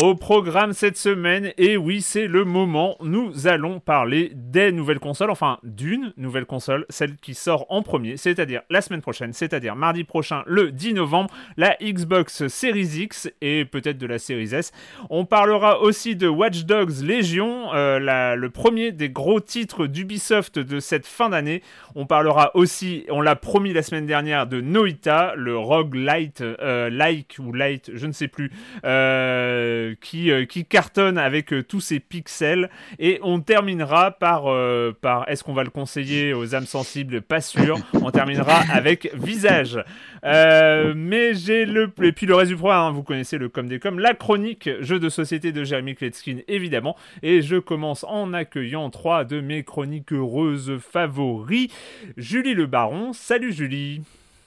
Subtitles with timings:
[0.00, 5.30] Au programme cette semaine, et oui, c'est le moment, nous allons parler des nouvelles consoles,
[5.30, 10.04] enfin d'une nouvelle console, celle qui sort en premier, c'est-à-dire la semaine prochaine, c'est-à-dire mardi
[10.04, 14.72] prochain, le 10 novembre, la Xbox Series X et peut-être de la Series S.
[15.10, 20.80] On parlera aussi de Watch Dogs Legion, euh, le premier des gros titres d'Ubisoft de
[20.80, 21.62] cette fin d'année.
[21.94, 26.88] On parlera aussi, on l'a promis la semaine dernière, de Noita, le rogue light, euh,
[26.88, 28.50] like ou light, je ne sais plus.
[28.84, 32.70] Euh, qui, euh, qui cartonne avec euh, tous ses pixels.
[32.98, 37.22] Et on terminera par, euh, par est-ce qu'on va le conseiller aux âmes sensibles?
[37.22, 37.78] Pas sûr.
[37.94, 39.82] On terminera avec visage.
[40.22, 41.92] mais j'ai le.
[42.02, 44.68] Et puis le reste du programme, hein, vous connaissez le com des com, la chronique
[44.80, 46.96] jeu de société de Jeremy Kletskin, évidemment.
[47.22, 51.68] Et je commence en accueillant trois de mes chroniques heureuses favoris.
[52.16, 53.12] Julie Le Baron.
[53.12, 54.02] Salut Julie.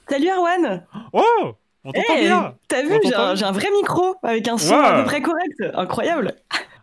[0.08, 0.84] Salut Erwan.
[1.12, 4.98] Oh on t'entend Eh, bien T'as vu, j'ai un, vrai micro avec un son à
[4.98, 5.62] peu près correct.
[5.74, 6.34] Incroyable.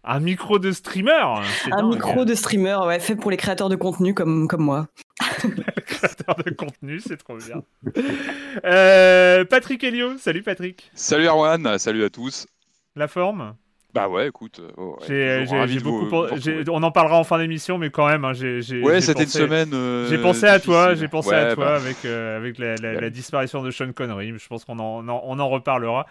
[0.06, 1.24] Un micro de streamer
[1.64, 1.94] c'est Un dingue.
[1.94, 4.88] micro de streamer, ouais, fait pour les créateurs de contenu comme, comme moi.
[5.86, 7.64] créateur de contenu, c'est trop bien.
[8.66, 10.92] Euh, Patrick Helio, salut Patrick.
[10.94, 12.48] Salut Erwan, salut à tous.
[12.96, 13.56] La forme?
[13.94, 14.60] Bah ouais, écoute.
[14.60, 16.72] euh, oh, ouais, J'ai- toujours j'ai- ravi j'ai de beaucoup.
[16.72, 18.62] On en parlera en fin d'émission, mais quand même, hein, j'ai.
[18.64, 19.70] j'ai- Ouais, j'ai c'était pensé- une semaine.
[19.74, 22.76] euh, J'ai pensé à toi, j'ai pensé Ouais, à toi bah, avec, euh, avec la,
[22.76, 23.02] la- Ouais.
[23.02, 24.34] la disparition de Sean Connery.
[24.38, 26.08] Je pense qu'on en, on en, on en reparlera.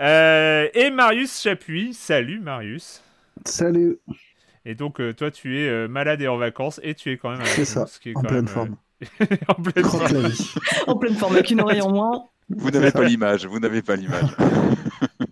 [0.00, 3.02] Euh, et Marius Chapuis, salut Marius.
[3.44, 3.98] Salut,
[4.64, 7.30] Et donc, euh, toi, tu es euh, malade et en vacances, et tu es quand
[7.30, 8.76] même c'est ça, ce qui est en quand pleine même, forme.
[9.20, 10.30] euh, en pleine forme.
[10.88, 12.24] En pleine forme, avec une oreille en moins.
[12.50, 14.36] Vous n'avez pas l'image, vous n'avez pas l'image.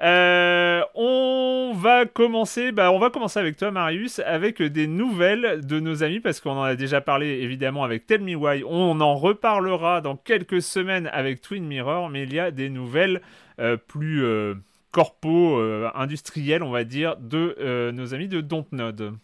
[0.00, 5.80] Euh, on va commencer, bah, on va commencer avec toi, Marius, avec des nouvelles de
[5.80, 8.62] nos amis, parce qu'on en a déjà parlé évidemment avec Tell Me Why.
[8.64, 13.22] On en reparlera dans quelques semaines avec Twin Mirror, mais il y a des nouvelles
[13.60, 14.54] euh, plus euh,
[14.92, 19.14] corpo, euh, industrielles, on va dire, de nos amis de Dontnod.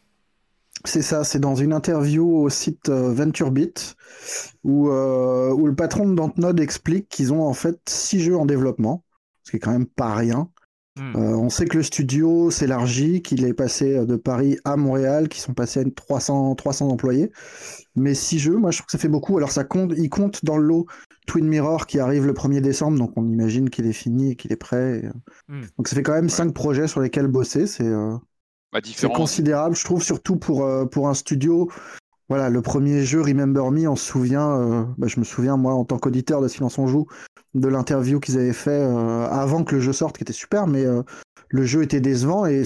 [0.85, 3.97] C'est ça, c'est dans une interview au site VentureBeat
[4.65, 9.05] où, où le patron de Dontnod explique qu'ils ont en fait six jeux en développement,
[9.45, 10.51] ce qui est quand même pas rien.
[10.97, 11.17] Hmm.
[11.17, 15.29] Euh, on sait que le studio s'élargit, qu'il est passé euh, de Paris à Montréal,
[15.29, 17.33] qu'ils sont passés à une 300, 300 employés.
[17.97, 19.37] Mais six jeux, moi je trouve que ça fait beaucoup.
[19.37, 20.87] Alors ça compte, il compte dans le lot
[21.27, 24.53] Twin Mirror qui arrive le 1er décembre, donc on imagine qu'il est fini et qu'il
[24.53, 25.01] est prêt.
[25.01, 25.13] Et, euh,
[25.49, 25.63] Hmm.
[25.77, 27.67] Donc ça fait quand même cinq projets sur lesquels bosser.
[27.67, 28.17] C'est euh,
[28.73, 28.81] Bah,
[29.15, 31.71] considérable, je trouve, surtout pour, euh, pour un studio.
[32.29, 35.75] Voilà, le premier jeu, Remember Me, on se souvient, euh, bah, je me souviens, moi,
[35.75, 37.07] en tant qu'auditeur de Silence on Joue,
[37.53, 40.85] de l'interview qu'ils avaient fait euh, avant que le jeu sorte, qui était super, mais
[40.87, 41.03] euh,
[41.51, 42.63] le jeu était décevant et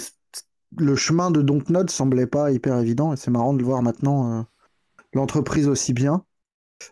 [0.76, 4.46] le chemin de Dontnod semblait pas hyper évident et c'est marrant de le voir maintenant,
[5.14, 6.24] l'entreprise aussi bien.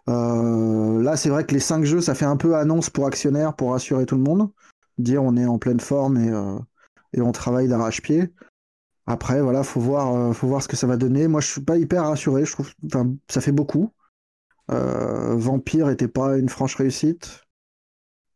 [0.07, 3.73] Là, c'est vrai que les cinq jeux, ça fait un peu annonce pour actionnaires, pour
[3.73, 4.51] rassurer tout le monde,
[4.99, 6.17] dire on est en pleine forme
[7.13, 8.33] et on travaille d'arrache-pied.
[9.07, 11.29] Après, voilà, faut voir, euh, faut voir ce que ça va donner.
[11.29, 12.45] Moi, je suis pas hyper rassuré.
[12.45, 13.93] Je trouve, enfin, ça fait beaucoup.
[14.71, 17.47] Euh, Vampire était pas une franche réussite.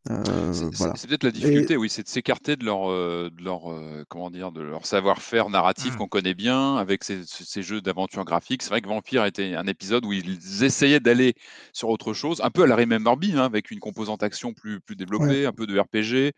[0.09, 4.03] Euh, c'est peut-être la difficulté, oui, c'est de s'écarter de leur, euh, de leur, euh,
[4.09, 5.97] comment dire, de leur savoir-faire narratif mmh.
[5.97, 8.63] qu'on connaît bien avec ces, ces jeux d'aventure graphique.
[8.63, 11.35] C'est vrai que Vampire était un épisode où ils essayaient d'aller
[11.71, 14.79] sur autre chose, un peu à la Remember Me, hein, avec une composante action plus,
[14.79, 16.33] plus développée, un peu de RPG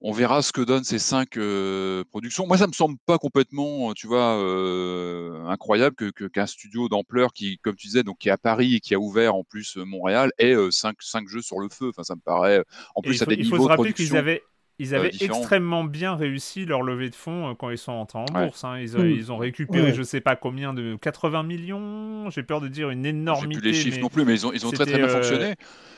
[0.00, 1.38] on verra ce que donnent ces cinq
[2.10, 2.46] productions.
[2.46, 4.32] Moi, ça me semble pas complètement, tu vois,
[5.48, 8.80] incroyable que qu'un studio d'ampleur qui, comme tu disais, donc qui est à Paris et
[8.80, 11.88] qui a ouvert en plus Montréal, ait cinq, cinq jeux sur le feu.
[11.88, 12.64] Enfin, ça me paraît.
[12.94, 14.06] En plus, à des niveaux de production.
[14.06, 14.42] Qu'ils avaient...
[14.78, 18.62] Ils avaient extrêmement bien réussi leur levée de fonds quand ils sont entrés en bourse.
[18.64, 18.78] Hein.
[18.78, 19.10] Ils, mmh.
[19.10, 22.28] ils, ont récupéré, je sais pas combien, de 80 millions.
[22.28, 23.54] J'ai peur de dire une énormité.
[23.54, 25.54] J'ai plus les chiffres non plus, mais ils ont, ils ont très très bien fonctionné.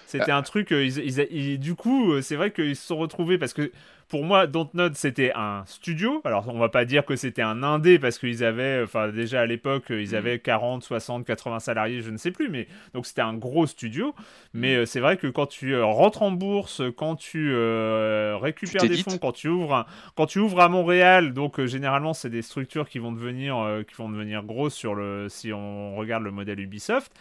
[0.06, 3.52] C'était un truc, euh, ils, du coup, euh, c'est vrai qu'ils se sont retrouvés parce
[3.52, 3.70] que
[4.08, 6.22] pour moi, Dontnod, c'était un studio.
[6.25, 9.46] Alors, on va pas dire que c'était un indé parce qu'ils avaient, enfin, déjà à
[9.46, 10.14] l'époque, ils mm.
[10.14, 14.14] avaient 40, 60, 80 salariés, je ne sais plus, mais donc c'était un gros studio.
[14.55, 14.78] Mais mm.
[14.78, 19.32] euh, c'est vrai que quand tu rentres en bourse, quand tu récupères des fonds, quand
[19.32, 23.82] tu ouvres, quand tu ouvres à Montréal, donc généralement, c'est des structures qui vont devenir,
[23.87, 27.12] qui vont devenir grosses sur le, si on regarde le modèle Ubisoft.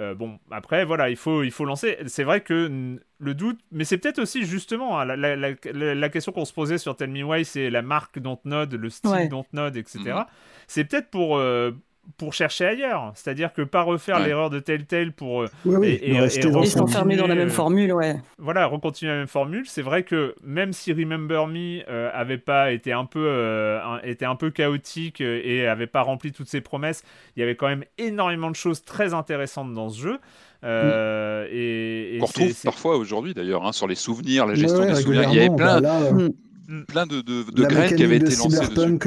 [0.00, 1.98] Euh, bon, après, voilà, il faut, il faut lancer.
[2.06, 6.52] C'est vrai que le doute, mais c'est peut-être aussi justement hein, la, question qu'on se
[6.52, 9.98] posait sur Tell Me Why, c'est la marque Dontnod, le style Dontnod, etc.
[10.04, 10.24] Mhm.
[10.66, 11.70] C'est peut-être pour, euh,
[12.16, 13.12] pour chercher ailleurs.
[13.14, 17.50] C'est-à-dire que pas refaire l'erreur de Telltale pour euh, et, et, s'enfermer dans la même
[17.50, 18.16] formule, ouais.
[18.38, 19.64] Voilà, recontinuer la même formule.
[19.66, 24.24] C'est vrai que même si Remember Me euh, avait pas été un peu euh, était
[24.24, 27.02] un peu chaotique et avait pas rempli toutes ses promesses,
[27.36, 30.18] il y avait quand même énormément de choses très intéressantes dans ce jeu.
[30.62, 31.46] Mm.
[31.52, 35.28] et, On retrouve parfois aujourd'hui d'ailleurs hein, sur les souvenirs, la gestion des souvenirs.
[35.30, 36.84] Il y avait plein, bah mm.
[36.86, 38.98] plein de, de, graines qui avaient été lancées dessus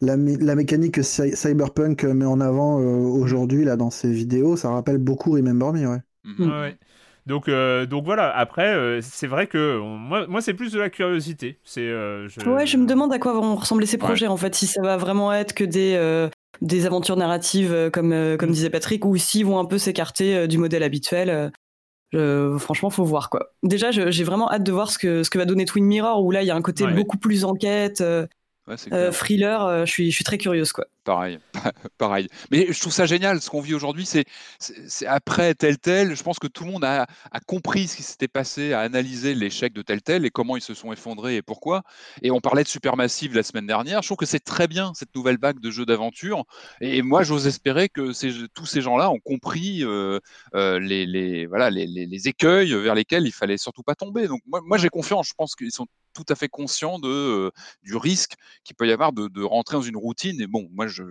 [0.00, 4.98] la, mécanique que Cyberpunk met en avant euh, aujourd'hui là dans ses vidéos, ça rappelle
[4.98, 6.00] beaucoup Remember Me, ouais.
[6.24, 6.72] Mhm.
[7.26, 10.90] Donc, euh, donc voilà, après, euh, c'est vrai que moi, moi c'est plus de la
[10.90, 11.60] curiosité.
[11.62, 12.48] C'est, je...
[12.48, 14.96] Ouais, je me demande à quoi vont ressembler ces projets, en fait, si ça va
[14.96, 16.28] vraiment être que des,
[16.60, 18.52] des aventures narratives, comme, comme mm.
[18.52, 21.52] disait Patrick, ou s'ils vont un peu s'écarter du modèle habituel.
[22.58, 23.52] franchement, faut voir quoi.
[23.62, 26.32] Déjà, j'ai vraiment hâte de voir ce que, ce que va donner Twin Mirror, où
[26.32, 28.00] là, il y a un côté beaucoup plus enquête.
[28.00, 28.26] Euh,
[28.76, 30.72] thriller, euh, je, suis, je suis très curieuse.
[30.72, 30.86] Quoi.
[31.04, 31.38] Pareil,
[31.98, 32.28] pareil.
[32.50, 34.24] Mais je trouve ça génial, ce qu'on vit aujourd'hui, c'est,
[34.58, 38.02] c'est après tel tel, je pense que tout le monde a, a compris ce qui
[38.02, 41.42] s'était passé, a analysé l'échec de tel tel et comment ils se sont effondrés et
[41.42, 41.82] pourquoi.
[42.22, 45.14] Et on parlait de Supermassive la semaine dernière, je trouve que c'est très bien cette
[45.14, 46.44] nouvelle vague de jeux d'aventure.
[46.80, 50.20] Et moi, j'ose espérer que ces, tous ces gens-là ont compris euh,
[50.54, 54.28] les, les, voilà, les, les, écueils vers lesquels il fallait surtout pas tomber.
[54.28, 57.50] Donc moi, moi j'ai confiance, je pense qu'ils sont tout à fait conscient de,
[57.82, 60.40] du risque qu'il peut y avoir de, de, rentrer dans une routine.
[60.40, 61.02] Et bon, moi, je,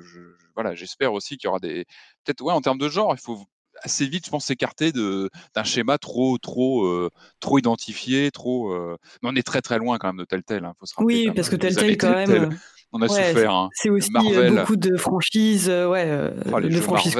[0.56, 1.86] voilà, j'espère aussi qu'il y aura des.
[2.24, 3.46] Peut-être, ouais, en termes de genre, il faut
[3.84, 7.10] assez vite, je pense, s'écarter d'un schéma trop, trop,
[7.40, 8.76] trop identifié, trop.
[9.24, 10.66] Mais on est très, très loin quand même de tel tel.
[10.66, 12.58] Hein, faut se rappeler, oui, parce que tel tel, quand même.
[12.92, 13.54] on a souffert.
[13.54, 13.70] Hein.
[13.74, 17.18] C'est aussi beaucoup de franchises, ouais, oh, de franchises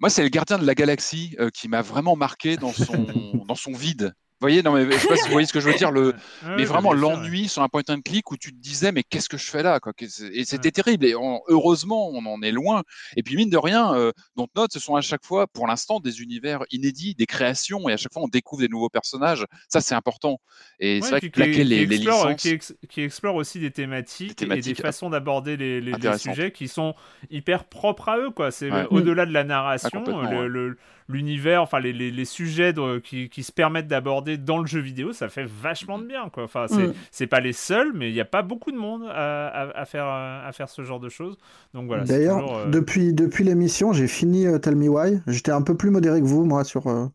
[0.00, 3.06] Moi, c'est le gardien de la galaxie qui m'a vraiment marqué dans son,
[3.48, 5.68] dans son vide voyez, non, mais je sais pas si vous voyez ce que je
[5.68, 5.90] veux dire.
[5.90, 6.14] Le...
[6.56, 9.36] mais vraiment, l'ennui sur un point and click où tu te disais, mais qu'est-ce que
[9.36, 9.92] je fais là quoi
[10.32, 11.06] Et c'était terrible.
[11.06, 11.14] Et
[11.48, 12.82] heureusement, on en est loin.
[13.16, 16.22] Et puis, mine de rien, euh, Note, ce sont à chaque fois, pour l'instant, des
[16.22, 17.88] univers inédits, des créations.
[17.88, 19.46] Et à chaque fois, on découvre des nouveaux personnages.
[19.68, 20.40] Ça, c'est important.
[20.78, 24.74] Et c'est vrai que qui, les, les explore, qui, explore aussi des thématiques, et des
[24.74, 26.94] façons d'aborder les, les, sujets qui sont
[27.30, 28.30] hyper propres à eux.
[28.30, 28.50] quoi.
[28.50, 30.76] C'est au-delà de la narration, ah, le
[31.08, 35.28] l'univers, enfin les, les, sujets qui, qui, se permettent d'aborder dans le jeu vidéo, ça
[35.28, 36.28] fait vachement de bien.
[36.30, 36.44] Quoi.
[36.44, 36.66] Enfin,
[37.10, 37.28] c'est mm.
[37.28, 40.50] pas les seuls, mais il n'y a pas beaucoup de monde à, à, faire, à
[40.52, 41.36] faire ce genre de choses.
[41.74, 42.04] Donc voilà.
[42.04, 45.20] D'ailleurs, euh, depuis, depuis l'émission, j'ai fini euh, Tell Me Why.
[45.26, 47.06] J'étais un peu plus modéré que vous, moi, sur, euh,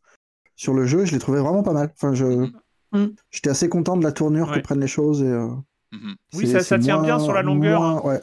[0.56, 1.06] sur le jeu.
[1.06, 1.92] Je l'ai trouvé vraiment pas mal.
[1.96, 2.52] Enfin, je, mm.
[2.92, 3.08] Mm.
[3.32, 5.32] j'étais assez content de la tournure que prennent les choses et.
[5.92, 6.16] Mm-hmm.
[6.36, 7.82] Oui, ça, ça tient bien sur la longueur.
[7.82, 8.22] Moins, ouais.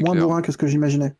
[0.00, 1.14] moins bourrin que ce que j'imaginais.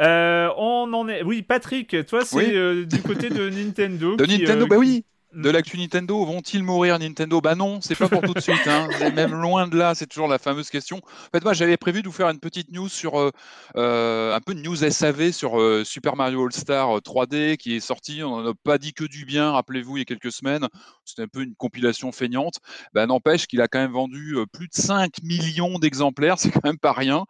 [0.00, 1.22] Euh, on en est.
[1.22, 4.16] Oui, Patrick, toi, c'est euh, du côté de Nintendo.
[4.16, 7.40] De Nintendo, euh, bah oui de l'actu Nintendo, vont-ils mourir Nintendo?
[7.40, 8.66] Bah non, c'est pas pour tout de suite.
[8.66, 8.88] Hein.
[9.14, 10.98] même loin de là, c'est toujours la fameuse question.
[10.98, 13.30] En fait, moi, j'avais prévu de vous faire une petite news sur euh,
[13.76, 17.76] euh un peu de news SAV sur euh, Super Mario All Star 3D euh, qui
[17.76, 18.22] est sorti.
[18.22, 19.52] On n'en a pas dit que du bien.
[19.52, 20.66] Rappelez-vous, il y a quelques semaines,
[21.04, 22.58] c'était un peu une compilation feignante.
[22.92, 26.78] Bah, n'empêche qu'il a quand même vendu plus de 5 millions d'exemplaires, c'est quand même
[26.78, 27.24] pas rien.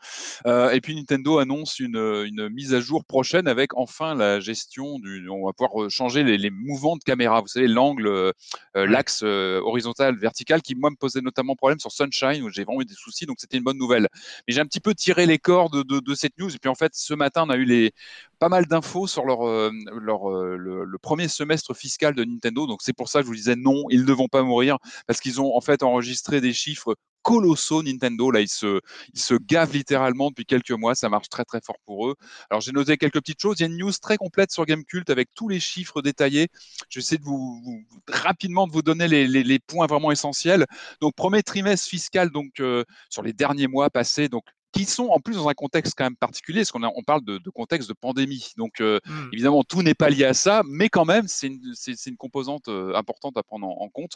[0.46, 5.28] et puis Nintendo annonce une, une, mise à jour prochaine avec enfin la gestion du.
[5.28, 7.40] On va pouvoir changer les, les mouvements de caméra.
[7.40, 8.32] Vous savez, l'angle l'angle,
[8.74, 12.84] l'axe horizontal, vertical, qui moi me posait notamment problème sur Sunshine où j'ai vraiment eu
[12.84, 13.26] des soucis.
[13.26, 14.08] Donc c'était une bonne nouvelle.
[14.46, 16.54] Mais j'ai un petit peu tiré les cordes de, cette news.
[16.54, 17.92] Et puis en fait, ce matin, on a eu les
[18.40, 22.66] pas mal d'infos sur leur, leur le, premier semestre fiscal de Nintendo.
[22.66, 25.20] Donc c'est pour ça que je vous disais non, ils ne vont pas mourir parce
[25.20, 28.30] qu'ils ont en fait enregistré des chiffres colossaux Nintendo.
[28.30, 28.80] Là, ils se,
[29.14, 30.94] ils se gavent littéralement depuis quelques mois.
[30.94, 32.14] Ça marche très très fort pour eux.
[32.50, 33.56] Alors j'ai noté quelques petites choses.
[33.58, 36.48] Il y a une news très complète sur Gamecult avec tous les chiffres détaillés.
[36.88, 40.66] Je vais essayer de vous, rapidement de vous donner les, les, points vraiment essentiels.
[41.00, 44.28] Donc premier trimestre fiscal donc euh, sur les derniers mois passés.
[44.28, 47.24] Donc qui sont en plus dans un contexte quand même particulier, parce qu'on on parle
[47.24, 48.52] de, de, contexte de pandémie.
[48.56, 49.28] Donc, euh, mmh.
[49.32, 51.74] évidemment, tout n'est pas lié à ça, mais quand même, c'est une,
[52.06, 54.14] une, composante euh, importante à prendre en, en compte.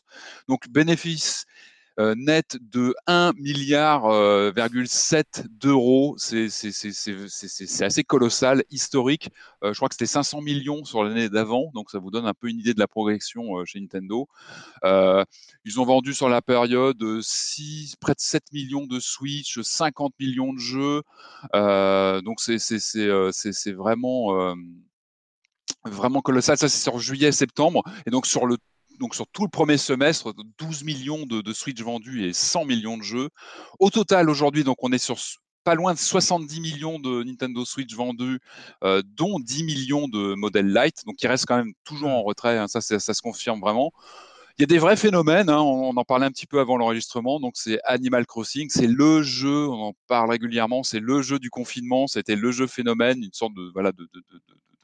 [0.49, 1.47] Donc, bénéfice
[1.99, 4.53] net de 1 milliard euh,
[5.51, 6.17] d'euros.
[6.19, 6.49] C'est
[7.81, 9.31] assez colossal, historique.
[9.63, 12.35] Euh, je crois que c'était 500 millions sur l'année d'avant, donc ça vous donne un
[12.35, 14.29] peu une idée de la progression chez Nintendo.
[14.83, 20.53] ils ont vendu sur la période 6, près de 7 millions de Switch, 50 millions
[20.53, 21.03] de jeux.
[21.53, 24.55] donc c'est vraiment
[25.85, 26.57] vraiment colossal.
[26.57, 27.83] Ça, c'est sur juillet-septembre.
[28.07, 28.57] Et donc, sur le
[28.99, 33.03] donc sur tout le premier semestre, 12 millions de, Switch vendus et 100 millions de
[33.03, 33.29] jeux.
[33.79, 35.19] Au total, aujourd'hui, donc on est sur
[35.65, 38.39] pas loin de 70 millions de Nintendo Switch vendus,
[38.85, 41.05] euh, dont 10 millions de modèles light.
[41.07, 42.59] Donc il reste quand même toujours en retrait.
[42.59, 43.91] Hein, ça, ça, se confirme vraiment.
[44.59, 47.41] Il y a des vrais phénomènes, hein, on, en parlait un petit peu avant l'enregistrement,
[47.41, 51.51] donc c'est Animal Crossing, c'est le jeu, on en parle régulièrement, c'est le jeu du
[51.51, 54.09] confinement, c'était le jeu phénomène, une sorte de, voilà, de,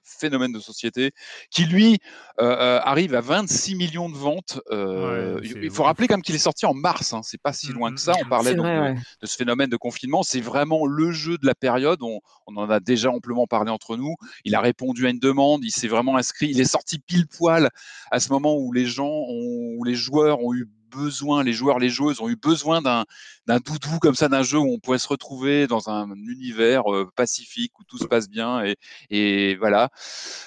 [0.03, 1.13] phénomène de société,
[1.51, 1.99] qui lui
[2.41, 4.61] euh, euh, arrive à 26 millions de ventes.
[4.71, 7.75] Euh, il faut rappeler quand qu'il est sorti en mars, hein, c'est pas si mmh,
[7.75, 8.13] loin que mmh, ça.
[8.21, 8.29] On mmh.
[8.29, 10.23] parlait de, ce phénomène de confinement.
[10.23, 12.03] C'est vraiment le jeu de la période.
[12.03, 14.15] On, on, en a déjà amplement parlé entre nous.
[14.45, 16.49] Il a répondu à une demande, il s'est vraiment inscrit.
[16.51, 17.71] Il est sorti pile poil
[18.11, 21.79] à ce moment où les gens, ont, où les joueurs ont eu besoin, les joueurs,
[21.79, 23.05] les joueuses ont eu besoin d'un,
[23.47, 27.79] doudou comme ça, d'un jeu où on pouvait se retrouver dans un univers euh, pacifique
[27.79, 28.77] où tout se passe bien et,
[29.11, 29.91] et voilà.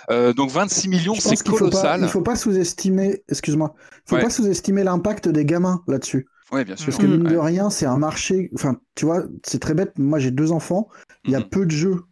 [0.10, 2.00] Euh, donc 26 millions, c'est colossal.
[2.00, 3.74] il ne faut pas sous-estimer, excuse-moi,
[4.08, 6.28] il faut pas sous-estimer l'impact des gamins là-dessus.
[6.54, 6.88] Oui, bien sûr.
[6.88, 8.52] Parce que mine de rien, c'est un marché.
[8.54, 9.98] Enfin, tu vois, c'est très bête.
[9.98, 10.88] Moi, j'ai deux enfants.
[11.26, 11.50] Il y a mhm.
[11.50, 12.04] peu de jeux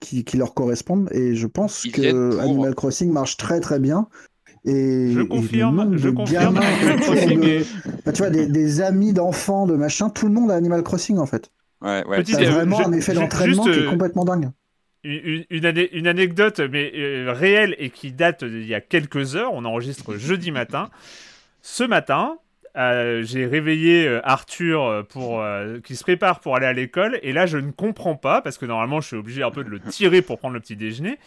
[0.00, 4.08] qui, leur correspondent et je pense que Animal Crossing marche très très bien.
[4.64, 6.60] Et, je confirme, je confirme.
[8.04, 11.26] Bah, tu vois, des, amis d'enfants, de machin, tout le monde a Animal Crossing en
[11.26, 11.50] fait.
[11.80, 12.22] Ouais, ouais.
[12.26, 14.50] C'est vraiment un effet d'entraînement qui est euh, complètement dingue.
[15.02, 19.54] Une, une, anecdote, mais euh, réelle et qui date d'il y a quelques heures.
[19.54, 20.90] On enregistre jeudi matin.
[21.62, 22.36] Ce matin,
[22.76, 25.42] euh, j'ai réveillé Arthur pour
[25.84, 28.66] qui se prépare pour aller à l'école et là je ne comprends pas parce que
[28.66, 31.18] normalement je suis obligé un peu de le tirer pour prendre le petit déjeuner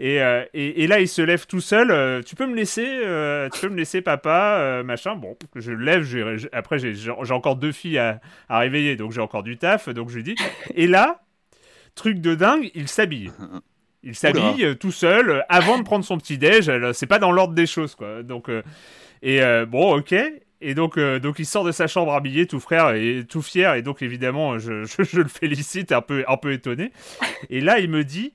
[0.00, 1.90] euh, et, et, là, il se lève tout seul.
[1.90, 5.14] Euh, tu peux me laisser, euh, tu peux me laisser, papa, machin.
[5.14, 6.48] Bon, je le lève.
[6.52, 9.88] après, j'ai encore deux filles à, à réveiller, donc j'ai encore du taf.
[9.88, 10.36] Donc je lui dis.
[10.74, 11.20] Et là,
[11.94, 13.30] truc de dingue, il s'habille.
[14.02, 16.70] Il s'habille tout seul avant de prendre son petit déj.
[16.94, 18.22] C'est pas dans l'ordre des choses, quoi.
[18.22, 18.50] Donc
[19.22, 20.14] et bon, ok.
[20.62, 23.74] Et donc, donc il sort de sa chambre habillé, tout frère et tout fier.
[23.74, 26.92] Et donc évidemment, je, je, je le félicite, un peu, un peu étonné.
[27.50, 28.32] Et là, il me dit,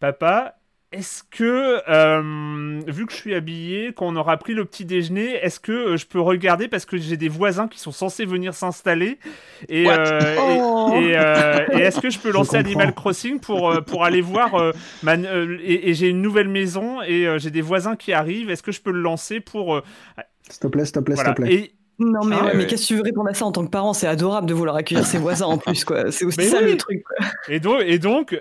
[0.00, 0.58] papa,
[0.90, 5.60] est-ce que, euh, vu que je suis habillé, qu'on aura pris le petit déjeuner, est-ce
[5.60, 9.18] que euh, je peux regarder parce que j'ai des voisins qui sont censés venir s'installer
[9.68, 10.94] et, euh, oh.
[10.94, 11.10] et,
[11.80, 14.72] est-ce que je peux lancer Animal Crossing pour, pour aller voir
[15.04, 18.92] et, j'ai une nouvelle maison et j'ai des voisins qui arrivent, est-ce que je peux
[18.92, 19.82] le lancer pour...
[20.48, 21.72] S'il te plaît, s'il te plaît, s'il te plaît.
[21.98, 23.92] Non mais, ah mais qu'est-ce que tu veux répondre à ça en tant que parent
[23.92, 26.12] C'est adorable de vouloir accueillir ses voisins en plus quoi.
[26.12, 27.02] C'est aussi ça le truc.
[27.48, 28.40] Et donc, et donc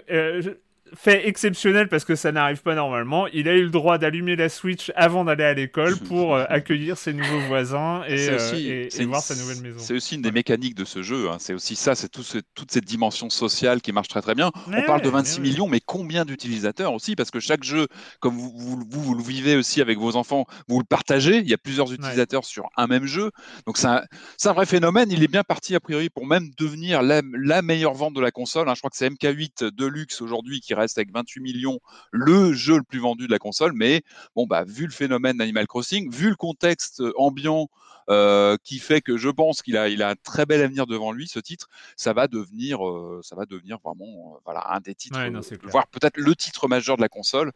[0.96, 3.28] fait exceptionnel parce que ça n'arrive pas normalement.
[3.28, 6.98] Il a eu le droit d'allumer la Switch avant d'aller à l'école pour euh, accueillir
[6.98, 9.80] ses nouveaux voisins et, euh, voir sa nouvelle maison.
[9.80, 11.30] C'est aussi une des mécaniques de ce jeu.
[11.30, 11.38] Hein.
[11.40, 12.24] C'est aussi ça, c'est tout
[12.56, 14.52] toute cette dimension sociale qui marche très très bien.
[14.68, 17.16] On parle de 26 millions, mais combien d'utilisateurs aussi?
[17.16, 17.88] Parce que chaque jeu,
[18.20, 21.38] comme vous, vous, vous, le vivez aussi avec vos enfants, vous le partagez.
[21.38, 23.32] Il y a plusieurs utilisateurs sur un même jeu.
[23.66, 24.04] Donc c'est un,
[24.46, 25.12] un, vrai phénomène.
[25.12, 28.32] Il est bien parti a priori pour même devenir la, la meilleure vente de la
[28.32, 28.70] console.
[28.70, 28.74] Hein.
[28.76, 31.80] Je crois que c'est MK8 Deluxe aujourd'hui qui reste avec 28 millions
[32.12, 33.74] le jeu le plus vendu de la console.
[33.74, 34.04] Mais
[34.36, 37.97] bon, bah, vu le phénomène d'Animal Crossing, vu le contexte ambiant euh,
[38.64, 41.28] qui fait que je pense qu'il a, il a un très bel avenir devant lui,
[41.28, 41.68] ce titre.
[41.96, 45.20] Ça va devenir, euh, ça va devenir vraiment euh, voilà, un des titres,
[45.64, 47.52] voire peut-être le titre majeur de la console.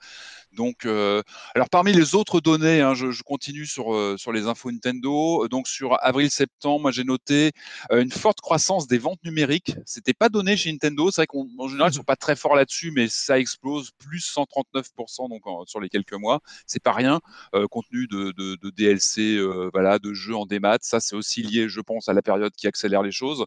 [0.53, 5.47] Donc, alors parmi les autres données, hein, je, je, continue sur, sur les infos Nintendo.
[5.47, 7.51] Donc sur avril-septembre, moi j'ai noté
[7.91, 9.75] une forte croissance des ventes numériques.
[9.85, 11.09] C'était pas donné chez Nintendo.
[11.11, 15.29] C'est vrai qu'en général ils sont pas très forts là-dessus, mais ça explose plus 139%
[15.29, 16.41] donc sur les quelques mois.
[16.65, 17.21] C'est pas rien.
[17.69, 19.39] compte tenu de, de, DLC,
[19.71, 22.67] voilà, de jeux en démat, ça c'est aussi lié, je pense, à la période qui
[22.67, 23.45] accélère les choses.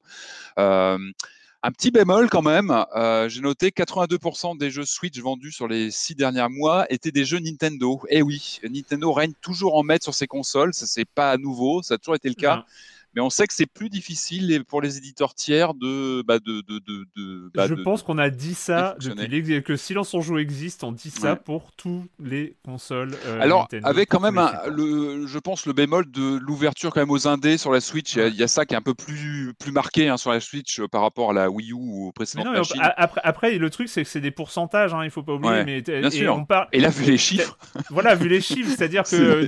[1.66, 2.84] Un petit bémol quand même,
[3.28, 7.38] j'ai noté 82% des jeux Switch vendus sur les six derniers mois étaient des jeux
[7.38, 8.02] Nintendo.
[8.10, 11.82] Et eh oui, Nintendo règne toujours en maître sur ses consoles, ça c'est pas nouveau,
[11.82, 12.66] ça a toujours été le cas
[13.14, 16.22] mais on sait que c'est plus difficile pour les éditeurs tiers de.
[16.22, 20.20] Bah, de, de, de, bah, je pense qu'on a dit ça depuis que Silence on
[20.20, 23.16] Joue existe, on dit ça pour tous les consoles.
[23.26, 24.40] Euh, Alors, avec quand même,
[24.74, 28.34] le, je pense, le bémol de l'ouverture quand même aux indés sur la Switch, il
[28.34, 30.88] y, a ça qui est un peu plus, plus marqué hein, sur la Switch euh,
[30.88, 32.80] par rapport à la Wii U ou aux précédentes machines.
[32.80, 35.64] Après, après, le truc, c'est que c'est des pourcentages, hein, il faut pas oublier.
[35.64, 36.36] mais, bien et, sûr.
[36.36, 37.58] On et là, vu les chiffres.
[37.90, 39.44] voilà, vu les chiffres, c'est-à-dire que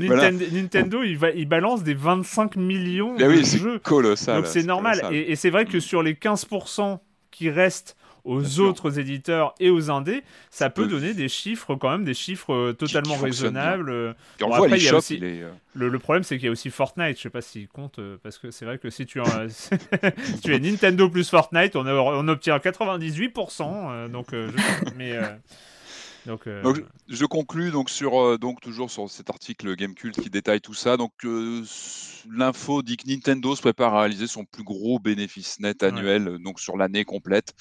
[0.53, 3.17] Nintendo, il, va, il balance des 25 millions.
[3.17, 3.45] Ben oui,
[3.83, 4.37] Colossal.
[4.37, 5.01] Donc c'est normal.
[5.13, 6.99] Et, c'est vrai que sur les 15%
[7.31, 12.05] qui restent aux autres éditeurs et aux indés, ça peut donner des chiffres quand même,
[12.05, 14.17] des chiffres euh, totalement raisonnables.
[14.41, 15.23] après, y a aussi...
[15.75, 17.17] le, problème, c'est qu'il y a aussi Fortnite.
[17.17, 19.49] Je sais pas s'il compte, euh, parce que c'est vrai que si tu, as...
[19.49, 23.63] si tu es Nintendo plus Fortnite, on, on obtient 98%.
[23.63, 24.33] Euh, donc,
[24.97, 25.23] mais euh,
[26.27, 30.75] donc, je conclus donc sur euh, donc toujours sur cet article Gamecult qui détaille tout
[30.75, 30.97] ça.
[30.97, 31.63] Donc euh,
[32.31, 36.61] l'info dit que Nintendo se prépare à réaliser son plus gros bénéfice net annuel donc
[36.61, 37.55] sur l'année complète,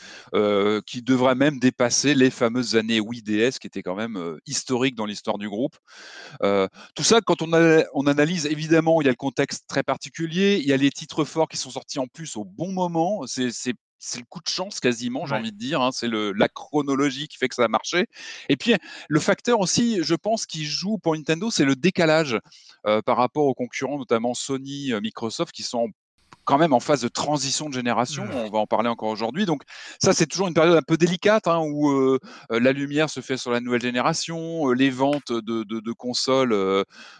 [0.85, 5.05] qui devrait même dépasser les fameuses années Wii DS qui étaient quand même historiques dans
[5.05, 5.75] l'histoire du groupe.
[6.41, 7.51] tout ça, quand on,
[7.93, 11.25] on analyse, évidemment, il y a le contexte très particulier, il y a les titres
[11.25, 13.23] forts qui sont sortis en plus au bon moment.
[13.27, 15.81] C'est c'est le coup de chance quasiment, j'ai envie de dire.
[15.81, 18.07] Hein, c'est la chronologie qui fait que ça a marché.
[18.49, 18.75] Et puis
[19.07, 22.37] le facteur aussi, je pense, qui joue pour Nintendo, c'est le décalage
[22.85, 25.89] euh, par rapport aux concurrents, notamment Sony, euh, Microsoft, qui sont
[26.45, 28.23] quand même en phase de transition de génération.
[28.31, 29.45] On va en parler encore aujourd'hui.
[29.45, 29.63] Donc
[29.99, 32.19] ça, c'est toujours une période un peu délicate hein, où euh,
[32.51, 36.53] euh, la lumière se fait sur la nouvelle génération, euh, les ventes de, de, consoles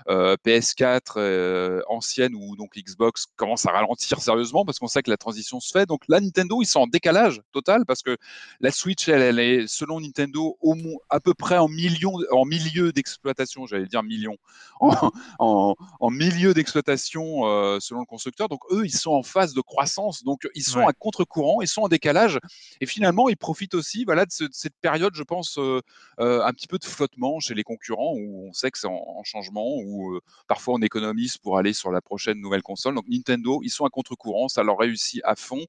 [0.07, 5.59] PS4 anciennes ou donc Xbox commencent à ralentir sérieusement parce qu'on sait que la transition
[5.59, 5.85] se fait.
[5.85, 8.17] Donc là, Nintendo, ils sont en décalage total parce que
[8.59, 10.75] la Switch, elle, est selon Nintendo au
[11.09, 14.37] à peu près en millions, en milieu d'exploitation, j'allais dire millions,
[14.79, 17.41] en, en, en milieu d'exploitation
[17.79, 18.49] selon le constructeur.
[18.49, 21.81] Donc eux, ils sont en phase de croissance, donc ils sont à contre-courant, ils sont
[21.81, 22.39] en décalage,
[22.81, 25.81] et finalement ils profitent aussi voilà, de, cette période, je pense, euh,
[26.19, 29.23] euh, un petit peu de flottement chez les concurrents, où on sait que c'est en,
[29.23, 32.95] changement, où euh, parfois on économise pour aller sur la prochaine nouvelle console.
[32.95, 35.65] Donc Nintendo, ils sont à contre-courant, ça leur réussit à fond.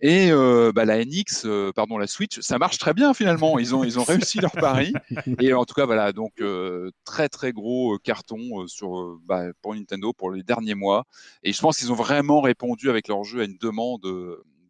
[0.00, 0.30] Et
[0.74, 3.58] bah, la NX, pardon, la Switch, ça marche très bien finalement.
[3.58, 4.92] Ils ont, ils ont réussi leur pari.
[5.40, 6.32] Et en tout cas, voilà, donc
[7.04, 11.04] très très gros carton sur, bah, pour Nintendo pour les derniers mois.
[11.42, 14.06] Et je pense qu'ils ont vraiment répondu avec leur jeu à une demande,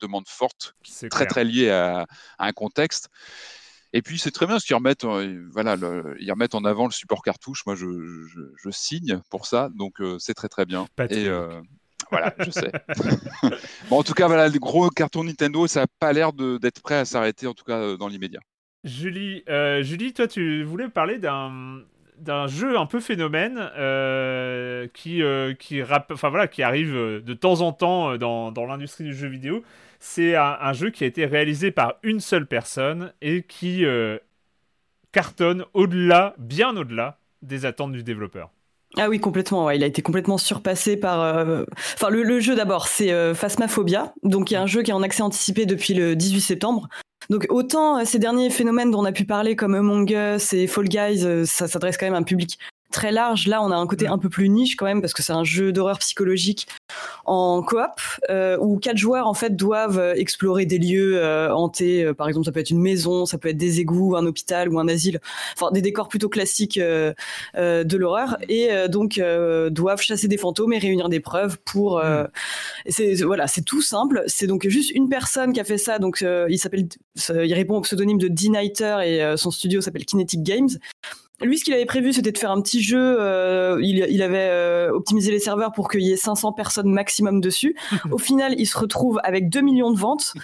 [0.00, 0.74] demande forte,
[1.10, 2.06] très très liée à,
[2.38, 3.08] un contexte.
[3.94, 5.76] Et puis c'est très bien parce qu'ils remettent, voilà,
[6.20, 7.64] ils remettent en avant le support cartouche.
[7.66, 7.86] Moi, je,
[8.56, 10.86] je, signe pour ça, donc c'est très très bien.
[11.10, 11.28] Et,
[12.10, 12.72] voilà, je sais.
[13.90, 16.96] bon, en tout cas, voilà, le gros carton Nintendo, ça n'a pas l'air d'être prêt
[16.96, 18.40] à s'arrêter, en tout cas euh, dans l'immédiat.
[18.84, 21.80] Julie, euh, Julie, toi, tu voulais parler d'un
[22.16, 25.22] d'un jeu un peu phénomène euh, qui
[25.60, 29.62] qui enfin voilà qui arrive de temps en temps dans, dans l'industrie du jeu vidéo.
[30.00, 33.84] C'est un, jeu qui a été réalisé par une seule personne et qui
[35.12, 38.50] cartonne au-delà, bien au-delà des attentes du développeur.
[38.96, 39.70] Ah oui, complètement.
[39.70, 41.20] Il a été complètement surpassé par.
[41.20, 44.14] Euh, enfin, le, jeu d'abord, c'est euh, Phasmaphobia.
[44.22, 46.88] Donc, il y a un jeu qui est en accès anticipé depuis le 18 septembre.
[47.28, 50.66] Donc, autant euh, ces derniers phénomènes dont on a pu parler, comme Among Us et
[50.66, 52.58] Fall Guys, ça s'adresse quand même à un public
[52.90, 53.46] très large.
[53.46, 54.12] Là, on a un côté mm.
[54.12, 56.66] un peu plus niche quand même parce que c'est un jeu d'horreur psychologique
[57.26, 62.12] en coop euh, où quatre joueurs en fait doivent euh, explorer des lieux euh, hantés.
[62.14, 64.78] par exemple, ça peut être une maison, ça peut être des égouts, un hôpital ou
[64.78, 65.20] un asile.
[65.54, 69.20] Enfin, des décors plutôt classiques de l'horreur et donc
[69.70, 72.02] doivent chasser des fantômes et réunir des preuves pour.
[72.02, 72.28] Mm.
[72.88, 74.22] c'est voilà, c'est tout simple.
[74.26, 75.98] C'est donc juste une personne qui a fait ça.
[75.98, 76.88] Donc il s'appelle,
[77.28, 80.68] il répond au pseudonyme de D-Nighter et son studio s'appelle Kinetic Games.
[81.40, 83.16] Lui, ce qu'il avait prévu, c'était de faire un petit jeu.
[83.20, 87.40] Euh, il, il, avait euh, optimisé les serveurs pour qu'il y ait 500 personnes maximum
[87.40, 87.76] dessus.
[88.10, 90.34] Au final, il se retrouve avec 2 millions de ventes,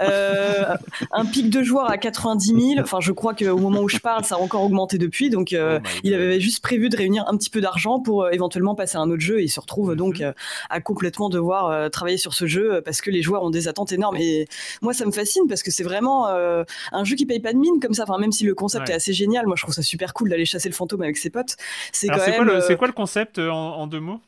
[0.00, 0.76] euh,
[1.10, 2.80] un pic de joueurs à 90 000.
[2.80, 5.28] Enfin, je crois qu'au moment où je parle, ça a encore augmenté depuis.
[5.28, 8.30] Donc, euh, oh il avait juste prévu de réunir un petit peu d'argent pour euh,
[8.30, 9.40] éventuellement passer à un autre jeu.
[9.40, 9.96] Et il se retrouve mhm.
[9.96, 10.22] donc
[10.70, 14.16] à complètement devoir travailler sur ce jeu parce que les joueurs ont des attentes énormes.
[14.18, 14.46] Et
[14.82, 17.80] moi, ça me fascine parce que c'est vraiment un jeu qui paye pas de mine
[17.80, 18.04] comme ça.
[18.04, 20.43] Enfin, même si le concept est assez génial, moi, je trouve ça super cool d'aller
[20.44, 21.56] chasser le fantôme avec ses potes.
[21.92, 24.20] C'est quoi, le, quoi, le concept euh, en, deux mots?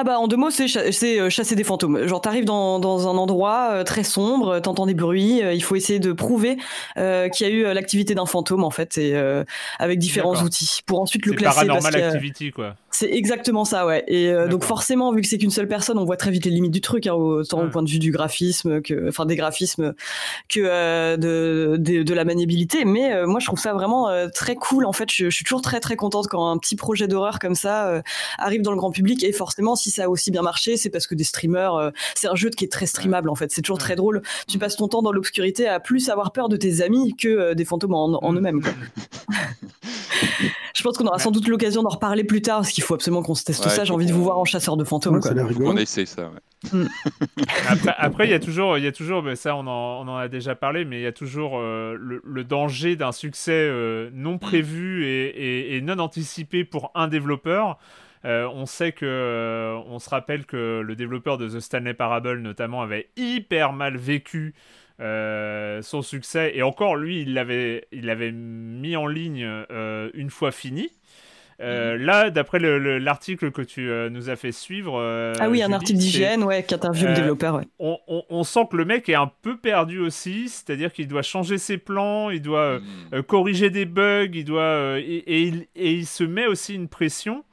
[0.00, 2.06] Ah bah en deux mots, c'est euh, chasser des fantômes.
[2.06, 5.74] Genre t'arrives dans, dans un endroit euh, très sombre, t'entends des bruits, euh, il faut
[5.74, 6.56] essayer de prouver
[6.94, 9.20] qu'il y a eu l'activité d'un fantôme en fait, et
[9.80, 11.66] avec différents outils pour ensuite le classer.
[11.66, 12.76] Paranormal activity quoi.
[12.90, 14.04] C'est exactement ça, ouais.
[14.06, 16.72] Et donc forcément, vu que c'est qu'une seule personne, on voit très vite les limites
[16.72, 19.94] du truc, hein, autant au point de vue du graphisme que, enfin des graphismes
[20.48, 22.84] que de, de, la maniabilité.
[22.84, 24.86] Mais moi, je trouve ça vraiment très cool.
[24.86, 27.54] En fait, je, je, suis toujours très très contente quand un petit projet d'horreur comme
[27.54, 28.02] ça
[28.38, 31.06] arrive dans le grand public et forcément si ça a aussi bien marché, c'est parce
[31.06, 33.50] que des streamers, euh, c'est un jeu qui est très streamable en fait.
[33.50, 34.22] C'est toujours très drôle.
[34.46, 37.54] Tu passes ton temps dans l'obscurité à plus avoir peur de tes amis que euh,
[37.54, 38.60] des fantômes en, eux-mêmes.
[40.74, 43.22] Je pense qu'on aura sans doute l'occasion d'en reparler plus tard, parce qu'il faut absolument
[43.22, 43.84] qu'on se teste ça.
[43.84, 45.20] J'ai envie de vous voir en chasseur de fantômes.
[45.60, 46.30] On essaie ça.
[46.72, 46.84] Mm.
[47.98, 50.84] après, il y a toujours, il y a toujours, ça on en, a déjà parlé,
[50.84, 53.70] mais il y a toujours euh, le, danger d'un succès
[54.12, 57.78] non prévu et, non anticipé pour un développeur.
[58.24, 62.38] Euh, on sait que, euh, on se rappelle que le développeur de The Stanley Parable
[62.38, 64.54] notamment avait hyper mal vécu
[65.00, 69.48] euh, son succès et encore lui il l'avait il l'avait mis en ligne
[70.14, 70.90] une fois fini
[71.60, 71.94] mhm.
[71.94, 75.00] Là, d'après l'article que tu nous as fait suivre.
[75.40, 77.56] ah oui, un article d'hygiène, ouais, qui interviewe le développeur.
[77.56, 77.66] Ouais.
[77.80, 81.76] On, sent que le mec est un peu perdu aussi, c'est-à-dire qu'il doit changer ses
[81.76, 82.78] plans, il doit
[83.12, 83.22] mhm.
[83.24, 84.98] corriger des bugs, il doit.
[84.98, 87.44] et, il, se met aussi une pression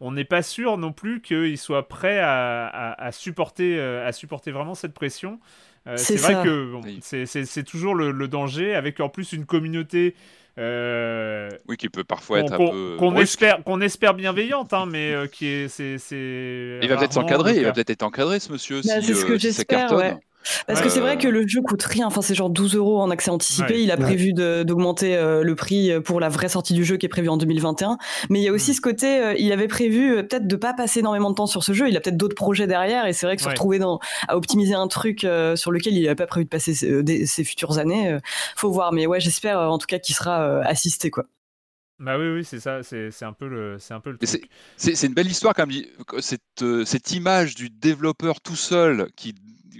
[0.00, 4.74] on n'est pas sûr non plus qu'il soit prêt à, supporter, euh, à supporter vraiment
[4.74, 5.40] cette pression.
[5.86, 10.14] Euh, c'est vrai que c'est toujours le, danger, avec en plus une communauté.
[10.58, 12.96] Euh, oui, qui peut parfois être un peu.
[12.98, 15.78] Qu'on espère, qu'on espère bienveillante, hein, mais qui est.
[15.80, 18.80] il va peut-être s'encadrer, il va peut-être être encadré ce monsieur.
[18.84, 19.92] Bah, c'est ce que j'espère.
[19.92, 20.16] Ouais.
[20.66, 23.10] Parce que c'est vrai que le jeu coûte rien, enfin c'est genre 12 euros en
[23.10, 23.82] accès anticipé.
[23.82, 27.08] il a prévu d'augmenter euh, le prix pour la vraie sortie du jeu qui est
[27.08, 27.98] prévue en 2021.
[28.30, 28.74] Mais il y a aussi hmm.
[28.74, 31.64] ce côté, euh, il avait prévu euh, peut-être de pas passer énormément de temps sur
[31.64, 31.88] ce jeu.
[31.88, 34.74] Il a peut-être d'autres projets derrière et c'est vrai que se retrouver dans, à optimiser
[34.74, 38.18] un truc sur lequel il n'avait pas prévu de passer ses, futures années,
[38.56, 38.92] faut voir.
[38.92, 41.24] Mais ouais, j'espère en tout cas qu'il sera assisté quoi.
[41.98, 44.18] Bah oui, oui, c'est ça, c'est un peu le, c'est un peu le.
[44.76, 45.70] C'est une belle histoire comme
[46.20, 49.34] cette, cette image du développeur tout seul qui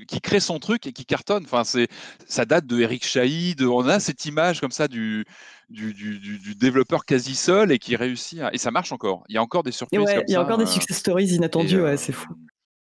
[0.06, 1.44] qui crée son truc et qui cartonne.
[1.44, 1.88] Enfin, c'est,
[2.26, 3.56] ça date de Eric Chahi.
[3.60, 5.24] on a cette image comme ça du,
[5.68, 8.40] du, du, développeur quasi seul et qui réussit.
[8.52, 9.24] Et ça marche encore.
[9.28, 10.00] Il y a encore des surprises.
[10.26, 11.82] il y a encore des euh, success stories inattendues.
[11.82, 12.34] ouais, c'est fou.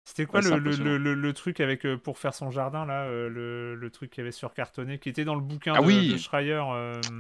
[0.08, 3.90] C'était quoi le, le, le, truc avec euh, pour faire son jardin là, euh, le,
[3.90, 6.20] truc qu'il y avait sur cartonné, qui était dans le bouquin ah de, oui.
[6.20, 6.62] Schreier.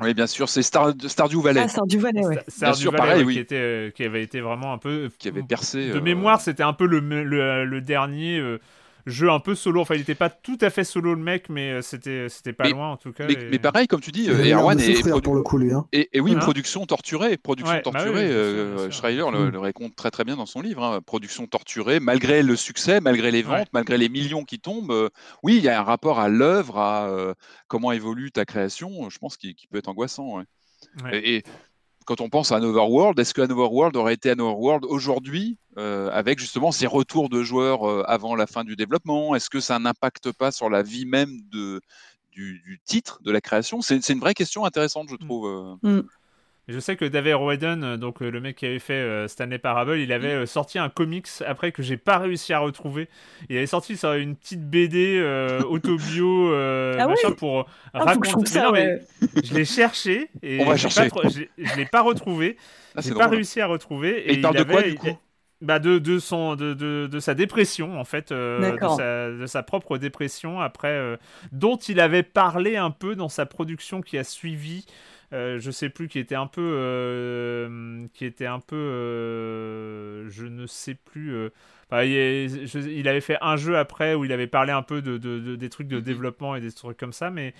[0.02, 1.62] Oui, bien sûr, c'est Star, Stardew Valley.
[1.62, 2.44] Ah, Stardew Valley, ouais.
[2.48, 3.34] Stardew Valley, pareil, oui.
[3.34, 5.10] qui, était, qui avait été vraiment un peu.
[5.18, 5.90] Qui avait percé.
[5.90, 8.40] De mémoire, c'était un peu le, dernier
[9.06, 9.82] jeu un peu solo.
[9.82, 12.70] Enfin, il n'était pas tout à fait solo le mec, mais euh, c'était c'était pas
[12.70, 13.26] loin en tout cas.
[13.28, 15.86] Mais, pareil, comme tu dis, Erwan est, pour le coup, lui, hein.
[15.92, 18.28] et, oui, production torturée, production bah torturée.
[18.30, 19.58] Euh, Schreier le, mm.
[19.58, 20.84] raconte très très bien dans son livre.
[20.84, 21.02] Hein.
[21.06, 24.92] Production torturée, malgré le succès, malgré les ventes, malgré les millions qui tombent.
[24.92, 25.10] Euh,
[25.44, 27.36] oui, il y a un rapport à l'œuvre, à
[27.68, 29.10] comment évolue ta création.
[29.10, 30.42] Je pense qu'il peut être angoissant.
[31.12, 31.44] Et,
[32.06, 36.10] quand on pense à un Overworld, est-ce qu'un Overworld aurait été un Overworld aujourd'hui euh,
[36.12, 39.36] avec justement ces retours de joueurs euh, avant la fin du développement?
[39.36, 41.82] Est-ce que ça n'impacte pas sur la vie même de,
[42.32, 43.82] du, titre, de la création?
[43.82, 45.28] C'est une vraie question intéressante, je mm.
[45.28, 45.48] trouve.
[45.84, 46.02] Euh.
[46.02, 46.08] Mm.
[46.68, 50.46] Je sais que David Roeden, donc le mec qui avait fait Stanley Parable, il avait
[50.46, 53.08] sorti un comics après que j'ai pas réussi à retrouver.
[53.50, 55.22] Il avait sorti sur une petite BD
[55.68, 59.00] autobio ah machin pour ah, raconter.
[59.44, 62.58] Je l'ai cherché et je l'ai pas retrouvé.
[62.96, 64.30] Ah, j'ai pas réussi à retrouver.
[64.30, 65.18] Et, il parle de quoi du coup?
[65.62, 69.46] bah de, de, son, de, de, de, sa dépression, en fait, euh, de, sa, de,
[69.46, 71.18] sa, propre dépression, après, euh,
[71.52, 74.86] dont il avait parlé un peu dans sa production qui a suivi.
[75.34, 80.96] Euh, je sais plus, qui était un peu, qui était un peu, je ne sais
[80.96, 81.50] plus.
[81.92, 85.18] Il, il, avait fait un jeu après où il avait parlé un peu de,
[85.56, 86.04] des trucs de mhm.
[86.04, 87.54] développement et des trucs comme ça, mais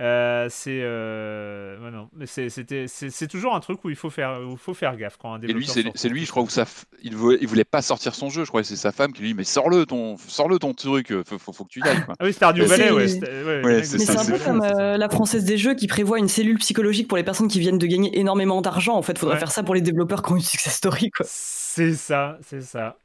[0.00, 1.76] euh, c'est euh,
[2.16, 5.18] mais c'était c'est toujours un truc où il faut faire où il faut faire gaffe
[5.20, 6.64] quand un Et lui c'est lui je crois où ça
[7.02, 8.44] il voulait, il voulait pas sortir son jeu.
[8.44, 11.12] Je crois que c'est sa femme qui lui dit mais sors-le ton sors-le ton truc
[11.24, 12.14] faut, faut, faut, que tu y ailles quoi.
[12.18, 15.74] ah oui Stardew Valley ouais, ouais c'est un peu comme euh, la française des jeux
[15.74, 18.94] qui prévoit une cellule psychologique pour les personnes qui viennent de gagner énormément d'argent.
[18.94, 21.26] En fait faudrait faire ça pour les développeurs qui ont une success story quoi.
[21.28, 22.96] C'est ça c'est ça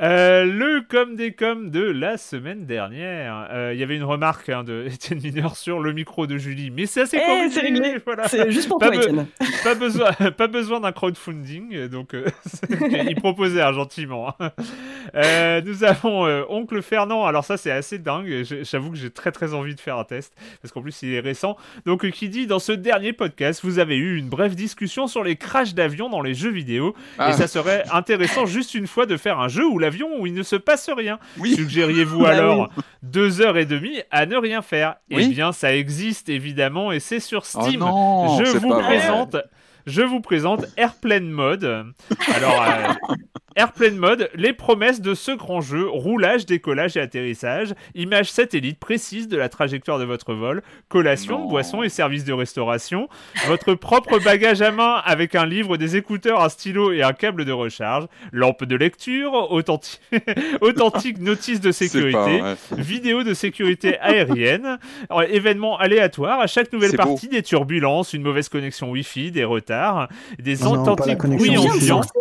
[0.00, 3.48] euh, le com des coms de la semaine dernière.
[3.50, 6.70] Euh, il y avait une remarque hein, de Étienne Mineur sur le micro de Julie,
[6.70, 7.96] mais c'est assez eh, C'est réglé.
[8.04, 8.28] Voilà.
[8.28, 9.26] C'est juste pour toi, Étienne.
[9.64, 12.26] pas besoin, pas besoin d'un crowdfunding, donc euh,
[13.08, 14.34] il proposait hein, gentiment.
[14.40, 14.50] hein.
[15.14, 19.32] Euh, nous avons euh, Oncle Fernand, alors ça c'est assez dingue, j'avoue que j'ai très
[19.32, 21.56] très envie de faire un test, parce qu'en plus il est récent.
[21.84, 25.22] Donc euh, qui dit, dans ce dernier podcast, vous avez eu une brève discussion sur
[25.22, 29.06] les crashs d'avions dans les jeux vidéo, Ah, et ça serait intéressant juste une fois
[29.06, 31.18] de faire un jeu où l'avion où il ne se passe rien.
[31.38, 31.54] oui.
[31.54, 32.70] Suggériez-vous Bah alors
[33.02, 37.20] deux heures et demie à ne rien faire Eh bien, ça existe évidemment et c'est
[37.20, 37.80] sur Oh Steam.
[37.80, 38.82] non, je vous vrai.
[38.84, 39.36] présente,
[39.86, 41.86] je vous présente Airplane Mode.
[42.34, 43.14] Alors, euh,
[43.56, 49.28] Airplane Mode, les promesses de ce grand jeu, roulage, décollage et atterrissage, images satellites précises
[49.28, 51.48] de la trajectoire de votre vol, collation, Non.
[51.48, 53.08] boissons et services de restauration,
[53.46, 57.46] votre propre bagage à main avec un livre, des écouteurs, un stylo et un câble
[57.46, 60.02] de recharge, lampe de lecture, authentique,
[60.60, 62.42] authentique notice de sécurité,
[62.76, 66.96] vidéo de sécurité aérienne, Alors, événements aléatoires, à chaque nouvelle beau.
[66.98, 71.56] partie, des turbulences, une mauvaise connexion Wi-Fi, des retards, des authentiques bruits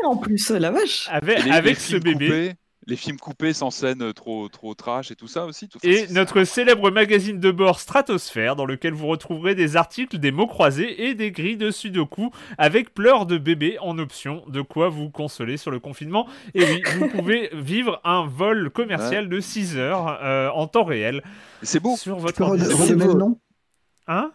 [0.05, 1.09] en plus, la vache.
[1.33, 2.25] Avec, Et les- avec les ce films bébé.
[2.27, 2.53] coupés,
[2.87, 5.67] les films coupés sans scène trop, trop trash et tout ça aussi.
[5.67, 10.19] tout ça, Et notre célèbre magazine de bord Stratosphère, dans lequel vous retrouverez des articles,
[10.19, 14.61] des mots croisés et des grilles de sudoku avec pleurs de bébé en option, de
[14.61, 16.27] quoi vous consoler sur le confinement.
[16.53, 21.23] Et oui, vous pouvez vivre un vol commercial de 6 heures euh, en temps réel
[21.63, 21.97] C'est beau.
[21.97, 22.85] sur Tu votre peux rede- ordinateur.
[22.87, 23.39] redonner le nom?
[24.07, 24.31] Hein?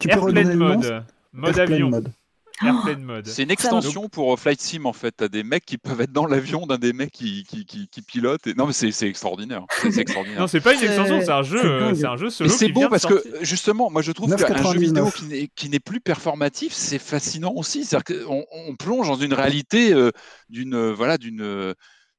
[0.00, 0.74] Tu peux redonner Airplane le nom?
[0.78, 1.04] mode.
[1.34, 1.90] Mode Airplane avion.
[1.90, 2.12] mode.
[2.60, 3.26] Airplane mode.
[3.26, 5.12] C'est une extension pour euh, Flight Sim en fait.
[5.16, 8.02] T'as des mecs qui peuvent être dans l'avion d'un des mecs qui, qui, qui, qui
[8.02, 8.46] pilotent.
[8.46, 8.54] Et...
[8.54, 9.64] Non mais c'est extraordinaire.
[9.82, 10.40] C'est extraordinaire.
[10.40, 12.86] Non, c'est pas une extension, c'est un jeu, c'est un jeu Mais solo c'est de
[12.88, 13.32] parce sortir.
[13.32, 14.78] que justement, moi je trouve qu'un jeu 9,99.
[14.78, 15.10] vidéo
[15.56, 17.84] qui n'est- plus performatif, c'est fascinant aussi.
[17.84, 20.10] C'est-à-dire qu'on on plonge dans une réalité euh,
[20.48, 21.74] d'une euh, voilà d'une euh,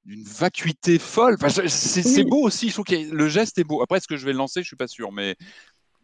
[0.06, 1.38] d'une vacuité folle.
[1.41, 2.30] Enfin, c'est c'est Oui.
[2.30, 2.67] beau aussi.
[2.67, 3.82] Je trouve que le geste est beau.
[3.82, 4.62] Après, est-ce que je vais le lancer?
[4.62, 5.36] Je suis pas sûr, mais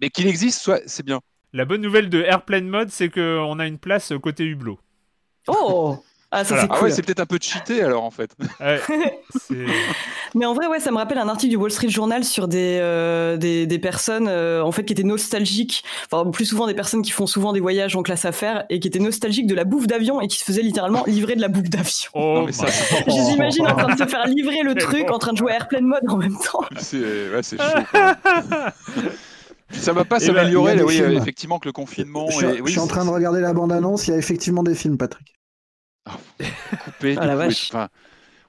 [0.01, 1.19] mais qu'il existe, soit c'est bien.
[1.53, 4.79] La bonne nouvelle de Airplane Mode, c'est qu'on a une place côté hublot.
[5.47, 5.97] Oh
[6.31, 6.61] Ah, ça Voilà.
[6.61, 6.87] c'est Ah cool.
[6.89, 8.35] ouais, c'est peut-être un peu cheaté alors en fait.
[8.59, 8.79] Ouais,
[10.35, 12.77] Mais en vrai, ouais, ça me rappelle un article du Wall Street Journal sur des,
[12.79, 17.01] euh, des, des personnes euh, en fait qui étaient nostalgiques, enfin plus souvent des personnes
[17.01, 19.87] qui font souvent des voyages en classe affaires et qui étaient nostalgiques de la bouffe
[19.87, 22.11] d'avion et qui se faisaient littéralement livrer de la bouffe d'avion.
[22.13, 22.71] Oh ça, my-
[23.07, 25.51] Je les imagine en train de se faire livrer le truc, en train de jouer
[25.53, 26.61] à Airplane Mode en même temps.
[26.77, 27.63] C'est ouais, c'est chaud.
[29.71, 31.11] Ça va pas ben, s'améliorer, des oui, films.
[31.13, 33.53] effectivement, que le confinement Je suis, est je oui, suis en train de regarder la
[33.53, 35.35] bande-annonce, il y a effectivement des films, Patrick.
[36.85, 37.15] coupé.
[37.19, 37.69] Ah, la coup, vache.
[37.71, 37.89] enfin,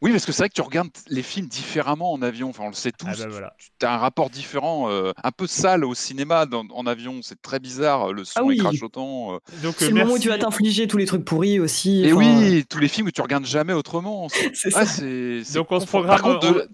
[0.03, 2.49] oui, parce que c'est vrai que tu regardes les films différemment en avion.
[2.49, 3.07] Enfin, on le sait tous.
[3.07, 3.53] Ah bah voilà.
[3.79, 7.21] Tu as un rapport différent, euh, un peu sale au cinéma dans- en avion.
[7.23, 8.13] C'est très bizarre.
[8.15, 8.55] Le son Ah oui.
[8.57, 9.35] est crachotant.
[9.35, 9.39] euh.
[9.63, 12.03] Donc, C'est euh, le moment où tu vas t'infliger tous les trucs pourris aussi.
[12.03, 14.29] Et enfin, oui, tous les films que tu regardes jamais autrement.
[14.55, 14.87] C'est ah, ça.
[14.87, 16.69] c'est Donc, on se confort- Par programme- contre, de,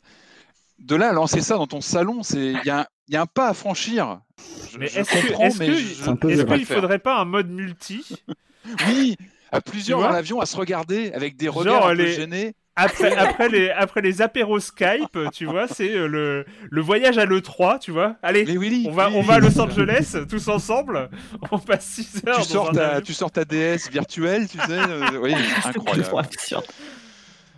[0.78, 3.16] de là à lancer ça dans ton salon, c'est il y, a un- il y
[3.16, 4.20] a un pas à franchir.
[4.72, 6.76] Je, Mais je est-ce un qu'il faire.
[6.76, 8.04] faudrait pas un mode multi
[8.88, 9.16] Oui,
[9.52, 12.54] à plusieurs dans l'avion, à se regarder avec des Genre, regards un peu les- gênés.
[12.74, 17.24] après, après, les, après les apéros Skype, tu vois, c'est euh, le, le voyage à
[17.24, 18.16] l'E3, tu vois.
[18.22, 19.38] Allez, Willy, on va, oui, on va à.
[19.38, 21.08] Los Angeles, tous ensemble.
[21.50, 23.00] On passe 6 heures Tu dans sors, un ta, avion.
[23.02, 24.64] tu sors ta DS virtuelle, tu sais.
[24.70, 26.26] euh, oui, c'est incroyable.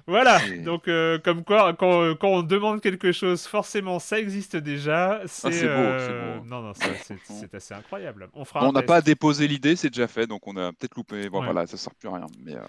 [0.08, 4.56] Voilà, donc euh, comme quoi, quand, euh, quand on demande quelque chose, forcément, ça existe
[4.56, 5.20] déjà.
[5.26, 6.44] C'est Ah, c'est beau, euh, c'est beau.
[6.46, 6.72] Non, non,
[7.22, 8.28] c'est assez incroyable.
[8.32, 10.72] On fera On un n'a pas à déposer l'idée, c'est déjà fait, donc on a
[10.72, 11.28] peut-être loupé.
[11.28, 11.44] Bon, Ouais.
[11.44, 12.26] voilà, ça sert plus à rien.
[12.42, 12.60] Mais, euh,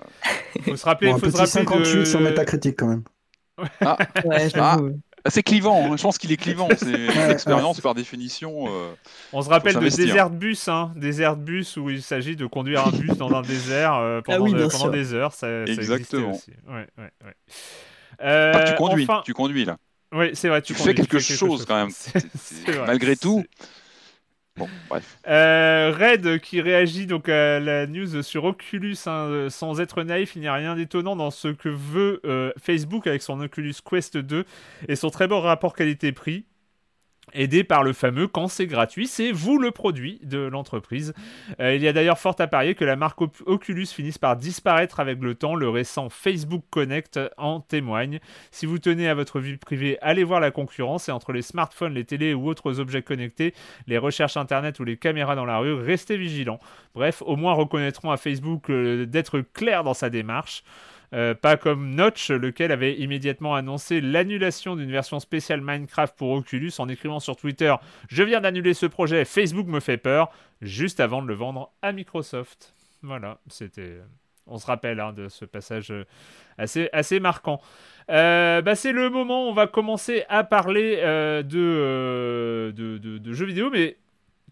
[0.63, 2.05] Faut se rappeler, Bon, un faut se petit rappeler 58 de...
[2.05, 3.03] sur Metacritic quand même.
[3.57, 4.77] Ouais, ah,
[5.29, 6.67] c'est clivant, hein, je pense qu'il est clivant.
[6.77, 8.65] C'est l'expérience par définition.
[8.67, 8.91] euh,
[9.33, 12.91] On se rappelle de désert bus, hein, désert bus où il s'agit de conduire un
[12.91, 14.91] bus dans un désert euh, pendant, Ah oui, de- bien pendant sûr.
[14.91, 15.33] des heures.
[15.33, 16.31] Ça, ça Exactement.
[16.31, 16.51] aussi.
[16.67, 17.33] Ouais, ouais, ouais.
[18.21, 19.77] Euh, ah, tu conduis, enfin- tu conduis là.
[20.11, 20.61] Oui, c'est vrai.
[20.61, 21.91] Tu, Tu conduis, fais quelque fais chose, quand même.
[22.87, 23.43] Malgré tout.
[25.27, 30.41] Euh, Red qui réagit donc à la news sur Oculus hein, sans être naïf, il
[30.41, 34.45] n'y a rien d'étonnant dans ce que veut euh, Facebook avec son Oculus Quest 2
[34.87, 36.45] et son très bon rapport qualité-prix.
[37.33, 41.13] Aidé par le fameux quand c'est gratuit, c'est vous le produit de l'entreprise.
[41.59, 44.99] Euh, il y a d'ailleurs fort à parier que la marque Oculus finisse par disparaître
[44.99, 45.55] avec le temps.
[45.55, 48.19] Le récent Facebook Connect en témoigne.
[48.51, 51.09] Si vous tenez à votre vie privée, allez voir la concurrence.
[51.09, 53.53] Et entre les smartphones, les télés ou autres objets connectés,
[53.87, 56.59] les recherches internet ou les caméras dans la rue, restez vigilants.
[56.95, 60.63] Bref, au moins reconnaîtront à Facebook euh, d'être clair dans sa démarche.
[61.13, 66.71] Euh, pas comme Notch, lequel avait immédiatement annoncé l'annulation d'une version spéciale Minecraft pour Oculus
[66.77, 67.73] en écrivant sur Twitter
[68.09, 70.29] Je viens d'annuler ce projet, Facebook me fait peur,
[70.61, 72.73] juste avant de le vendre à Microsoft.
[73.01, 73.97] Voilà, c'était.
[74.45, 76.05] On se rappelle hein, de ce passage euh,
[76.57, 77.61] assez, assez marquant.
[78.09, 83.97] Euh, bah, c'est le moment on va commencer à parler de- de jeux vidéo, mais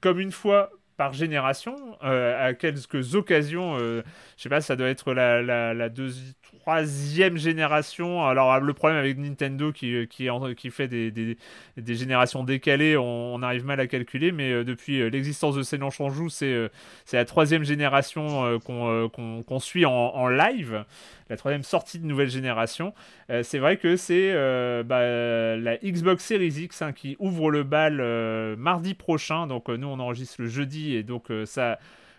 [0.02, 3.78] comme une fois, par génération, à quelques occasions.
[3.78, 4.04] je
[4.36, 6.34] sais pas, ça doit être la, deuxième
[6.68, 8.26] troisième génération.
[8.26, 13.66] Alors, le problème avec Nintendo qui, qui, qui fait des, des, générations décalées, on, arrive
[13.66, 16.68] mal à calculer, mais euh, depuis euh, l'existence de Seigneur Chanjou, c'est euh,
[17.14, 20.84] la troisième génération qu'on suit en, en, live,
[21.30, 22.94] la troisième sortie de nouvelle génération.
[23.44, 24.34] c'est vrai que c'est
[24.84, 28.02] bah, la Xbox Series X hein, qui ouvre le bal
[28.58, 29.48] mardi prochain.
[29.48, 31.78] Donc, nous, on enregistre le jeudi et donc ça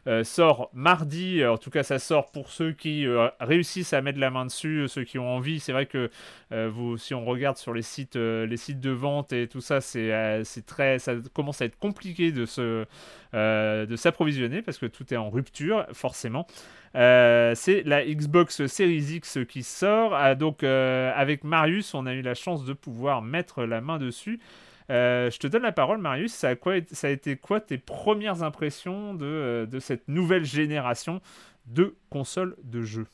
[0.08, 1.44] euh, sort mardi.
[1.44, 4.86] En tout cas, ça sort pour ceux qui euh, réussissent à mettre la main dessus,
[4.88, 5.60] ceux qui ont envie.
[5.60, 6.10] C'est vrai que
[6.52, 9.82] euh, vous, si on regarde sur les sites, les sites de vente et tout ça,
[9.82, 12.86] c'est très, ça commence à être compliqué de se,
[13.34, 16.46] de s'approvisionner parce que tout est en rupture, forcément.
[16.94, 20.14] c'est la Xbox Series X qui sort.
[20.14, 24.40] Ah, donc, avec Marius, on a eu la chance de pouvoir mettre la main dessus.
[24.90, 26.32] Euh, je te donne la parole, Marius.
[26.34, 30.44] Ça a, quoi, ça a été quoi tes premières impressions de, euh, de cette nouvelle
[30.44, 31.20] génération
[31.66, 33.06] de consoles de jeux?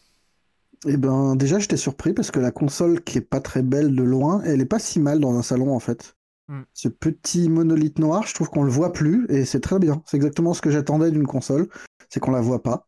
[0.87, 4.03] Eh ben, déjà, j'étais surpris parce que la console, qui est pas très belle de
[4.03, 6.15] loin, elle est pas si mal dans un salon en fait.
[6.49, 6.63] Hmm.
[6.75, 10.03] Ce petit monolithe noir, je trouve qu'on le voit plus et c'est très bien.
[10.07, 11.69] C'est exactement ce que j'attendais d'une console,
[12.11, 12.87] c'est qu'on la voit pas.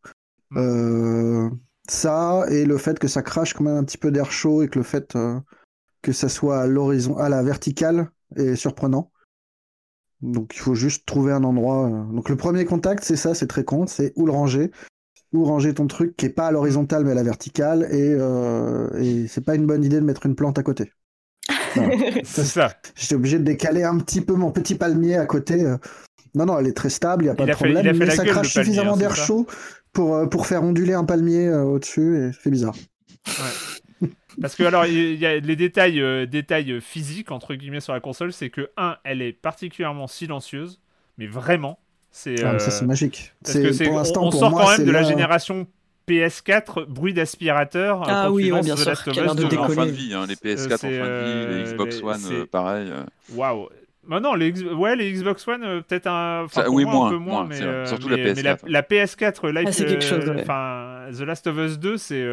[0.50, 0.58] Hmm.
[0.58, 1.50] Euh,
[1.88, 4.68] ça et le fait que ça crache quand même un petit peu d'air chaud et
[4.68, 5.16] que le fait
[6.02, 9.10] que ça soit à l'horizon, à la verticale, et surprenant.
[10.22, 11.86] Donc il faut juste trouver un endroit.
[11.86, 12.12] Euh.
[12.12, 14.70] Donc le premier contact, c'est ça, c'est très con, c'est où le ranger.
[15.32, 18.88] Où ranger ton truc qui est pas à l'horizontale mais à la verticale et, euh,
[18.98, 20.92] et c'est pas une bonne idée de mettre une plante à côté.
[22.24, 22.72] c'est ça.
[22.94, 25.64] J'étais obligé de décaler un petit peu mon petit palmier à côté.
[25.64, 25.76] Euh.
[26.34, 27.96] Non, non, elle est très stable, il n'y a pas de problème.
[27.96, 29.46] mais ça crache suffisamment hein, d'air chaud
[29.92, 32.74] pour, pour faire onduler un palmier au-dessus et c'est bizarre.
[33.26, 33.85] Ouais.
[34.40, 38.00] Parce que alors il y a les détails, euh, détails physiques entre guillemets sur la
[38.00, 40.80] console, c'est que un, elle est particulièrement silencieuse,
[41.18, 41.78] mais vraiment,
[42.10, 42.42] c'est.
[42.44, 43.32] Ah, ça c'est euh, magique.
[43.42, 45.66] C'est pour l'instant on, sort quand même de la génération
[46.08, 48.02] PS4 bruit d'aspirateur.
[48.06, 48.86] Ah oui, bien sûr.
[48.86, 52.46] De en fin de vie, hein, les PS4 en fin de vie, les Xbox One,
[52.46, 52.88] pareil.
[53.34, 53.68] Waouh.
[54.08, 57.56] Bah non, les, ouais, les Xbox One, peut-être un, oui, moins, un peu moins, mais,
[57.86, 58.58] surtout la PS4.
[58.68, 62.24] la, PS4 Live, ah, The Last of Us 2, c'est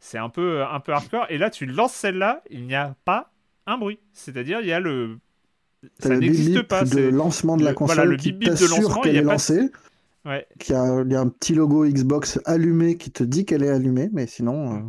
[0.00, 1.26] c'est un peu, un peu hardcore.
[1.28, 3.30] Et là, tu lances celle-là, il n'y a pas
[3.66, 4.00] un bruit.
[4.12, 5.18] C'est-à-dire, il y a le.
[5.98, 6.82] Ça n'existe pas.
[6.84, 8.36] le lancement de la console voilà, le qui
[9.02, 9.70] qu'elle est lancée.
[10.24, 10.46] Ouais.
[10.68, 14.26] Il y, a, un petit logo Xbox allumé qui te dit qu'elle est allumée, mais
[14.26, 14.80] sinon, euh,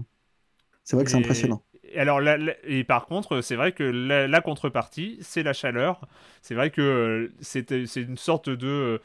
[0.84, 1.64] c'est vrai que c'est impressionnant.
[1.94, 2.22] Et alors,
[2.66, 6.02] et par contre, c'est vrai que la, contrepartie, c'est la chaleur.
[6.42, 8.98] C'est vrai que euh, c'est une sorte de euh,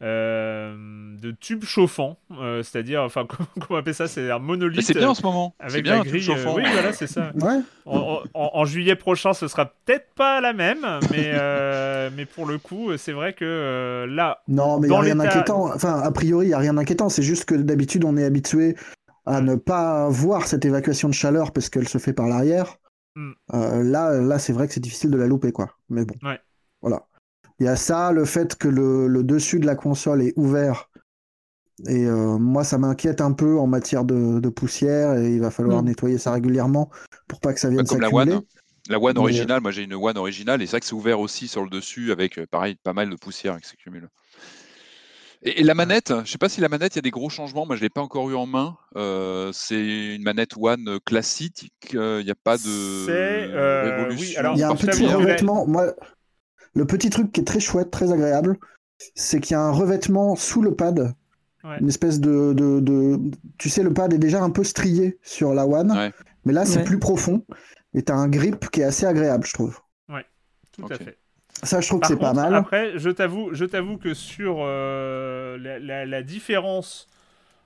[0.00, 4.82] de tubes chauffants, euh, c'est-à-dire, enfin, comment on appelle ça C'est un monolithe.
[4.82, 5.54] C'est bien en ce moment.
[5.60, 6.22] Avec bien, la grille.
[6.22, 6.54] chauffant.
[6.54, 7.32] oui, voilà, c'est ça.
[7.86, 12.96] en, juillet prochain, ce sera peut-être pas la même, mais, euh, mais pour le coup,
[12.96, 14.42] c'est vrai que là.
[14.48, 15.72] Non, mais il n'y a rien d'inquiétant.
[15.74, 17.08] Enfin, a priori, il n'y a rien d'inquiétant.
[17.08, 18.76] C'est juste que d'habitude, on est habitué
[19.26, 22.76] à ne pas voir cette évacuation de chaleur parce qu'elle se fait par l'arrière.
[23.16, 23.32] Hmm.
[23.52, 25.76] là, là c'est vrai que c'est difficile de la louper, quoi.
[25.88, 26.14] Mais bon.
[26.22, 26.38] Ouais.
[26.80, 27.06] Voilà.
[27.60, 30.88] Il y a ça, le fait que le, dessus de la console est ouvert.
[31.86, 35.82] Et euh, moi, ça m'inquiète un peu en matière de, poussière et il va falloir
[35.82, 35.86] mm.
[35.86, 36.90] nettoyer ça régulièrement
[37.28, 38.40] pour pas que ça vienne Comme la One.
[38.88, 41.46] La One originale, moi j'ai une One originale et c'est vrai que c'est ouvert aussi
[41.46, 44.08] sur le dessus avec euh, pareil pas mal de poussière qui s'accumule.
[45.42, 47.64] Et, la manette, je sais pas si la manette, il y a des gros changements.
[47.64, 48.76] Moi, je l'ai pas encore eu en main.
[48.96, 51.70] Euh, c'est une manette One classique.
[51.92, 54.52] Il n'y a pas de révolution.
[54.54, 55.66] il y a un petit revêtement.
[55.66, 55.94] Moi,
[56.74, 58.58] le petit truc qui est très chouette, très agréable,
[59.14, 61.14] c'est qu'il y a un revêtement sous le pad.
[61.80, 63.20] Une espèce de, de,
[63.58, 66.12] Tu sais, le pad est déjà un peu strié sur la One,
[66.44, 67.44] mais là, c'est plus profond.
[67.92, 69.78] Et tu as un grip qui est assez agréable, je trouve.
[70.08, 70.24] Ouais,
[70.72, 71.18] tout à fait.
[71.62, 72.54] Ça, je trouve que c'est pas mal.
[72.54, 77.08] Après, je t'avoue, je t'avoue que sur euh, la, la, différence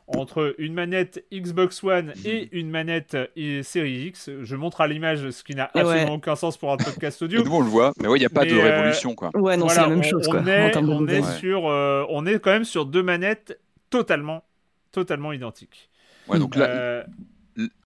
[0.06, 3.16] entre une manette Xbox One et une manette
[3.62, 4.30] Series X.
[4.42, 7.42] Je montre à l'image ce qui n'a absolument aucun sens pour un podcast audio.
[7.44, 9.30] Nous on le voit, mais oui, il n'y a pas de euh, révolution quoi.
[9.34, 10.28] Ouais, non, c'est la même chose.
[10.28, 13.58] On, Est, on est sur, euh, on est quand même sur deux manettes
[13.90, 14.44] totalement,
[14.92, 15.88] totalement identiques.
[16.28, 17.04] Ouais, donc là, euh,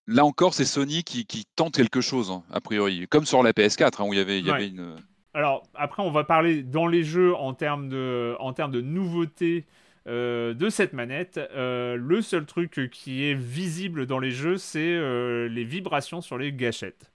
[0.06, 3.52] là encore, c'est Sony qui, qui, tente quelque chose hein, a priori, comme sur la
[3.52, 4.96] PS4 hein, où il y avait, il y avait une.
[5.34, 9.66] Alors après, on va parler dans les jeux en termes de, en termes de nouveautés.
[10.08, 11.38] Euh, de cette manette.
[11.54, 16.38] Euh, le seul truc qui est visible dans les jeux, c'est euh, les vibrations sur
[16.38, 17.12] les gâchettes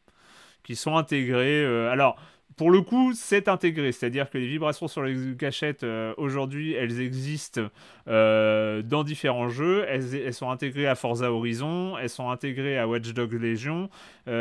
[0.64, 1.66] qui sont intégrées.
[1.92, 2.16] alors,
[2.56, 7.64] pour le coup, c'est intégré, c'est-à-dire que les vibrations sur les gâchettes, aujourd'hui, elles existent
[8.06, 9.84] dans différents jeux.
[9.90, 13.90] Elles, sont intégrées à Forza Horizon, elles sont intégrées à Watch Dogs Legion.
[14.28, 14.32] Il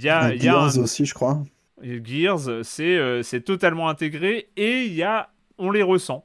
[0.00, 1.42] y a, y a aussi, je crois.
[1.82, 6.24] Gears, c'est totalement intégré et il y a, on les ressent.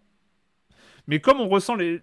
[1.08, 2.02] Mais comme on ressent les.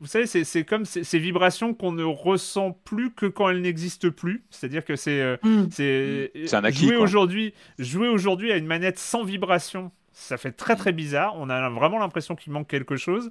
[0.00, 4.44] Vous savez, c'est comme ces, vibrations qu'on ne ressent plus que quand elles n'existent plus.
[4.50, 5.20] C'est-à-dire que c'est.
[5.20, 5.66] Euh, mm.
[5.70, 6.86] c'est un acquis.
[6.86, 11.34] Jouer aujourd'hui, jouer aujourd'hui à une manette sans vibration, ça fait très très bizarre.
[11.36, 13.30] On a vraiment l'impression qu'il manque quelque chose.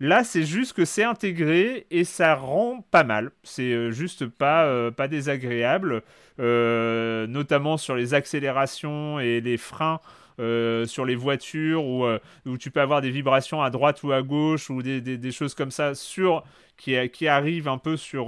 [0.00, 3.32] Là, c'est juste que c'est intégré et ça rend pas mal.
[3.42, 6.02] C'est euh, juste pas, euh, pas désagréable,
[6.38, 10.00] euh, notamment sur les accélérations et les freins.
[10.38, 12.06] Sur les voitures où,
[12.46, 15.54] où tu peux avoir des vibrations à droite ou à gauche ou des, des, choses
[15.54, 16.44] comme ça sur,
[16.76, 18.26] qui, qui arrivent un peu sur,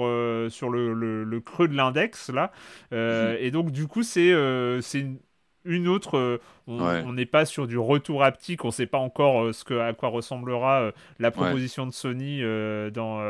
[0.51, 2.53] sur le, le, creux de l'index là.
[2.91, 3.37] Mhm.
[3.39, 4.35] Et donc du coup c'est
[4.83, 5.19] c'est une
[5.65, 6.17] une autre.
[6.17, 9.65] Euh, on n'est pas sur du retour haptique, on ne sait pas encore euh, ce
[9.65, 12.43] que, à quoi ressemblera euh, la proposition de Sony
[12.93, 13.21] dans,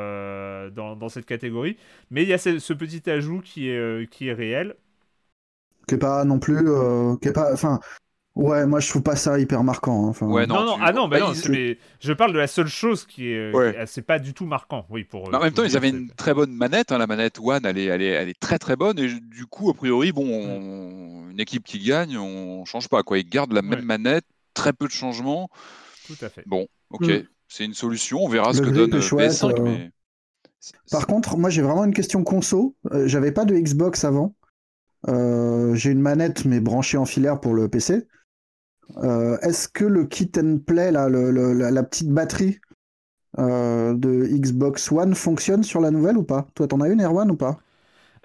[0.70, 1.76] dans, cette catégorie.
[2.10, 4.76] Mais il y a ce, petit ajout qui est, qui est réel.
[5.88, 6.64] Qui n'est pas non plus.
[7.20, 7.80] qui est pas, enfin,
[8.36, 10.06] Ouais, moi je trouve pas ça hyper marquant.
[10.06, 10.26] Hein, enfin...
[10.26, 13.52] non, non, ah non, bah non je parle de la seule chose qui est.
[13.86, 14.86] C'est pas du tout marquant.
[14.88, 15.34] Oui, pour.
[15.34, 16.92] en même temps, ils avaient une très bonne manette.
[16.92, 18.98] Hein, la manette One, elle est, elle, est, elle est très très bonne.
[18.98, 23.02] Et du coup, a priori, bon, une équipe qui gagne, on change pas.
[23.02, 23.18] Quoi.
[23.18, 24.24] Ils gardent la même manette,
[24.54, 25.48] très peu de changements.
[26.06, 26.42] Tout à fait.
[26.46, 27.22] Bon, ok, mm.
[27.48, 28.20] c'est une solution.
[28.22, 29.58] On verra ce que donne euh, PS5.
[29.58, 29.90] Euh, mais...
[30.90, 32.76] Par contre, moi j'ai vraiment une question conso.
[32.92, 34.34] Euh, j'avais pas de Xbox avant.
[35.06, 38.06] j'ai une manette mais branchée en filaire pour le PC.
[38.98, 42.58] Euh, est-ce que le kit and play, là, la, petite batterie
[43.38, 46.46] euh, de Xbox One fonctionne sur la nouvelle ou pas?
[46.54, 47.58] Toi, t'en as une Erwan ou pas?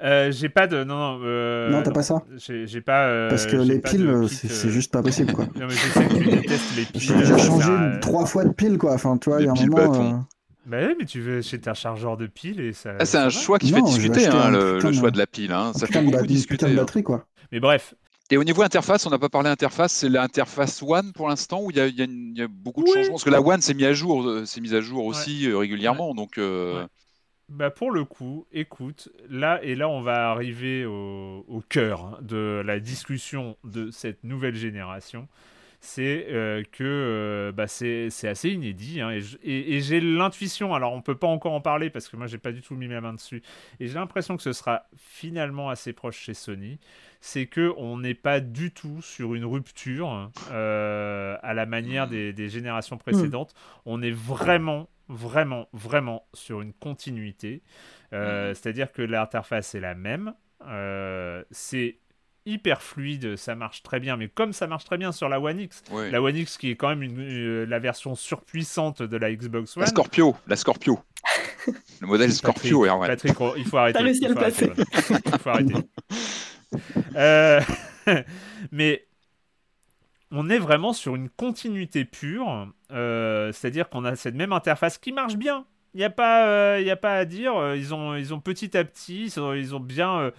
[0.04, 2.22] Euh, j'ai pas de non non non t'as pas ça?
[2.36, 6.06] j'ai pas parce que les piles c'est juste pas possible quoi non mais je sais
[6.06, 9.30] que tu détestes les piles j'ai déjà changé trois fois de piles quoi enfin tu
[9.30, 10.26] vois il y a un moment
[10.66, 12.96] bah oui, mais tu veux chez un chargeur de piles et ça.
[13.00, 15.52] Ah, c'est un choix qui fait discuter, hein, le, choix de la pile.
[15.52, 15.72] Hein.
[15.76, 16.70] Ça fait beaucoup discuter.
[16.70, 17.28] de batterie, quoi.
[17.52, 17.94] Mais bref,
[18.32, 21.70] et au niveau interface, on n'a pas parlé interface, c'est l'interface One pour l'instant où
[21.70, 23.12] il y, a, beaucoup de changements?
[23.12, 26.16] Parce que la One s'est mise à jour, euh, mise à jour aussi euh, régulièrement.
[26.16, 26.88] Donc, euh,
[27.50, 32.80] bah pour le coup, écoute, là et là, on va arriver au, cœur de la
[32.80, 35.28] discussion de cette nouvelle génération.
[35.86, 36.28] C'est
[36.72, 39.12] que bah c'est assez inédit hein,
[39.44, 40.74] et, j'ai l'intuition.
[40.74, 42.88] Alors on peut pas encore en parler parce que moi j'ai pas du tout mis
[42.88, 43.42] ma main dessus.
[43.80, 46.80] Et j'ai l'impression que ce sera finalement assez proche chez Sony
[47.26, 52.50] c'est que on n'est pas du tout sur une rupture euh, à la manière des,
[52.50, 53.56] générations précédentes.
[53.88, 57.64] On est vraiment, vraiment, vraiment sur une continuité.
[58.14, 60.36] Euh, c'est-à-dire que l'interface est la même.
[60.68, 61.98] Euh, c'est
[62.46, 65.60] hyper fluide, ça marche très bien, mais comme ça marche très bien sur la One
[65.60, 69.76] X, la One X qui est quand même une, la version surpuissante de la Xbox
[69.76, 69.82] One.
[69.82, 71.00] La Scorpio, la Scorpio.
[72.02, 74.00] le modèle Scorpio, Patrick, il faut arrêter.
[74.00, 74.72] réussi à le passer.
[75.26, 75.74] Il faut arrêter.
[77.16, 77.62] Euh,
[78.72, 79.08] mais
[80.32, 85.12] on est vraiment sur une continuité pure, euh, c'est-à-dire qu'on a cette même interface qui
[85.12, 85.66] marche bien.
[85.94, 87.74] Il n'y a, pas, euh, a pas à dire.
[87.76, 90.32] Ils ont, ils ont petit à petit, ils ont, bien.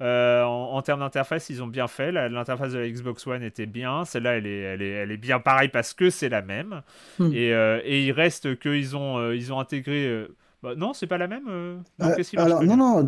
[0.00, 2.12] En, termes d'interface, ils ont bien fait.
[2.12, 4.04] L'interface de la Xbox One était bien.
[4.04, 6.82] Celle-là, elle est, elle, est, elle est bien pareille parce que c'est la même.
[7.18, 7.32] Hmm.
[7.32, 10.26] Et, et, il reste qu'ils ont, ils ont intégré
[10.64, 11.46] bah, non, c'est pas la même.
[11.46, 13.06] Euh, euh, alors, non, non,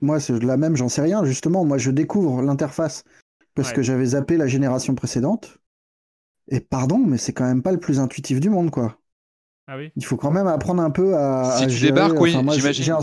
[0.00, 1.22] moi, c'est la même, j'en sais rien.
[1.22, 3.04] Justement, moi, je découvre l'interface
[3.54, 5.58] parce que j'avais zappé la génération précédente.
[6.48, 8.96] Et pardon, mais c'est quand même pas le plus intuitif du monde, quoi.
[9.66, 9.92] Ah oui.
[9.96, 11.58] Il faut quand même apprendre un peu à.
[11.58, 12.96] Si tu débarques, oui, j'imagine.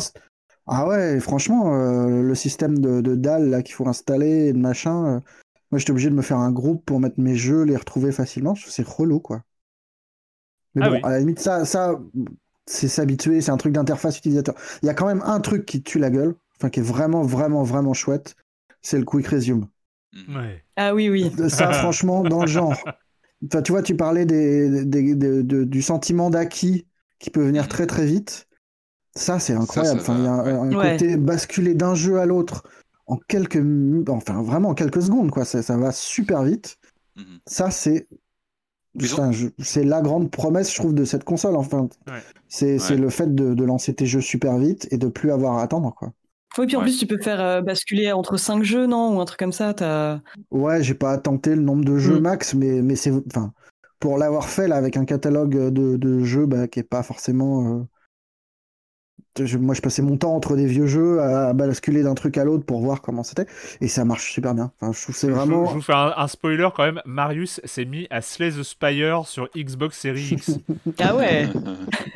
[0.74, 5.22] Ah ouais, franchement, euh, le système de, de dalles qu'il faut installer et de machin.
[5.70, 8.56] moi, j'étais obligé de me faire un groupe pour mettre mes jeux, les retrouver facilement.
[8.56, 9.44] C'est relou, quoi.
[10.76, 12.00] Mais ah bon, à la limite, ça, ça,
[12.66, 14.56] c'est s'habituer, c'est un truc d'interface utilisateur.
[14.82, 17.22] Il y a quand même un truc qui tue la gueule, enfin qui est vraiment,
[17.22, 18.36] vraiment, vraiment chouette,
[18.82, 19.68] c'est le quick resume.
[20.14, 20.36] Mm.
[20.38, 20.64] Ouais.
[20.78, 21.32] Ah oui, oui.
[21.50, 22.78] Ça, franchement, dans le genre.
[23.46, 26.86] Enfin, tu vois, tu parlais des, du sentiment d'acquis
[27.20, 27.68] qui peut venir mm.
[27.68, 28.48] très très vite.
[29.16, 30.00] Ça, c'est incroyable.
[30.00, 32.64] enfin, il y a un, côté basculer d'un jeu à l'autre
[33.08, 33.62] en quelques,
[34.08, 35.44] enfin vraiment en quelques secondes, quoi.
[35.44, 36.78] Ça, ça va super vite.
[37.18, 37.40] Mm-hmm.
[37.46, 38.08] Ça, c'est
[39.60, 41.56] c'est la grande promesse, je trouve, de cette console.
[41.56, 41.88] Enfin,
[42.48, 45.94] c'est le fait de, lancer tes jeux super vite et de plus avoir à attendre,
[45.96, 46.12] quoi.
[46.58, 49.16] Oui, puis en plus, tu peux faire euh, basculer entre 5 jeux, non?
[49.16, 49.74] Ou un truc comme ça.
[49.80, 50.20] As...
[50.52, 52.24] Ouais, j'ai pas tenté le nombre de jeux mm.
[52.24, 53.14] max, mais, mais c'est.
[53.28, 53.54] Enfin,
[54.00, 57.80] pour l'avoir fait là, avec un catalogue de, de jeux bah, qui est pas forcément.
[57.80, 57.84] Euh,
[59.60, 62.66] moi, je passais mon temps entre des vieux jeux à basculer d'un truc à l'autre
[62.66, 63.46] pour voir comment c'était,
[63.80, 64.72] et ça marche super bien.
[64.80, 65.66] Enfin, je trouve c'est vraiment.
[65.68, 67.02] Je, vous fais un, spoiler quand même.
[67.06, 70.60] Marius s'est mis à Slay the Spire sur Xbox Series X.
[71.00, 71.48] ah ouais.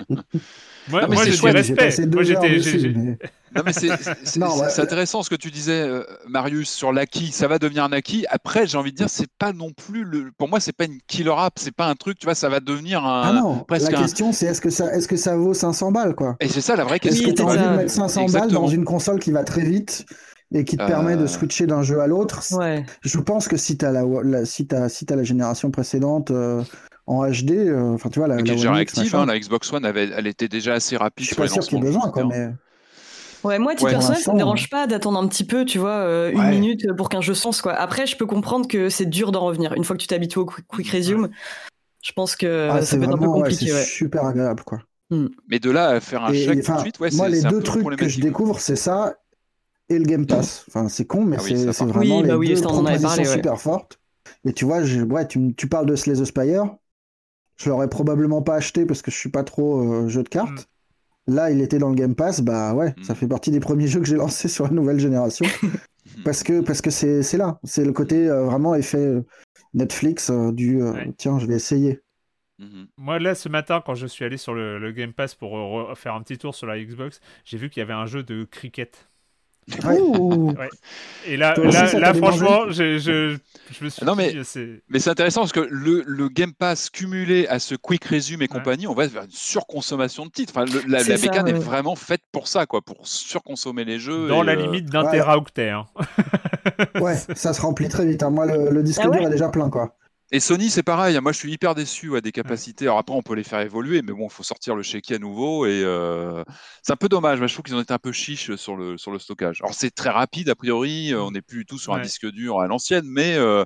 [0.89, 2.05] Moi, Non, mais moi J'ai respect.
[2.07, 3.17] Moi, dessus, mais-
[3.55, 4.79] Non, mais c'est ouais.
[4.79, 7.31] intéressant ce que tu disais, euh, Marius, sur l'acquis.
[7.31, 8.25] Ça va devenir un acquis.
[8.29, 10.31] Après, j'ai envie de dire, c'est pas non plus le.
[10.37, 11.53] Pour moi, c'est pas une killer app.
[11.57, 13.21] C'est pas un truc, tu vois, ça va devenir un.
[13.25, 15.91] Ah non, presque la un- question c'est est-ce que ça, est-ce que ça vaut 500
[15.91, 16.35] balles quoi?
[16.39, 17.29] Et c'est ça la vraie Est-ce question.
[17.29, 18.61] que tu as envie de mettre 500 balles Exactement.
[18.61, 20.05] dans une console qui va très vite
[20.53, 20.87] et qui te Euh.
[20.87, 22.43] permet de switcher d'un jeu à l'autre?
[22.51, 22.85] Ouais.
[23.01, 26.29] Je pense que si tu as la, la- si t'as- si t'as la génération précédente
[26.31, 26.61] euh,
[27.07, 29.85] en HD, euh, enfin tu vois la, la déjà One X, hein, la Xbox One,
[29.85, 31.83] avait, elle était déjà assez je rapide suis sur pas les sûr qu'il y ait
[31.85, 32.49] besoin quoi, mais
[33.43, 33.91] Ouais, moi, à titre Ouais.
[33.91, 36.49] personnel, ça me dérange pas d'attendre un petit peu, tu vois, euh, une Ouais.
[36.49, 37.73] minute pour qu'un jeu se lance, quoi.
[37.73, 39.73] Après, je peux comprendre que c'est dur d'en revenir.
[39.73, 41.29] Une fois que tu t'habitues au quick, quick resume,
[42.01, 43.83] je pense que ah, ça c'est peut être un peu vraiment ouais, compliqué, c'est ouais.
[43.83, 44.79] super agréable quoi.
[45.47, 47.63] Mais de là à faire un chèque tout de suite, ouais, moi les deux peu
[47.63, 48.23] trucs que je problématique.
[48.23, 49.15] découvre c'est ça
[49.89, 50.65] et le Game Pass.
[50.67, 53.25] Enfin c'est con mais Ah oui, c'est vraiment Oui, les bah oui, deux propositions parlé,
[53.25, 53.99] super fortes.
[54.43, 56.75] Et tu vois, je- ouais, tu, tu parles de Slay the Spire.
[57.57, 60.69] Je l'aurais probablement pas acheté parce que je suis pas trop euh, jeu de cartes.
[61.27, 63.03] Là, il était dans le Game Pass, bah ouais, Mm.
[63.03, 65.45] ça fait partie des premiers jeux que j'ai lancés sur la nouvelle génération.
[66.23, 69.25] parce que parce que c'est c'est là, c'est le côté euh, vraiment effet euh,
[69.73, 71.13] Netflix euh, du euh, Ouais.
[71.17, 72.01] tiens, je vais essayer.
[72.59, 72.87] Mhm.
[72.97, 75.91] Moi, là, ce matin, quand je suis allé sur le, le Game Pass pour euh,
[75.91, 78.23] re- faire un petit tour sur la Xbox, j'ai vu qu'il y avait un jeu
[78.23, 79.09] de cricket.
[79.67, 80.69] Ouais.
[81.27, 83.35] Et là, là, ça franchement, je, je,
[83.71, 84.83] je me suis Non, mais- dit, c'est...
[84.89, 88.47] Mais c'est intéressant parce que le, le Game Pass cumulé à ce Quick Resume et
[88.47, 90.53] compagnie, on va vers une surconsommation de titres.
[90.55, 91.59] Enfin, le- la, la ça, bécane est ouais.
[91.59, 94.27] vraiment faite pour ça, quoi, pour surconsommer les jeux.
[94.27, 95.11] dans et, la euh, limite d'un ouais.
[95.11, 95.69] téraoctet.
[95.71, 95.85] hein.
[97.01, 98.21] Ouais, ça se remplit très vite.
[98.21, 98.29] hein.
[98.29, 99.95] Moi, le, le disque Ah ouais dur est déjà plein, quoi.
[100.31, 101.19] Et Sony, c'est pareil.
[101.21, 102.85] Moi, je suis hyper déçu ouais, des capacités.
[102.85, 105.19] Alors après, on peut les faire évoluer, mais bon, il faut sortir le chéquier à
[105.19, 105.65] nouveau.
[105.67, 106.43] Et euh,
[106.81, 107.37] c'est un peu dommage.
[107.39, 109.61] Moi, je trouve qu'ils ont été un peu chiches sur le, sur le stockage.
[109.61, 111.13] Alors, c'est très rapide, a priori.
[111.13, 113.05] euh, On n'est plus du tout sur un disque dur à l'ancienne.
[113.05, 113.63] Mais euh,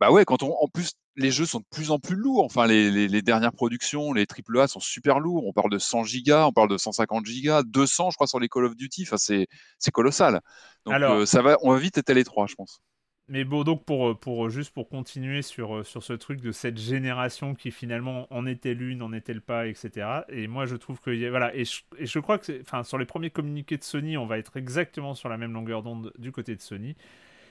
[0.00, 2.44] bah ouais, quand on, en plus, les jeux sont de plus en plus lourds.
[2.44, 5.44] Enfin, les, les, les dernières productions, les AAA sont super lourds.
[5.44, 8.48] On parle de 100 gigas, on parle de 150 gigas, 200, je crois, sur les
[8.48, 9.02] Call of Duty.
[9.06, 9.48] Enfin, c'est
[9.80, 10.40] c'est colossal.
[10.84, 12.80] Donc, Alors- euh, ça va, on va vite être à l'étroit, je pense.
[13.28, 16.76] Mais bon, donc pour, pour juste pour continuer sur, euh, sur ce truc de cette
[16.76, 20.24] génération qui finalement en était l'une, en était le pas, etc.
[20.28, 23.06] Et moi je trouve que voilà et je, et je crois que enfin sur les
[23.06, 26.54] premiers communiqués de Sony, on va être exactement sur la même longueur d'onde du côté
[26.54, 26.96] de Sony.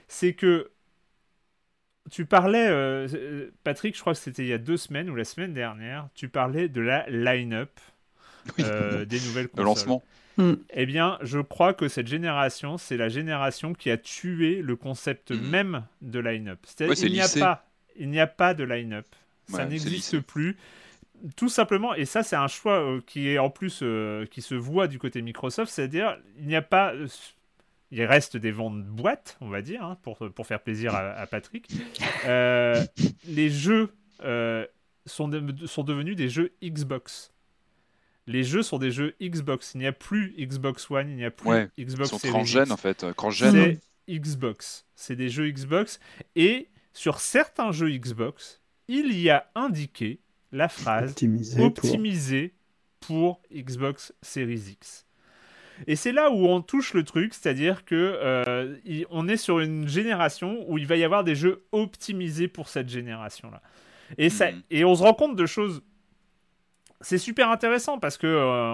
[0.07, 0.71] C'est que
[2.11, 5.15] tu parlais, euh, euh, Patrick, je crois que c'était il y a deux semaines ou
[5.15, 7.79] la semaine dernière, tu parlais de la line-up
[8.59, 9.65] euh, des nouvelles consoles.
[9.65, 10.03] lancement.
[10.71, 15.31] Eh bien, je crois que cette génération, c'est la génération qui a tué le concept
[15.31, 15.49] Mhm.
[15.49, 16.59] même de line-up.
[16.63, 17.65] C'est-à-dire Ouais, il n'y a pas,
[17.99, 19.05] il n'y a pas de line-up.
[19.49, 20.57] Ouais, Ça n'existe plus.
[21.37, 24.55] Tout simplement, et ça c'est un choix euh, qui est en plus euh, qui se
[24.55, 27.07] voit du côté Microsoft, c'est-à-dire il n'y a pas, euh,
[27.91, 31.27] il reste des ventes boîtes, on va dire, hein, pour, pour faire plaisir à, à
[31.27, 31.67] Patrick.
[32.25, 32.83] Euh,
[33.27, 34.65] les jeux euh,
[35.05, 37.31] sont, de- sont devenus des jeux Xbox.
[38.27, 39.71] Les jeux sont des jeux Xbox.
[39.75, 42.31] Il n'y a plus Xbox One, il n'y a plus Ouais, Ils Xbox sont Series
[42.33, 42.71] transgènes, X.
[42.71, 43.03] en fait.
[43.03, 43.13] euh.
[44.07, 44.85] C'est Xbox.
[44.95, 45.99] C'est des jeux Xbox.
[46.35, 50.19] Et sur certains jeux Xbox, il y a indiqué
[50.51, 51.65] la phrase Optimisé pour...
[51.65, 52.53] optimisé
[52.99, 55.05] pour Xbox Series X.
[55.87, 58.77] Et c'est là où on touche le truc, c'est-à-dire que euh,
[59.09, 62.87] on est sur une génération où il va y avoir des jeux optimisés pour cette
[62.89, 63.61] génération-là.
[64.19, 64.61] Et, ça, Mhm.
[64.69, 65.81] et on se rend compte de choses.
[67.03, 68.71] C'est super intéressant parce que euh,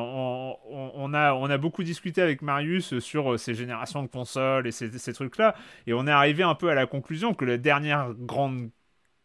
[0.70, 4.72] on, a, on a beaucoup discuté avec Marius sur euh, ces générations de consoles et
[4.72, 5.56] ces, ces trucs-là,
[5.88, 8.70] et on est arrivé un peu à la conclusion que la dernière grande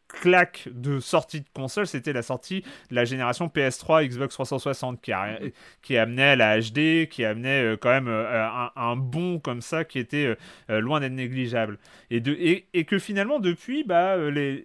[0.08, 5.12] claque de sortie de console, c'était la sortie de la génération PS3 Xbox 360 qui,
[5.12, 5.38] a,
[5.82, 9.84] qui amenait la HD, qui amenait euh, quand même euh, un, un bond comme ça
[9.84, 10.36] qui était
[10.70, 11.78] euh, loin d'être négligeable.
[12.10, 14.64] Et, de, et, et que finalement, depuis, bah, les...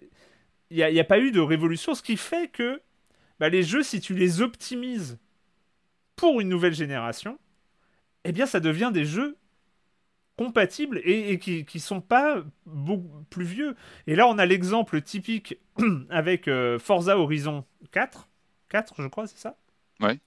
[0.70, 2.80] il n'y a, a pas eu de révolution, ce qui fait que
[3.40, 5.18] bah, les jeux, si tu les optimises
[6.14, 7.38] pour une nouvelle génération,
[8.24, 9.36] eh bien, ça devient des jeux
[10.36, 13.76] compatibles et, et qui, qui sont pas beaucoup plus vieux.
[14.06, 15.58] Et là, on a l'exemple typique
[16.10, 18.28] avec euh, Forza Horizon 4.
[18.68, 19.56] 4, je crois, c'est ça?
[20.00, 20.18] Ouais.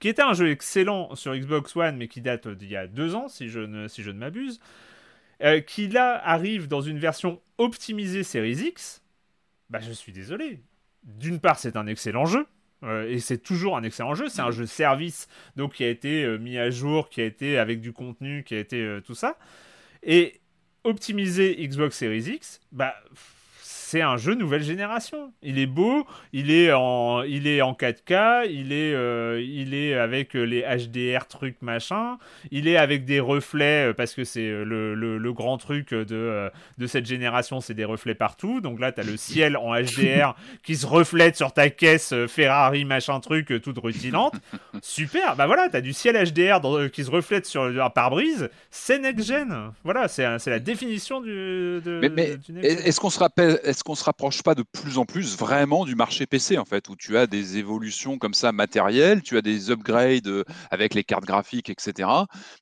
[0.00, 3.14] Qui était un jeu excellent sur Xbox One, mais qui date d'il y a deux
[3.14, 4.60] ans, si je ne, si je ne m'abuse.
[5.42, 9.02] Euh, qui là arrive dans une version optimisée Series X.
[9.70, 10.60] Bah, je suis désolé.
[11.04, 12.46] D'une part, c'est un excellent jeu.
[12.84, 14.28] euh, et c'est toujours un excellent jeu.
[14.28, 17.58] C'est un jeu service, donc qui a été euh, mis à jour, qui a été
[17.58, 19.36] avec du contenu, qui a été euh, tout ça.
[20.02, 20.40] Et
[20.84, 22.94] optimiser Xbox Series X, bah,
[23.88, 25.32] c'est un jeu nouvelle génération.
[25.42, 29.94] Il est beau, il est en, il est en 4K, il est, euh, il est
[29.94, 32.18] avec les HDR trucs machin,
[32.50, 36.50] il est avec des reflets, euh, parce que c'est euh, le, le, grand truc de,
[36.76, 38.60] de cette génération, c'est des reflets partout.
[38.60, 42.84] Donc là, tu as le ciel en HDR qui se reflète sur ta caisse Ferrari
[42.84, 44.34] machin truc toute rutilante.
[44.82, 46.60] Super, bah voilà, tu as du ciel HDR
[46.90, 49.72] qui se reflète sur un pare-brise, c'est next-gen.
[49.82, 54.42] Voilà, c'est la définition du, de, mais, est-ce qu'on se rappelle est-ce qu'on se rapproche
[54.42, 57.58] pas de plus en plus vraiment du marché PC en fait, où tu as des
[57.58, 62.10] évolutions comme ça matérielles, tu as des upgrades euh, avec les cartes graphiques, etc.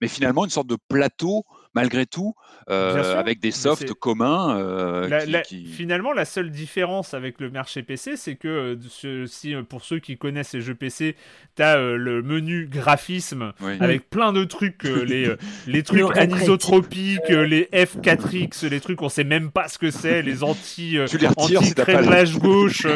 [0.02, 1.46] Mais finalement une sorte de plateau
[1.76, 2.34] malgré tout,
[2.70, 4.58] euh, avec des softs communs.
[4.58, 8.78] Euh, finalement, la seule différence avec le marché PC, c'est que
[9.26, 11.16] si, pour ceux qui connaissent les jeux PC,
[11.54, 15.28] tu as le menu graphisme avec plein de trucs, les,
[15.66, 20.42] les trucs anisotropiques, les F4X, les trucs on sait même pas ce que c'est, les
[20.42, 22.86] anti, anti gauche,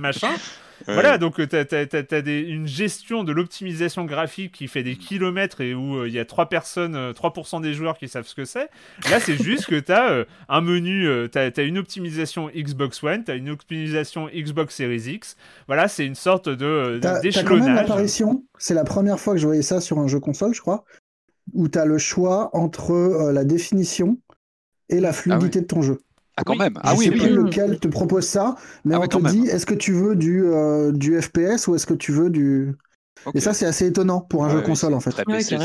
[0.00, 0.30] machin.
[0.86, 5.74] Voilà, donc euh, tu as, une gestion de l'optimisation graphique qui fait des kilomètres et
[5.74, 8.44] où euh, il y a 3 personnes, 3% euh, des joueurs qui savent ce que
[8.44, 8.68] c'est.
[9.10, 13.30] Là, c'est juste que tu as un menu, tu as, une optimisation Xbox One, tu
[13.30, 15.36] as une optimisation Xbox Series X.
[15.66, 17.88] Voilà, c'est une sorte de d'échelonnage.
[18.58, 20.84] C'est la première fois que je voyais ça sur un jeu console, je crois,
[21.54, 24.18] où tu as le choix entre la définition
[24.88, 25.98] et la ah fluidité de ton jeu.
[26.36, 26.78] Ah, quand même.
[26.82, 28.54] Ah, oui, sais lequel te propose ça,
[28.84, 31.86] mais ah on te dit est-ce que tu veux du, euh, du FPS ou est-ce
[31.86, 32.74] que tu veux du.
[33.34, 35.10] Et ça, c'est assez étonnant pour un jeu console, en fait.
[35.10, 35.56] Très PC,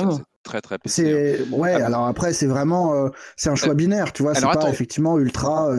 [0.43, 1.39] très très PC.
[1.51, 2.93] Ouais, ah alors après, c'est vraiment.
[2.93, 4.35] Euh, c'est un choix euh, binaire, tu vois.
[4.35, 5.69] C'est pas effectivement ultra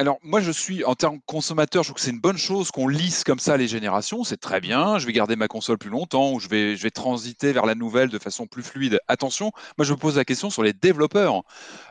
[0.00, 2.88] alors moi je suis en termes consommateur, je trouve que c'est une bonne chose qu'on
[2.88, 4.98] lisse comme ça les générations, c'est très bien.
[4.98, 7.74] Je vais garder ma console plus longtemps ou je vais je vais transiter vers la
[7.74, 8.98] nouvelle de façon plus fluide.
[9.08, 11.42] Attention, moi je me pose la question sur les développeurs.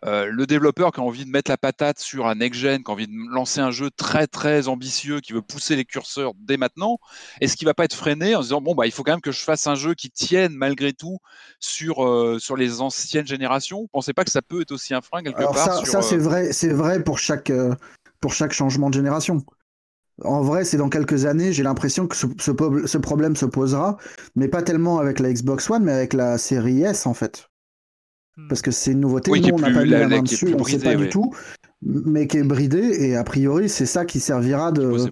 [0.05, 2.89] Euh, le développeur qui a envie de mettre la patate sur un next gen, qui
[2.89, 6.57] a envie de lancer un jeu très très ambitieux, qui veut pousser les curseurs dès
[6.57, 6.97] maintenant,
[7.41, 9.21] est-ce qu'il va pas être freiné en se disant bon bah il faut quand même
[9.21, 11.19] que je fasse un jeu qui tienne malgré tout
[11.59, 13.81] sur euh, sur les anciennes générations?
[13.81, 16.15] Vous pensez pas que ça peut être aussi un frein quelque part Ça, ça c'est
[16.15, 17.51] euh, vrai, c'est vrai pour chaque
[18.19, 19.43] pour chaque changement de génération.
[20.23, 23.97] En vrai, c'est dans quelques années, j'ai l'impression que ce, ce, problème se posera,
[24.35, 27.49] mais pas tellement avec la Xbox One, mais avec la série S en fait.
[28.35, 28.47] Hmm.
[28.49, 30.63] Parce que c'est une nouveauté, nous on n'a pas mis la, main dessus, on ne
[30.65, 31.33] sait pas du tout,
[31.81, 35.09] mais qui est bridée, et a priori c'est ça qui servira de,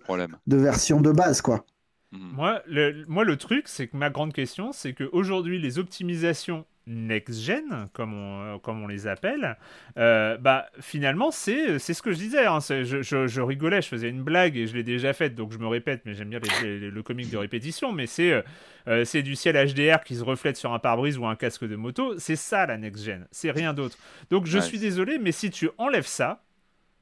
[0.47, 1.65] de version de base quoi.
[2.11, 2.31] Hmm.
[2.33, 7.87] Moi, le, moi, le truc, c'est que ma grande question, c'est qu'aujourd'hui, les optimisations next-gen,
[7.93, 9.57] comme on, euh, comme on les appelle,
[9.97, 12.45] euh, bah, finalement, c'est ce que je disais.
[12.45, 15.57] Hein, je, je, rigolais, je faisais une blague et je l'ai déjà faite, donc je
[15.57, 17.91] me répète, mais j'aime bien le comique de répétition.
[17.91, 18.43] Mais c'est
[18.87, 21.75] euh, c'est du ciel HDR qui se reflète sur un pare-brise ou un casque de
[21.75, 22.17] moto.
[22.17, 23.97] C'est ça la next-gen, c'est rien d'autre.
[24.29, 26.43] Donc je suis désolé, mais si tu enlèves ça,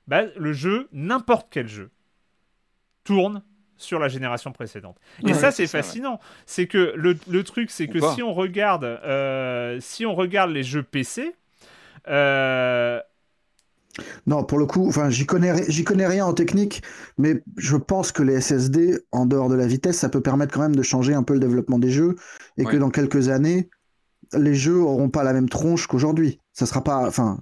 [0.08, 1.92] bah, le jeu, n'importe quel jeu,
[3.04, 3.44] tourne
[3.78, 4.98] sur la génération précédente.
[5.28, 6.20] Et ça, c'est fascinant.
[6.46, 10.64] C'est que le, le truc, c'est que si on regarde, euh, si on regarde les
[10.64, 11.36] jeux PC.
[12.08, 13.00] Euh,
[14.28, 16.84] non, pour le coup, enfin, j'y connais, j'y connais rien en technique,
[17.18, 20.62] mais je pense que les SSD, en dehors de la vitesse, ça peut permettre quand
[20.62, 22.16] même de changer un peu le développement des jeux,
[22.58, 23.70] et que dans quelques années,
[24.34, 26.42] les jeux auront pas la même tronche qu'aujourd'hui.
[26.52, 27.40] Ça sera pas, enfin,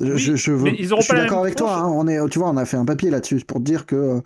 [0.00, 1.76] je, je, je, suis d'accord avec toi.
[1.76, 1.88] Hein.
[1.88, 4.22] on est, tu vois, on a fait un papier là-dessus pour dire que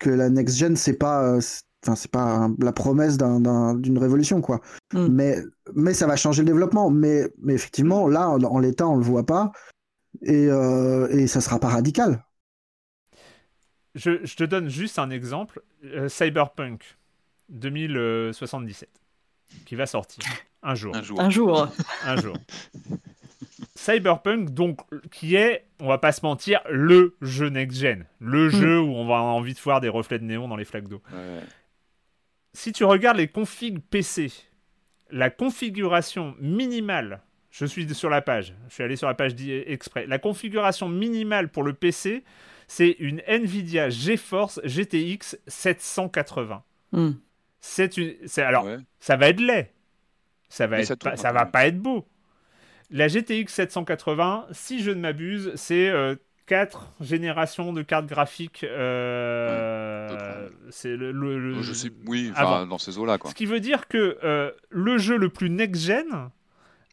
[0.00, 1.40] que la next gen c'est pas euh,
[1.84, 4.60] enfin c'est pas la promesse d'une révolution quoi.
[4.92, 5.06] Mm.
[5.08, 5.36] mais
[5.74, 6.90] mais ça va changer le développement.
[6.90, 9.52] Mais mais effectivement là en, l'état on le voit pas.
[10.22, 12.24] Et euh, et ça sera pas radical.
[13.94, 15.62] Je, je te donne juste un exemple.
[15.84, 16.96] Euh, Cyberpunk
[17.50, 18.88] 2077
[19.66, 20.24] qui va sortir
[20.62, 20.94] un jour.
[20.96, 21.20] Un jour.
[21.20, 21.68] Un jour,
[22.04, 22.36] un jour.
[23.80, 28.04] Cyberpunk, donc, qui est, on va pas se mentir, le jeu next-gen.
[28.18, 28.50] Le hmm.
[28.50, 30.86] jeu où on va avoir envie de voir des reflets de néon dans les flaques
[30.86, 31.00] d'eau.
[32.52, 34.30] Si tu regardes les configs PC,
[35.10, 40.06] la configuration minimale, je suis sur la page, je suis allé sur la page exprès,
[40.06, 42.22] la configuration minimale pour le PC,
[42.68, 46.62] c'est une Nvidia GeForce GTX 780.
[46.92, 47.12] Hmm.
[47.60, 48.68] C'est une, alors,
[48.98, 49.70] ça va être laid.
[50.50, 52.06] Ça va, être, ça va pas être beau.
[52.90, 55.92] La GTX 780, si je ne m'abuse, c'est
[56.46, 58.64] 4 euh, générations de cartes graphiques.
[58.64, 63.18] Euh, c'est le, Je sais, oui, dans ces eaux-là.
[63.24, 66.30] Ce qui veut dire que euh, le jeu le plus next-gen,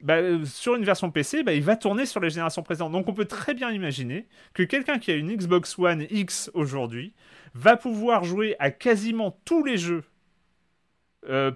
[0.03, 2.91] bah, sur une version PC, bah, il va tourner sur les générations présentes.
[2.91, 7.15] Donc on peut très bien imaginer que quelqu'un qui a une Xbox One X aujourd'hui
[7.55, 10.03] va pouvoir jouer à quasiment tous les jeux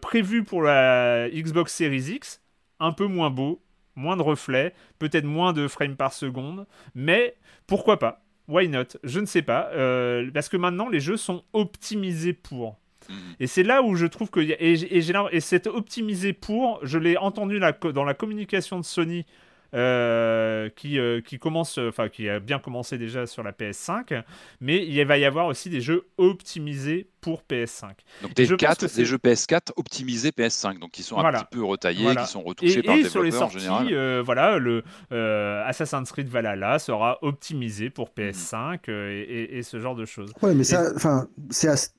[0.01, 2.41] prévus pour la Xbox Series X,
[2.79, 3.61] un peu moins beau,
[3.95, 6.65] moins de reflets, peut-être moins de frames par seconde,
[6.95, 7.35] mais
[7.67, 8.23] pourquoi pas?
[8.47, 8.97] Why not?
[9.03, 9.69] Je ne sais pas.
[9.73, 12.79] Euh, parce que maintenant, les jeux sont optimisés pour.
[13.09, 13.15] Mhm.
[13.39, 14.39] Et c'est là où je trouve que.
[14.39, 18.03] y a- Et, et, j'ai l'im- et cet optimisé pour, je l'ai entendu la dans
[18.03, 19.25] la communication de Sony.
[19.74, 24.24] Euh, qui, euh, qui commence, enfin qui a bien commencé déjà sur la PS5,
[24.59, 27.95] mais il va y avoir aussi des jeux optimisés pour PS5.
[28.22, 31.17] Donc Je des, pense 4, que c'est- des jeux PS4 optimisés PS5, donc qui sont
[31.17, 31.39] un Voilà.
[31.43, 32.24] petit peu retaillés, Voilà.
[32.24, 33.88] qui sont retouchés Et, par et le sur les développeur en sorties, général.
[33.93, 39.63] euh, voilà, le euh, Assassin's Creed Valhalla sera optimisé pour PS5 euh, et, et- et
[39.63, 40.34] ce genre de choses.
[40.41, 41.89] Ouais, mais ça, enfin, c'est assez,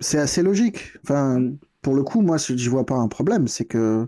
[0.00, 0.92] c'est assez logique.
[1.04, 3.48] Enfin, pour le coup, moi, je vois pas un problème.
[3.48, 4.06] C'est que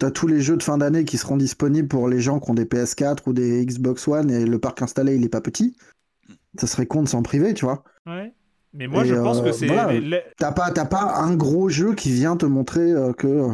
[0.00, 2.54] t'as tous les jeux de fin d'année qui seront disponibles pour les gens qui ont
[2.54, 5.76] des PS4 ou des Xbox One et le parc installé, il est pas petit.
[6.58, 7.84] Ça serait con de s'en priver, tu vois.
[8.06, 8.32] Ouais.
[8.72, 9.92] Mais moi, Et, je pense euh, que c'est voilà.
[9.92, 13.48] les- T'as pas, t'as pas un gros jeu qui vient te montrer euh, que,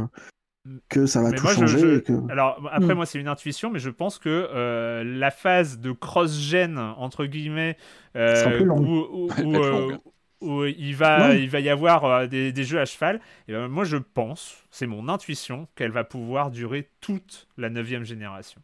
[0.89, 1.79] que ça va Mais tout moi, changer.
[1.79, 2.97] je- et que- Alors après, Hmm.
[2.97, 7.77] moi, c'est une intuition, mais je pense que euh, la phase de cross-gen entre guillemets,
[8.17, 9.97] euh, où, où- où, euh.
[10.41, 11.35] Où il va, Non.
[11.35, 13.21] il va y avoir euh, des, des jeux à cheval.
[13.49, 18.05] Et ben, moi, je pense, c'est mon intuition, qu'elle va pouvoir durer toute la neuvième
[18.05, 18.61] génération.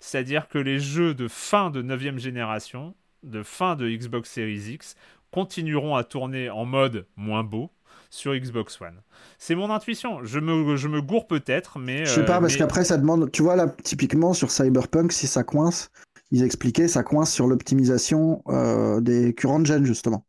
[0.00, 4.96] C'est-à-dire que les jeux de fin de neuvième génération, de fin de Xbox Series X,
[5.30, 7.70] continueront à tourner en mode moins beau
[8.08, 9.00] sur Xbox One.
[9.38, 10.24] C'est mon intuition.
[10.24, 12.04] Je me, je me gourre peut-être, mais...
[12.06, 13.30] Je sais pas, euh, parce mais- qu'après, ça demande.
[13.30, 15.90] Tu vois, là, typiquement, sur Cyberpunk, si ça coince,
[16.32, 20.24] ils expliquaient, ça coince sur l'optimisation euh, des current gen, justement.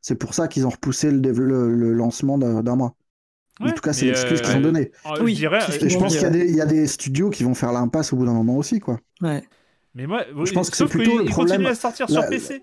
[0.00, 2.94] C'est pour ça qu'ils ont repoussé le, dév- le- le lancement d'un mois.
[3.60, 4.92] en tout cas, c'est l'excuse euh, qu'ils ont donnée.
[5.06, 6.86] euh, Oui, je dirais, Et je pense qu'il y, a des- il y a des
[6.86, 9.00] studios qui vont faire l'impasse au bout d'un moment aussi, quoi.
[9.20, 9.42] Ouais.
[9.94, 12.28] Mais moi, Je pense que c'est plutôt le ils problème- continuent à sortir sur la-
[12.28, 12.62] PC.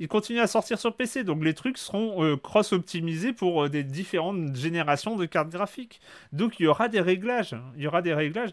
[0.00, 3.84] Ils continuent à sortir sur PC, donc les trucs seront euh, cross-optimisés pour euh, des
[3.84, 6.00] différentes générations de cartes graphiques.
[6.32, 7.52] Donc il y aura des réglages.
[7.52, 7.62] hein.
[7.76, 8.50] Il y aura des réglages.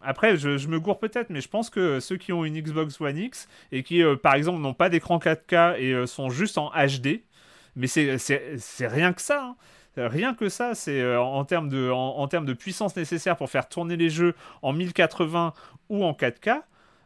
[0.00, 3.00] Après, je, je me gourre peut-être, mais je pense que ceux qui ont une Xbox
[3.00, 6.56] One X et qui, euh, par exemple, n'ont pas d'écran 4K et euh, sont juste
[6.56, 7.20] en HD,
[7.78, 9.42] mais c'est rien que ça.
[9.42, 9.56] hein.
[9.96, 13.68] Rien que ça, c'est euh, en, termes de, en termes de puissance nécessaire pour faire
[13.68, 15.54] tourner les jeux en 1080
[15.88, 16.62] ou en 4K.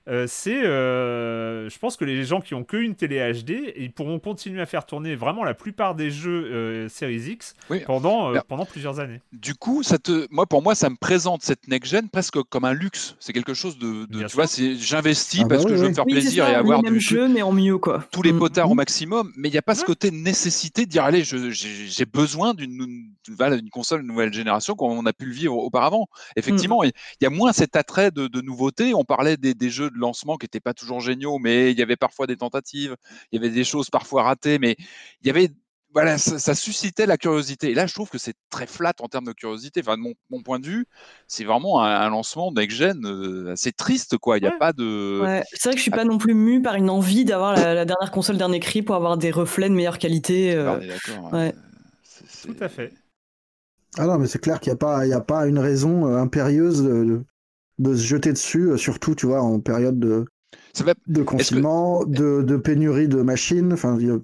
[0.09, 4.19] Euh, c'est, euh, je pense que les gens qui ont qu'une télé HD, ils pourront
[4.19, 7.81] continuer à faire tourner vraiment la plupart des jeux euh, Series X Oui.
[7.87, 9.21] pendant, euh, pendant plusieurs années.
[9.33, 12.73] Du coup, ça te, moi, pour moi, ça me présente cette next-gen presque comme un
[12.75, 13.17] luxe.
[13.21, 14.29] C'est quelque chose de, tu sûr.
[14.35, 16.51] vois, c'est, j'investis Ah bah parce que oui, je veux me faire Oui, plaisir ça,
[16.53, 18.05] et avoir du, jeu, mais en mieux, quoi.
[18.13, 18.39] tous les Mm.
[18.39, 18.79] potards au Mm.
[18.79, 22.55] maximum, mais il n'y a pas ce côté nécessité de dire allez, je- j'ai besoin
[22.55, 26.07] d'une voilà, d'une console nouvelle génération comme on a pu le vivre auparavant.
[26.37, 28.95] Effectivement, il il y a moins cet attrait de, de nouveauté.
[28.95, 31.83] On parlait des, des jeux de lancement qui n'étaient pas toujours géniaux, mais il y
[31.83, 32.97] avait parfois des tentatives,
[33.33, 34.77] il y avait des choses parfois ratées, mais
[35.23, 35.51] il y avait
[35.95, 37.71] voilà, ça, ça suscitait la curiosité.
[37.71, 39.81] Et là, je trouve que c'est très flat en termes de curiosité.
[39.81, 40.87] Enfin, de mon, mon point de vue,
[41.29, 44.39] c'est vraiment un, un lancement next-gen euh, assez triste, quoi.
[44.39, 44.59] Il n'y a Ouais.
[44.59, 45.21] pas de.
[45.23, 47.75] Ouais, c'est vrai que je suis pas non plus mue par une envie d'avoir la,
[47.75, 50.55] la dernière console dernier cri pour avoir des reflets de meilleure qualité.
[50.55, 51.55] euh, Ah, est ouais.
[51.55, 51.61] euh,
[52.03, 52.93] c'est- Tout à fait.
[53.99, 56.07] Ah non, mais c'est clair qu'il n'y a, pas- il y a pas une raison
[56.07, 57.23] euh, impérieuse de,
[57.83, 60.25] de- se jeter dessus, euh, surtout, tu vois, en période de,
[60.73, 63.73] Ça va de confinement, de, de pénurie de machines.
[63.73, 64.19] Enfin, il y a-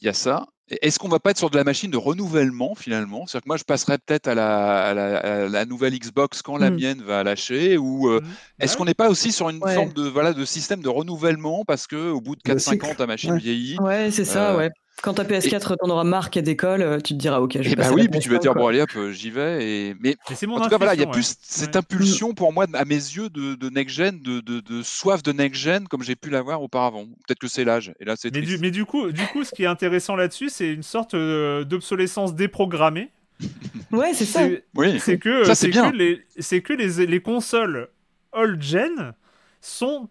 [0.00, 0.46] Il y a ça.
[0.82, 3.26] Est-ce qu'on va pas être sur de la machine de renouvellement finalement?
[3.26, 6.56] C'est-à-dire que moi je passerai peut-être à la, à la- à la nouvelle Xbox quand
[6.56, 6.74] la Mm.
[6.76, 8.28] mienne va lâcher ou euh, Mhm.
[8.60, 8.78] est-ce Ouais.
[8.78, 9.74] qu'on n'est pas aussi sur une Ouais.
[9.74, 12.94] forme de voilà de système de renouvellement parce que au bout de Le 4-5 ans
[12.96, 13.38] ta machine ouais.
[13.38, 14.70] vieillit Ouais, c'est ça, Euh, ouais.
[15.02, 17.72] Quand ta PS4 t'en auras marre qu'elle décolle, euh, tu te diras ok, je vais
[17.72, 18.62] et bah oui, la puis tu vas PS5, dire quoi.
[18.62, 20.94] bon allez hop euh, j'y vais et mais Mais c'est mon en tout cas voilà
[20.94, 24.20] il y a plus cette impulsion pour moi à mes yeux de, de next gen
[24.22, 27.64] de, de, de soif de next gen comme j'ai pu l'avoir auparavant peut-être que c'est
[27.64, 29.66] l'âge et là c'est Mais du, triste mais du coup, du coup, ce qui est
[29.66, 33.10] intéressant là-dessus, c'est une sorte euh, d'obsolescence déprogrammée.
[33.92, 34.42] Ouais, c'est ça.
[34.74, 35.90] Oui c'est que, Ça, c'est bien.
[35.90, 37.88] que, les, c'est que les, les consoles
[38.32, 39.12] old-gen
[39.60, 40.08] sont,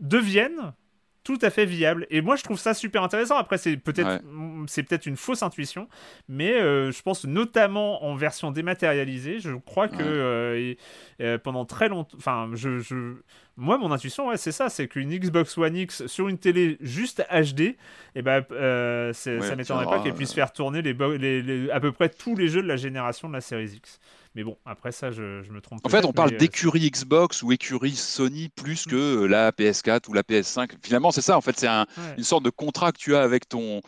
[0.00, 0.72] deviennent
[1.26, 2.06] tout à fait viables.
[2.08, 3.36] Et moi, je trouve ça super intéressant.
[3.36, 4.64] Après, c'est peut-être, Ouais.
[4.68, 5.88] c'est peut-être une fausse intuition,
[6.28, 10.02] mais euh, je pense notamment en version dématérialisée, je crois que Ouais.
[10.04, 10.74] euh,
[11.20, 13.14] euh, pendant très longtemps, enfin, je, je-
[13.56, 17.24] moi, mon intuition, ouais, c'est ça, c'est qu'une Xbox One X sur une télé juste
[17.28, 17.76] HD,
[18.14, 18.44] et ben,
[19.12, 21.90] c'est- Ouais, ça m'étonnerait pas qu'elle puisse faire tourner les, bo- les- les- à peu
[21.90, 23.98] près tous les jeux de la génération de la Series X.
[24.36, 25.80] Mais bon, après ça, je, je me trompe.
[25.82, 30.12] En fait, on parle euh, d'écurie Xbox ou écurie Sony plus que la PS4 ou
[30.12, 30.72] la PS5.
[30.82, 31.38] Finalement, c'est ça.
[31.38, 32.14] En fait, c'est un- ouais.
[32.18, 33.80] une sorte de contrat que tu as avec ton,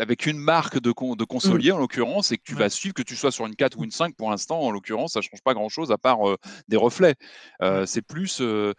[0.00, 2.58] avec une marque de, con- de consolier en l'occurrence, et que tu Ouais.
[2.64, 4.60] vas suivre, que tu sois sur une 4 ou une 5 pour l'instant.
[4.60, 7.14] En l'occurrence, ça change pas grand-chose à part euh, des reflets.
[7.62, 8.72] Euh, C'est plus euh,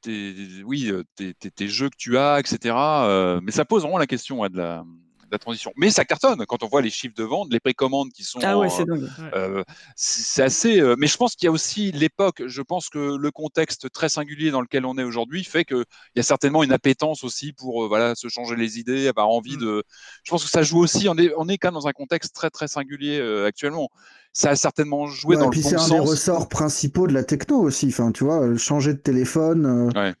[0.00, 0.34] tes,
[0.64, 2.74] oui, tes, tes- tes jeux que tu as, etc.
[3.04, 4.82] euh, mais ça pose vraiment la question ouais, de la
[5.30, 5.72] la transition.
[5.76, 8.38] Mais ça cartonne quand on voit les chiffres de vente, les précommandes qui sont.
[8.42, 9.08] Ah ouais, c'est dingue.
[9.34, 9.62] Euh,
[9.96, 10.80] c'est assez.
[10.80, 12.42] euh, mais je pense qu'il y a aussi l'époque.
[12.46, 15.84] Je pense que le contexte très singulier dans lequel on est aujourd'hui fait qu'il
[16.16, 19.56] y a certainement une appétence aussi pour euh, voilà se changer les idées, avoir envie
[19.56, 19.60] Mm.
[19.60, 19.82] de.
[20.24, 21.08] Je pense que ça joue aussi.
[21.08, 23.88] On est, on est quand même dans un contexte très très singulier euh, actuellement.
[24.32, 27.22] Ça a certainement joué Ouais, dans puis le c'est un des ressorts principaux de la
[27.22, 27.86] techno aussi.
[27.86, 29.64] Enfin, tu vois, euh, changer de téléphone.
[29.94, 30.14] euh, Ouais.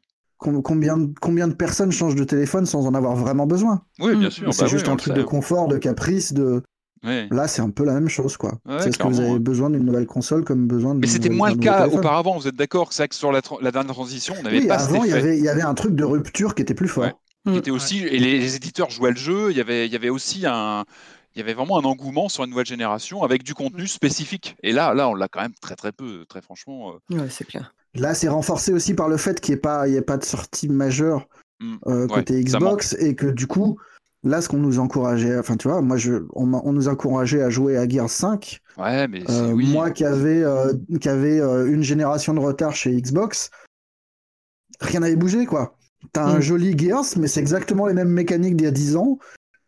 [0.44, 3.82] Com- Combien, de- combien de personnes changent de téléphone sans en avoir vraiment besoin?
[3.98, 4.30] Oui, bien Mm.
[4.30, 4.54] sûr.
[4.54, 5.18] C'est bah juste oui, un truc sait.
[5.20, 6.62] de confort, de caprice, de.
[7.02, 8.52] Là, c'est un peu la même chose, quoi.
[8.64, 11.00] Ouais, c'est ce que vous avez besoin d'une nouvelle console comme besoin de.
[11.00, 11.98] Mais c'était moins le cas téléphone.
[12.00, 12.38] auparavant.
[12.38, 14.60] Vous êtes d'accord que c'est vrai que sur la, tra- la dernière transition, on n'avait
[14.60, 16.72] Oui, pas avant, il y, avait, il y avait un truc de rupture qui était
[16.74, 17.04] plus fort.
[17.04, 17.52] Ouais.
[17.52, 19.50] qui était aussi et les, les éditeurs jouaient le jeu.
[19.50, 20.84] Il y avait, il y avait aussi un,
[21.34, 24.56] il y avait vraiment un engouement sur une nouvelle génération avec du contenu spécifique.
[24.62, 26.92] Et là, là, on l'a quand même très très peu, très franchement.
[27.10, 27.74] euh, Ouais, c'est clair.
[27.94, 30.16] Là, c'est renforcé aussi par le fait qu'il n'y ait, pas- il y ait pas
[30.16, 31.28] de sortie majeure
[31.60, 31.76] hmm.
[31.86, 33.78] euh, côté Xbox et que du coup,
[34.24, 37.76] là, ce qu'on nous encourageait, enfin, tu vois, moi, je, on, nous encourageait à jouer
[37.76, 38.60] à Gears 5.
[38.78, 39.70] Ouais, mais Euh, oui.
[39.72, 43.50] Moi qui avais, euh, qui avait euh, une génération de retard chez Xbox,
[44.80, 45.76] rien n'avait bougé, quoi.
[46.12, 46.42] T'as un Mm.
[46.42, 49.18] joli Gears, mais c'est exactement les mêmes mécaniques d'il y a 10 ans.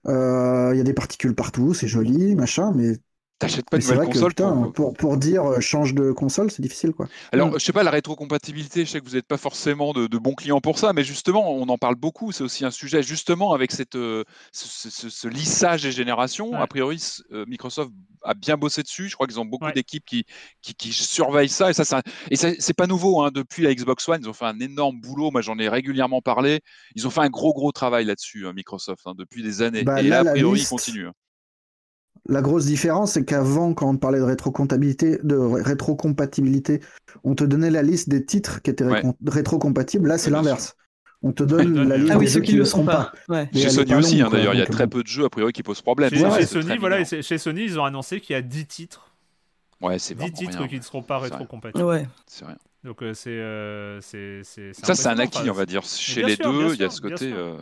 [0.08, 2.96] Euh, Il y a des particules partout, c'est joli, machin, mais,
[3.38, 6.50] T'achètes pas une nouvelle que console putain, pour- pour, pour dire euh, change de console,
[6.50, 7.06] c'est difficile, quoi.
[7.32, 7.58] Alors, Mm.
[7.58, 10.32] je sais pas, la rétrocompatibilité, je sais que vous n'êtes pas forcément de, de bons
[10.32, 12.32] clients pour ça, mais justement, on en parle beaucoup.
[12.32, 16.52] C'est aussi un sujet, justement, avec cette, euh, ce, ce- ce- ce lissage des générations.
[16.52, 16.56] Ouais.
[16.58, 16.98] A priori,
[17.32, 17.90] euh, Microsoft
[18.22, 19.08] a bien bossé dessus.
[19.10, 19.72] Je crois qu'ils ont beaucoup Ouais.
[19.74, 20.24] d'équipes qui,
[20.62, 21.68] qui, qui surveillent ça.
[21.68, 23.20] Et ça, c'est un- et c'est pas nouveau.
[23.22, 23.30] hein.
[23.34, 25.30] Depuis la Xbox One, ils ont fait un énorme boulot.
[25.30, 26.60] Moi, j'en ai régulièrement parlé.
[26.94, 29.82] Ils ont fait un gros, gros travail là-dessus, hein, Microsoft, hein, depuis des années.
[29.82, 31.08] Bah, et là, là, a priori, liste- ils continuent.
[32.28, 36.80] La grosse différence, c'est qu'avant, quand on parlait de rétrocompatibilité, de ré- rétrocompatibilité,
[37.24, 39.02] on te donnait la liste des titres qui étaient Ouais.
[39.26, 40.08] rétrocompatibles.
[40.08, 40.76] Là, c'est l'inverse.
[41.22, 43.12] On te donne la liste Ah oui, des ceux jeux qui ne le sont pas.
[43.28, 43.48] Ouais.
[43.52, 44.98] Chez Sony aussi, hein, d'ailleurs, il y a donc, très bon.
[44.98, 46.10] peu de jeux, a priori, qui posent problème.
[46.10, 49.10] Chez, chez Sony, voilà, chez Sony, ils ont annoncé qu'il y a 10 titres.
[49.80, 50.68] Ouais, c'est 10 vraiment titres rien.
[50.68, 51.84] qui ne seront pas rétrocompatibles.
[51.84, 52.06] Ouais.
[52.26, 52.56] C'est rien.
[52.86, 55.82] Donc euh, c'est euh, c'est Ça, c'est un acquis, Enfin, on va dire.
[55.82, 57.32] Chez les sûr, deux, il y a ce côté.
[57.32, 57.56] euh,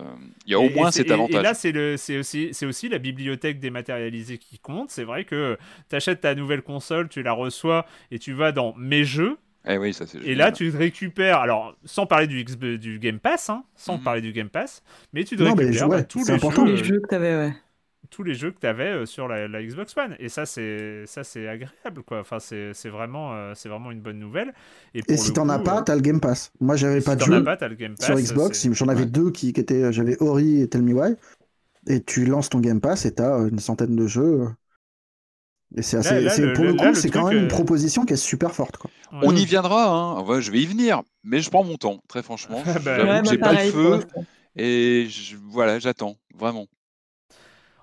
[0.47, 1.41] Il y a au Et- moins cet et- avantage.
[1.41, 1.55] Et, là,
[1.97, 4.91] c'est aussi, c'est aussi la bibliothèque dématérialisée qui compte.
[4.91, 5.57] C'est vrai que
[5.89, 9.39] tu achètes ta nouvelle console, tu la reçois et tu vas dans Mes jeux.
[9.67, 10.19] Eh oui, ça c'est.
[10.19, 13.97] Et là, tu te récupères, alors sans parler du, X- du Game Pass, hein, sans
[13.97, 14.03] Mhm.
[14.05, 14.83] parler du Game Pass,
[15.15, 16.67] mais tu te Non, mais récupères ouais, bah, tous, c'est les important.
[16.67, 17.55] Jeux, les jeux que t'avais, ouais.
[18.11, 20.17] Tous les jeux que tu avais sur la, la Xbox One.
[20.19, 22.03] Et ça, c'est ça c'est agréable.
[22.07, 22.21] Quoi.
[22.21, 24.53] Enfin, c'est c'est vraiment, euh, c'est vraiment une bonne nouvelle.
[24.95, 26.53] Et pour si le t'en as pas, euh, t'as le Game Pass.
[26.61, 28.69] Moi, j'avais si pas de jeu pas, t'as le Game Pass, sur Xbox.
[28.73, 29.07] J'en avais ouais.
[29.07, 29.93] deux qui, qui étaient.
[29.93, 31.15] J'avais Ori et Tell Me Why.
[31.87, 34.49] Et tu lances ton Game Pass et t'as une centaine de jeux.
[35.77, 36.21] Et c'est assez.
[36.21, 38.55] là, c'est- le- pour le coup, c'est quand même une euh, proposition qui est super
[38.55, 38.77] forte.
[38.77, 38.91] Quoi.
[39.13, 39.19] Ouais.
[39.23, 40.23] On y viendra, hein.
[40.25, 42.63] Ouais, je vais y venir, mais je prends mon temps, très franchement.
[42.67, 44.01] Ah bah, j'ai pas le feu
[44.57, 46.67] et je- voilà, j'attends, vraiment.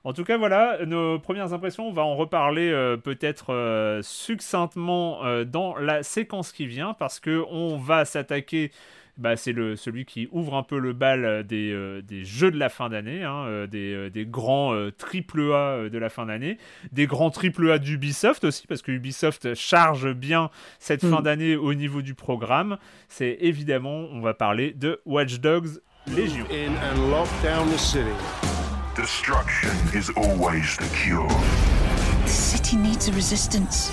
[0.03, 5.23] En tout cas, voilà, nos premières impressions, on va en reparler euh, peut-être euh, succinctement
[5.25, 8.71] euh, dans la séquence qui vient, parce que on va s'attaquer,
[9.17, 12.57] bah, c'est le, celui qui ouvre un peu le bal des, euh, des jeux de
[12.57, 16.25] la fin d'année, hein, euh, des, euh, des grands euh, triple A de la fin
[16.25, 16.57] d'année,
[16.91, 20.49] des grands triple A d'Ubisoft aussi, parce que Ubisoft charge bien
[20.79, 21.23] cette fin Mm.
[21.23, 22.77] d'année au niveau du programme.
[23.07, 26.45] C'est évidemment, on va parler de Watch Dogs Légion.
[26.51, 28.50] in and
[28.93, 31.25] Destruction is always the cure.
[31.29, 33.89] The city needs a resistance,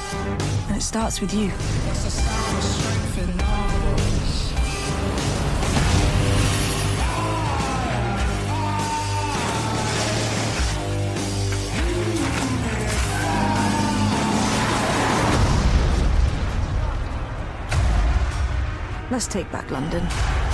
[0.66, 1.52] and it starts with you.
[19.12, 20.47] Let's take back London.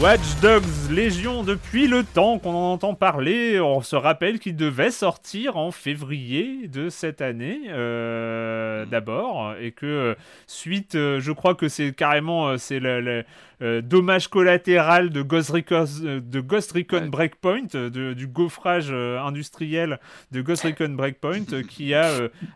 [0.00, 4.92] Watch Dogs Légion, depuis le temps qu'on en entend parler, on se rappelle qu'il devait
[4.92, 10.14] sortir en février de cette année, euh, d'abord, et que euh,
[10.46, 13.24] suite, euh, je crois que c'est carrément c'est le, le,
[13.60, 17.08] euh, dommage collatéral de Ghost Recon, de Ghost Recon Ouais.
[17.08, 19.98] Breakpoint, de- du gaufrage industriel
[20.30, 22.08] de Ghost Recon Breakpoint, qui a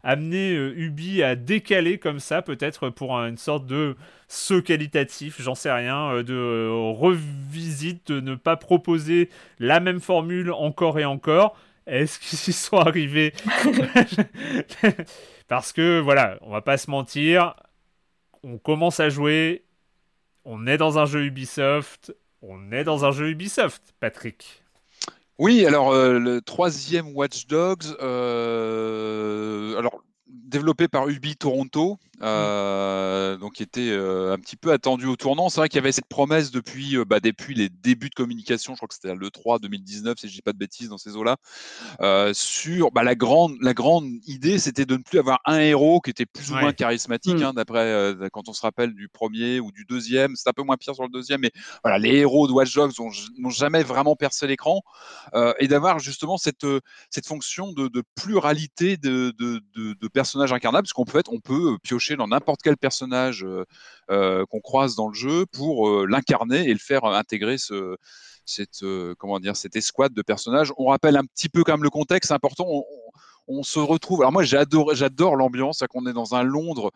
[0.05, 3.97] amené Ubi à décaler comme ça, peut-être pour un- une sorte de
[4.33, 9.29] saut qualitatif, j'en sais rien, euh, de euh, revisite, de ne pas proposer
[9.59, 11.57] la même formule encore et encore.
[11.87, 13.35] Est-ce qu'ils y sont arrivés
[15.49, 17.55] Parce que voilà, on va pas se mentir,
[18.43, 19.65] on commence à jouer,
[20.45, 24.63] on est dans un jeu Ubisoft, on est dans un jeu Ubisoft, Patrick.
[25.39, 30.03] Oui, alors euh, le troisième Watch Dogs, euh, alors
[30.53, 35.49] développé par Ubi Toronto, euh, donc qui était euh, un petit peu attendu au tournant.
[35.49, 38.75] C'est vrai qu'il y avait cette promesse depuis, euh, bah, depuis les débuts de communication,
[38.75, 41.17] je crois que c'était le 3 2019, si je dis pas de bêtises dans ces
[41.17, 41.37] eaux-là,
[42.35, 46.11] sur bah, la grande, la grande idée, c'était de ne plus avoir un héros qui
[46.11, 47.43] était plus ou moins charismatique, Mm.
[47.43, 50.37] hein, d'après quand on se rappelle du premier ou du deuxième.
[50.37, 53.01] C'est un peu moins pire sur le deuxième, mais voilà, les héros de Watch Dogs
[53.01, 54.83] ont- n'ont jamais vraiment percé l'écran,
[55.59, 56.67] et d'avoir justement cette
[57.11, 61.33] cette fonction de, de pluralité de, de, de, de personnages incarnables, parce qu'on peut être,
[61.33, 63.65] on peut piocher dans n'importe quel personnage euh,
[64.11, 67.97] euh, qu'on croise dans le jeu pour euh, l'incarner et le faire intégrer ce,
[68.45, 70.73] cette, euh, comment dire, cette escouade de personnages.
[70.77, 72.67] On rappelle un petit peu quand même le contexte, important.
[73.49, 74.23] On, se retrouve.
[74.23, 76.91] Alors moi, j'adore, j'adore l'ambiance, qu'on est dans un Londres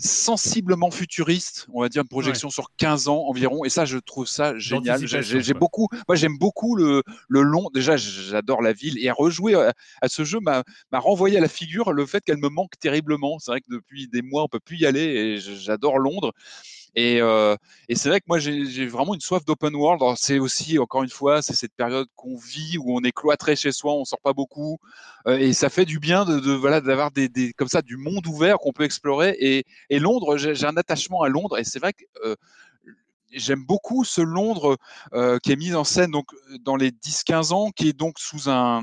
[0.00, 4.26] sensiblement futuriste, on va dire une projection sur 15 ans environ, et ça, je trouve
[4.26, 5.00] ça génial.
[5.06, 7.70] J'ai- beaucoup, moi j'aime beaucoup le, le long.
[7.72, 9.72] Déjà, j'adore la ville et à rejouer à,
[10.02, 13.38] à ce jeu m'a m'a renvoyé à la figure le fait qu'elle me manque terriblement.
[13.38, 16.32] C'est vrai que depuis des mois, on peut plus y aller et j'adore Londres.
[16.96, 17.56] Et, euh,
[17.88, 20.02] et c'est vrai que moi, j'ai vraiment une soif d'open world.
[20.16, 23.72] C'est aussi, encore une fois, c'est cette période qu'on vit où on est cloîtré chez
[23.72, 24.78] soi, on sort pas beaucoup,
[25.26, 27.96] euh, et ça fait du bien de, de voilà d'avoir des, des comme ça du
[27.96, 29.36] monde ouvert qu'on peut explorer.
[29.40, 32.36] Et, et Londres, j'ai un attachement à Londres, et c'est vrai que euh,
[33.32, 34.76] j'aime beaucoup ce Londres
[35.12, 36.26] euh, qui est mis en scène donc
[36.60, 38.82] dans les 10-15 ans, qui est donc sous un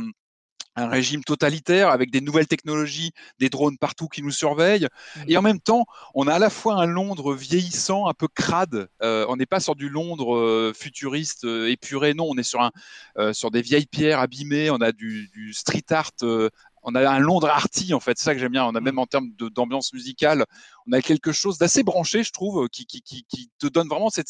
[0.75, 4.87] un régime totalitaire avec des nouvelles technologies, des drones partout qui nous surveillent.
[5.27, 8.87] Et en même temps, on a à la fois un Londres vieillissant, un peu crade.
[9.03, 12.13] Euh, on n'est pas sur du Londres euh, futuriste, euh, épuré.
[12.13, 12.71] Non, on est sur, un,
[13.17, 14.69] euh, sur des vieilles pierres abîmées.
[14.69, 16.11] On a du, du street art.
[16.83, 18.17] On a un Londres arty, en fait.
[18.17, 18.65] C'est ça que j'aime bien.
[18.65, 20.45] On a même en termes d'ambiance musicale,
[20.87, 24.09] on a quelque chose d'assez branché, je trouve, qui, qui, qui, qui te donne vraiment
[24.09, 24.27] cette,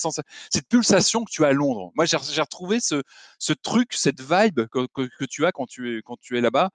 [0.70, 1.92] pulsation que tu as à Londres.
[1.96, 3.04] Moi, j'ai j'ai retrouvé ce,
[3.40, 6.42] ce truc, cette vibe que, que, que tu as quand tu es, quand tu es
[6.42, 6.70] là-bas.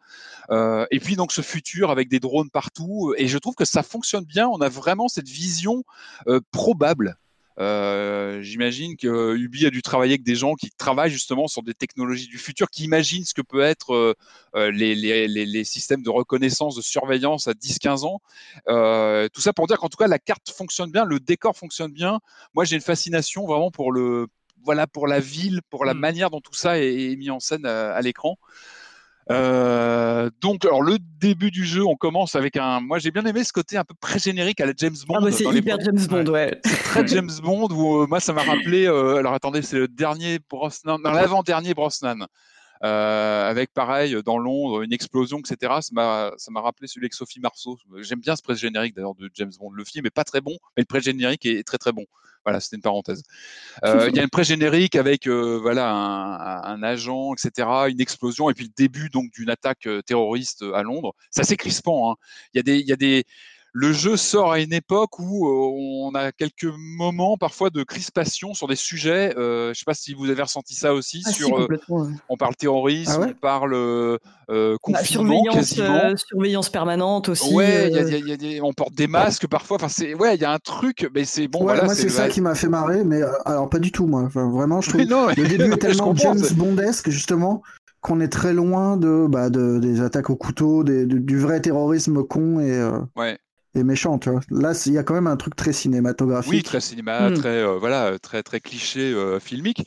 [0.51, 3.15] Euh, et puis donc ce futur avec des drones partout.
[3.17, 4.49] Et je trouve que ça fonctionne bien.
[4.49, 5.85] On a vraiment cette vision
[6.29, 7.19] euh, probable.
[7.59, 11.75] Euh, J'imagine que Ubi a dû travailler avec des gens qui travaillent justement sur des
[11.75, 14.15] technologies du futur, qui imaginent ce que peut être euh,
[14.55, 18.21] euh, les, les, les, les systèmes de reconnaissance, de surveillance à 10-15 ans.
[18.69, 21.93] Euh, tout ça pour dire qu'en tout cas la carte fonctionne bien, le décor fonctionne
[21.93, 22.21] bien.
[22.55, 24.27] Moi j'ai une fascination vraiment pour le
[24.65, 25.99] voilà pour la ville, pour la Mm.
[25.99, 28.37] manière dont tout ça est, est mis en scène à, à l'écran.
[29.31, 32.81] Euh, donc, alors le début du jeu, on commence avec un.
[32.81, 35.17] Moi, j'ai bien aimé ce côté un peu pré-générique à la James Bond.
[35.19, 36.61] Ah bah c'est hyper James Bond, ouais.
[36.61, 40.39] très James Bond où euh, moi ça m'a rappelé euh, alors attendez c'est le dernier
[40.49, 42.27] Brosnan non l'avant-dernier Brosnan
[42.85, 47.41] euh, avec pareil dans Londres une explosion etc ça m'a ça rappelé celui avec Sophie
[47.41, 47.79] Marceau.
[47.99, 49.71] J'aime bien ce pré-générique d'ailleurs de James Bond.
[49.71, 52.07] Le film est pas très bon mais le pré-générique est très très bon.
[52.45, 53.23] Voilà c'était une parenthèse.
[53.85, 58.51] Euh, il y a une pré-générique avec euh, voilà un, un agent etc une explosion
[58.51, 61.15] et puis le début donc d'une attaque euh, terroriste à Londres.
[61.31, 62.17] C'est assez crispant hein.
[62.55, 63.25] il y a des il y a des
[63.79, 68.55] le jeu sort à une époque où euh, on a quelques moments parfois de crispation
[68.55, 69.35] sur des sujets.
[69.37, 71.23] Euh, je ne sais pas si vous avez ressenti ça aussi.
[71.27, 71.69] Ah, sur, euh,
[72.31, 74.17] on parle terrorisme, Ah ouais on parle euh,
[74.49, 75.95] Bah, confinement surveillance, quasiment.
[76.05, 77.53] euh, surveillance permanente aussi.
[77.55, 79.47] ouais, il y a- il y a- il y a des- on porte des masques
[79.47, 79.77] parfois.
[79.77, 81.59] Enfin, c'est ouais, il y a un truc, mais c'est bon.
[81.59, 84.23] ouais, voilà, moi c'est ça qui m'a fait marrer, mais alors pas du tout moi.
[84.23, 87.63] Enfin, vraiment, je trouve non, le début est tellement James Bondesque justement
[88.01, 91.61] qu'on est très loin de, bah, de des attaques au couteau, des- de- du vrai
[91.61, 93.37] terrorisme con et, euh, Ouais.
[93.77, 94.19] Et méchant.
[94.19, 94.41] Tu vois.
[94.51, 96.53] Là, il y a quand même un truc très cinématographique.
[96.53, 97.35] Oui, très cinéma, Mm.
[97.35, 99.85] très euh, voilà, très très cliché euh, filmique.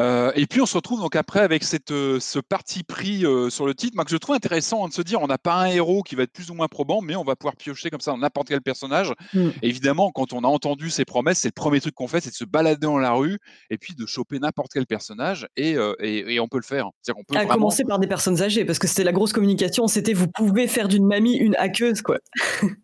[0.00, 3.48] Euh, et puis on se retrouve donc après avec cette, euh, ce parti pris euh,
[3.48, 5.54] sur le titre, moi, que je trouve intéressant hein, de se dire on n'a pas
[5.54, 8.00] un héros qui va être plus ou moins probant, mais on va pouvoir piocher comme
[8.00, 9.12] ça dans n'importe quel personnage.
[9.34, 9.50] Mm.
[9.62, 12.34] Évidemment, quand on a entendu ces promesses, c'est le premier truc qu'on fait, c'est de
[12.34, 13.38] se balader dans la rue
[13.70, 16.90] et puis de choper n'importe quel personnage et, euh, et, et on peut le faire.
[17.00, 19.32] C'est-à-dire qu'on peut À vraiment- commencer par des personnes âgées, parce que c'était la grosse
[19.32, 22.18] communication, c'était vous pouvez faire d'une mamie une hackeuse, quoi.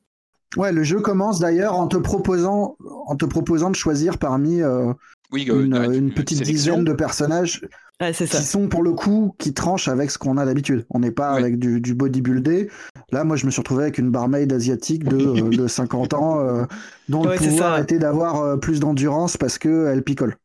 [0.57, 2.77] Ouais, le jeu commence d'ailleurs en te proposant,
[3.07, 4.93] en te proposant de choisir parmi euh,
[5.33, 6.73] oui, euh, une, une- une une petite sélection.
[6.73, 7.63] dizaine de personnages
[8.01, 8.39] Ouais, c'est ça.
[8.39, 10.87] qui sont pour le coup qui tranchent avec ce qu'on a d'habitude.
[10.91, 11.41] On n'est pas Ouais.
[11.41, 12.69] avec du, du bodybuildé.
[13.13, 16.41] Là, moi, je me suis retrouvé avec une barmaid asiatique de, euh, de 50 ans
[16.41, 16.65] euh,
[17.09, 17.83] dont Ouais, le pouvoir ça.
[17.83, 20.37] était d'avoir euh, plus d'endurance parce que elle picole.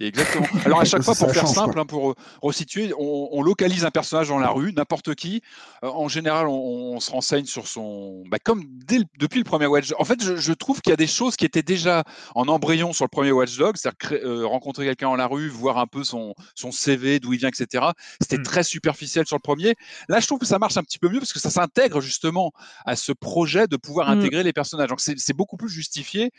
[0.00, 0.46] Exactement.
[0.64, 3.84] Alors à chaque fois, pour faire change, simple, hein, pour euh, resituer, on, on localise
[3.84, 5.42] un personnage dans la rue, n'importe qui.
[5.82, 6.52] Euh, en général, on,
[6.94, 9.92] on se renseigne sur son, bah, comme dès le- depuis le premier Watch.
[9.98, 12.92] En fait, je, je trouve qu'il y a des choses qui étaient déjà en embryon
[12.92, 16.04] sur le premier Watch Dog, c'est-à-dire euh, rencontrer quelqu'un dans la rue, voir un peu
[16.04, 17.86] son, son CV, d'où il vient, etc.
[18.20, 18.42] C'était Mm.
[18.44, 19.74] très superficiel sur le premier.
[20.08, 22.52] Là, je trouve que ça marche un petit peu mieux parce que ça s'intègre justement
[22.86, 24.18] à ce projet de pouvoir Mm.
[24.20, 24.88] intégrer les personnages.
[24.88, 26.30] Donc c'est c'est beaucoup plus justifié.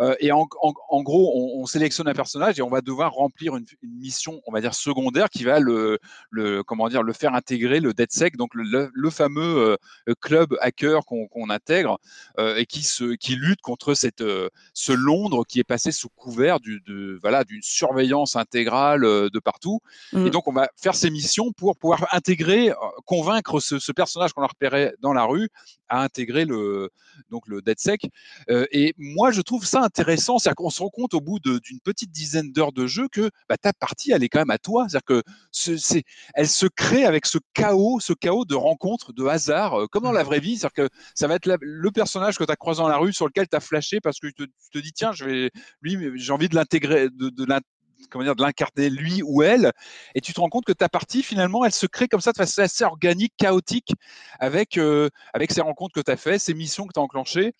[0.00, 3.12] Euh, et en, en- en gros, on, on sélectionne un personnage et on va devoir
[3.12, 5.98] remplir une, une mission, on va dire secondaire, qui va le,
[6.30, 9.76] le comment dire, le faire intégrer le DedSec, donc le, fameux
[10.08, 11.98] euh, club hacker qu'on intègre
[12.38, 14.24] euh, et qui se, qui lutte contre cette,
[14.72, 19.80] ce Londres qui est passé sous couvert du, de, voilà, d'une surveillance intégrale de partout.
[20.12, 20.26] Mm.
[20.26, 22.72] Et donc, on va faire ces missions pour pouvoir intégrer,
[23.04, 25.48] convaincre ce, ce personnage qu'on a repéré dans la rue
[25.88, 26.90] à intégrer le,
[27.30, 28.06] donc le DedSec.
[28.50, 30.38] Euh, et moi, je trouve ça intéressant.
[30.38, 33.30] C'est-à-dire qu'on se rend compte au bout de- d'une petite dizaine d'heures de jeu que
[33.48, 34.86] bah, ta partie, elle est quand même à toi.
[34.88, 36.04] C'est-à-dire que ce- c'est,
[36.34, 40.12] elle se crée avec ce chaos, ce chaos de rencontres, de hasard, euh, comme dans
[40.12, 40.56] la vraie vie.
[40.56, 43.12] C'est-à-dire que ça va être la- le personnage que tu as croisé dans la rue
[43.12, 45.50] sur lequel tu as flashé parce que tu te, tu te dis, tiens, je vais,
[45.82, 47.30] lui, j'ai envie de l'intégrer, de,
[48.10, 49.72] comment dire, de l'incarner lui ou elle,
[50.14, 52.36] et tu te rends compte que ta partie, finalement, elle se crée comme ça de
[52.36, 53.92] façon assez organique, chaotique,
[54.40, 57.54] avec, euh, avec ces rencontres que tu as fait, ces missions que tu as enclenchées.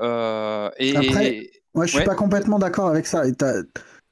[0.00, 2.04] Euh, et, Après, Ouais, je suis Ouais.
[2.04, 3.28] pas complètement d'accord avec ça.
[3.28, 3.32] Et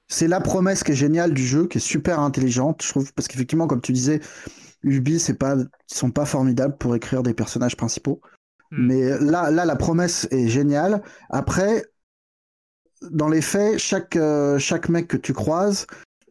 [0.06, 3.26] C'est la promesse qui est géniale du jeu, qui est super intelligente, je trouve, parce
[3.26, 4.20] qu'effectivement, comme tu disais,
[4.82, 8.20] Ubi, c'est pas, ils sont pas formidables pour écrire des personnages principaux.
[8.70, 8.86] Hmm.
[8.86, 11.02] Mais là, là, la promesse est géniale.
[11.30, 11.86] Après,
[13.10, 15.86] dans les faits, chaque, euh, chaque mec que tu croises,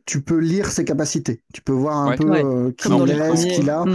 [0.06, 1.42] tu peux lire ses capacités.
[1.54, 3.86] Tu peux voir un peu euh, qui il est, ce qu'il a.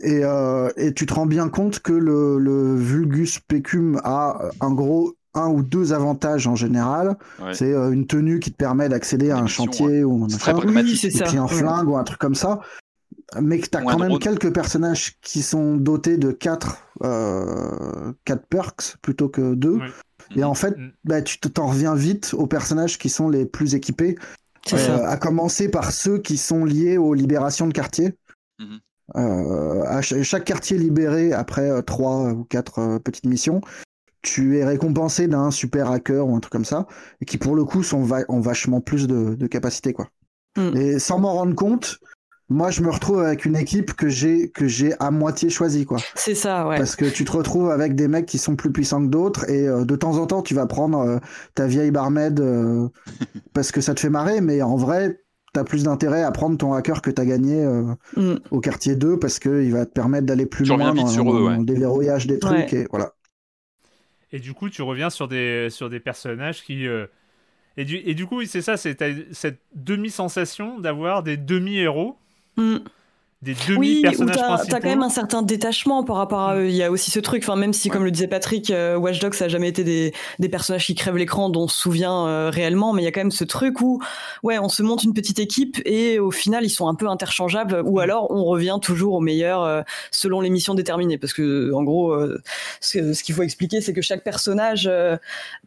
[0.00, 4.50] Et, euh, et, tu te rends bien compte que le, le, Vulgus Pecum a euh,
[4.60, 7.16] un gros un ou deux avantages en général.
[7.52, 11.38] C'est une tenue qui te permet d'accéder à un chantier ou un, très oui, puis
[11.38, 12.60] un flingue ou un truc comme ça.
[13.40, 18.46] Mais que tu as quand même quelques personnages qui sont dotés de 4 quatre, quatre
[18.46, 19.78] perks plutôt que 2.
[20.34, 20.90] Et en fait, Mm.
[21.04, 24.16] bah, tu te- t'en reviens vite aux personnages qui sont les plus équipés.
[24.72, 28.14] Euh, à commencer par ceux qui sont liés aux libérations de quartier.
[28.58, 28.80] Mhm.
[29.14, 33.60] Euh, à ch- chaque quartier libéré, après euh, trois ou quatre euh, petites missions,
[34.22, 36.88] tu es récompensé d'un super hacker ou un truc comme ça,
[37.20, 39.92] et qui pour le coup sont va- ont vachement plus de, de capacité.
[39.92, 40.08] Quoi.
[40.58, 40.76] Mm.
[40.76, 41.98] Et sans m'en rendre compte,
[42.48, 45.84] moi je me retrouve avec une équipe que j'ai que j'ai à moitié choisie.
[45.84, 45.98] Quoi.
[46.14, 46.76] C'est ça, ouais.
[46.78, 49.66] Parce que tu te retrouves avec des mecs qui sont plus puissants que d'autres et
[49.66, 51.18] euh, de temps en temps tu vas prendre euh,
[51.54, 52.88] ta vieille barmaid euh,
[53.52, 55.20] parce que ça te fait marrer, mais en vrai
[55.52, 57.82] t'as plus d'intérêt à prendre ton hacker que t'as gagné euh,
[58.16, 58.34] Mm.
[58.50, 61.48] au quartier 2 parce qu'il va te permettre d'aller plus Tu loin dans, sur dans
[61.50, 62.80] le déverrouillage des trucs Ouais.
[62.82, 63.12] et voilà.
[64.32, 66.86] Et du coup, tu reviens sur des, sur des personnages qui.
[66.86, 67.06] euh,
[67.76, 68.96] Et, du, et du coup, oui, c'est ça, c'est
[69.32, 72.16] cette demi-sensation d'avoir des demi-héros,
[72.56, 72.95] Mm.
[73.42, 74.70] Des Oui, demi-personnages t'as principaux.
[74.70, 76.68] t'as quand même un certain détachement par rapport à eux.
[76.68, 77.92] Il y a aussi ce truc, enfin même si, Ouais.
[77.94, 80.94] comme le disait Patrick, euh, Watch Dogs ça a jamais été des, des personnages qui
[80.94, 83.44] crèvent l'écran dont on se souvient euh, réellement, mais il y a quand même ce
[83.44, 84.00] truc où,
[84.42, 87.82] ouais, on se monte une petite équipe et au final ils sont un peu interchangeables,
[87.84, 91.82] ou alors on revient toujours au meilleur euh, selon les missions déterminées, parce que en
[91.84, 92.40] gros, euh,
[92.80, 95.16] ce, ce qu'il faut expliquer, c'est que chaque personnage euh,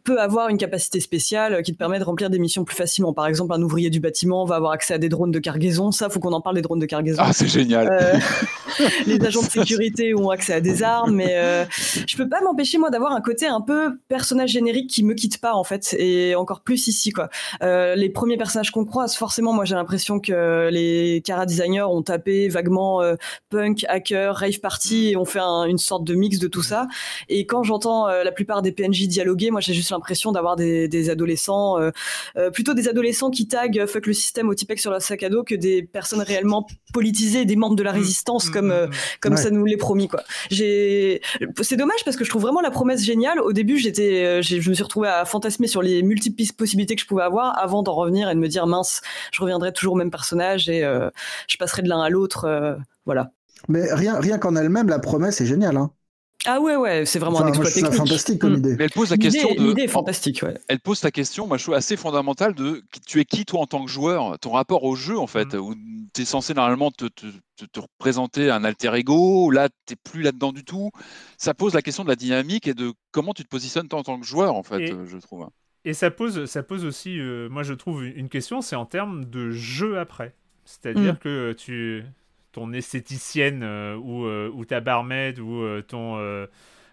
[0.02, 3.12] peut avoir une capacité spéciale qui te permet de remplir des missions plus facilement.
[3.12, 5.92] Par exemple, un ouvrier du bâtiment va avoir accès à des drones de cargaison.
[5.92, 7.22] Ça, faut qu'on en parle des drones de cargaison.
[7.24, 7.88] Ah, c'est génial.
[7.90, 8.18] Euh,
[9.06, 11.64] les agents de sécurité ont accès à des armes, mais euh,
[12.06, 15.40] je peux pas m'empêcher moi d'avoir un côté un peu personnage générique qui me quitte
[15.40, 17.28] pas en fait, et encore plus ici quoi.
[17.62, 22.02] Euh, les premiers personnages qu'on croise, forcément, moi j'ai l'impression que les cara designers ont
[22.02, 23.02] tapé vaguement
[23.50, 26.86] punk, hacker, rave party et ont fait un- une sorte de mix de tout ça.
[27.28, 31.10] Et quand j'entends la plupart des PNJ dialoguer, moi j'ai juste l'impression d'avoir des, des
[31.10, 31.76] adolescents,
[32.52, 35.42] plutôt des adolescents qui taguent fuck le système au Tipec sur leur sac à dos
[35.42, 38.90] que des personnes réellement politisées, des membres de la résistance Mm, comme mm, euh, mm.
[39.20, 39.42] comme Ouais.
[39.42, 40.22] ça nous l'est promis quoi.
[40.50, 41.20] J'ai
[41.62, 43.40] c'est dommage parce que je trouve vraiment la promesse géniale.
[43.40, 47.02] Au début, j'étais euh, je me suis retrouvée à fantasmer sur les multiples possibilités que
[47.02, 49.00] je pouvais avoir avant d'en revenir et de me dire mince,
[49.32, 51.10] je reviendrai toujours au même personnage et euh,
[51.48, 53.32] je passerai de l'un à l'autre euh, voilà.
[53.68, 55.76] Mais rien, rien qu'en elle-même, la promesse est géniale.
[55.76, 55.90] Hein.
[56.46, 57.92] Ah ouais ouais, c'est vraiment Enfin, un exploit technique.
[57.92, 58.58] fantastique comme Mm.
[58.58, 58.76] idée.
[58.78, 59.62] Mais elle pose la question de.
[59.62, 60.54] l'idée est fantastique ouais.
[60.68, 63.60] elle pose ta question, moi je trouve assez fondamentale de qui- tu es qui toi
[63.60, 65.58] en tant que joueur, ton rapport au jeu en fait, Mm.
[65.58, 65.74] où
[66.14, 67.26] tu es censé normalement te, te,
[67.56, 70.90] te- te représenter un alter ego, là tu plus là-dedans du tout.
[71.36, 74.02] Ça pose la question de la dynamique et de comment tu te positionnes toi en
[74.02, 75.46] tant que joueur en fait, Et- je trouve.
[75.84, 79.24] Et ça pose, ça pose aussi, euh, moi je trouve, une question, c'est en termes
[79.26, 80.34] de jeu après.
[80.64, 81.18] C'est-à-dire Mm.
[81.18, 82.04] que tu,
[82.52, 86.46] ton esthéticienne euh, ou, euh, ou ta barmaid ou, euh, ton, euh,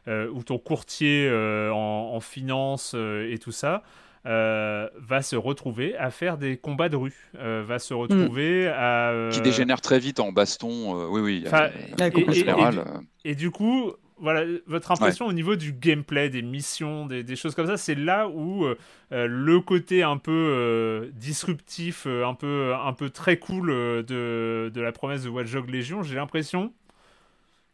[0.08, 3.84] euh, ou ton courtier euh, en, en finance euh, et tout ça
[4.26, 9.12] euh, va se retrouver à faire des combats de rue, euh, va se retrouver à...
[9.12, 11.44] euh, Qui dégénère très vite en baston, euh, oui oui.
[11.48, 12.84] Enfin, et- en et- général,
[13.24, 17.36] et- Et du coup, voilà, votre impression au niveau du gameplay, des missions, des, des
[17.36, 18.78] choses comme ça, c'est là où euh,
[19.12, 24.02] euh, le côté un peu euh, disruptif, euh, un, peu, un peu très cool euh,
[24.04, 26.74] de, de la promesse de Watch Dogs Legion, j'ai l'impression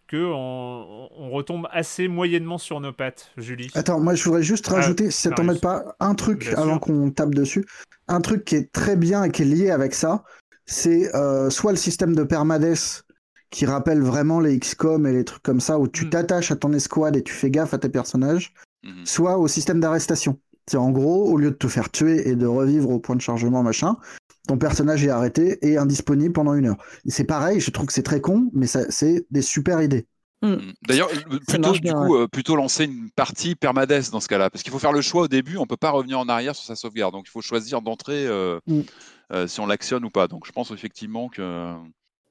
[0.07, 3.71] que on, on retombe assez moyennement sur nos pattes, Julie.
[3.73, 7.09] Attends, moi je voudrais juste Ah, rajouter, si ça t'embête pas, un truc avant qu'on
[7.09, 7.65] tape dessus.
[8.09, 10.23] Un truc qui est très bien et qui est lié avec ça,
[10.65, 12.73] c'est euh, soit le système de permades
[13.53, 16.09] qui rappelle vraiment les XCOM et les trucs comme ça, où tu Mm.
[16.09, 19.05] t'attaches à ton escouade et tu fais gaffe à tes personnages, Mhm.
[19.05, 20.39] soit au système d'arrestation.
[20.67, 23.21] C'est en gros, au lieu de te faire tuer et de revivre au point de
[23.21, 23.97] chargement, machin,
[24.47, 26.77] ton personnage est arrêté et indisponible pendant une heure.
[27.05, 30.05] C'est pareil, je trouve que c'est très con, mais ça- c'est des super idées.
[30.41, 30.55] Mm.
[30.87, 34.27] D'ailleurs, euh, plutôt, marche du bien, coup, euh, plutôt lancer une partie permadesse dans ce
[34.27, 36.55] cas-là, parce qu'il faut faire le choix au début, on peut pas revenir en arrière
[36.55, 38.81] sur sa sauvegarde, donc il faut choisir d'entrer euh, Mm.
[39.31, 40.27] euh, si on l'actionne ou pas.
[40.27, 41.75] Donc je pense effectivement que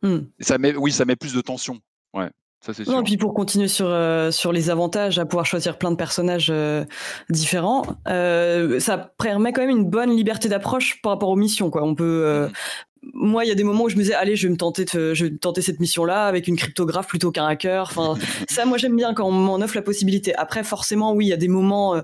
[0.02, 0.18] Hmm.
[0.38, 1.78] et ça met, oui, ça met plus de tension.
[2.14, 2.28] Ouais,
[2.60, 2.92] ça c'est sûr.
[2.92, 5.96] Non, et puis pour continuer sur, euh, sur les avantages à pouvoir choisir plein de
[5.96, 6.84] personnages euh,
[7.30, 11.70] différents, euh, ça permet quand même une bonne liberté d'approche par rapport aux missions.
[11.70, 11.82] Quoi.
[11.84, 12.52] On peut, Mhm.
[13.14, 14.84] Moi, il y a des moments où je me disais, allez, je vais me tenter,
[14.84, 17.88] de- je vais tenter cette mission-là avec une cryptographe plutôt qu'un hacker.
[17.90, 18.14] Enfin,
[18.48, 20.34] ça, moi, j'aime bien quand on m'en offre la possibilité.
[20.36, 22.02] Après, forcément, oui, il y a des moments euh,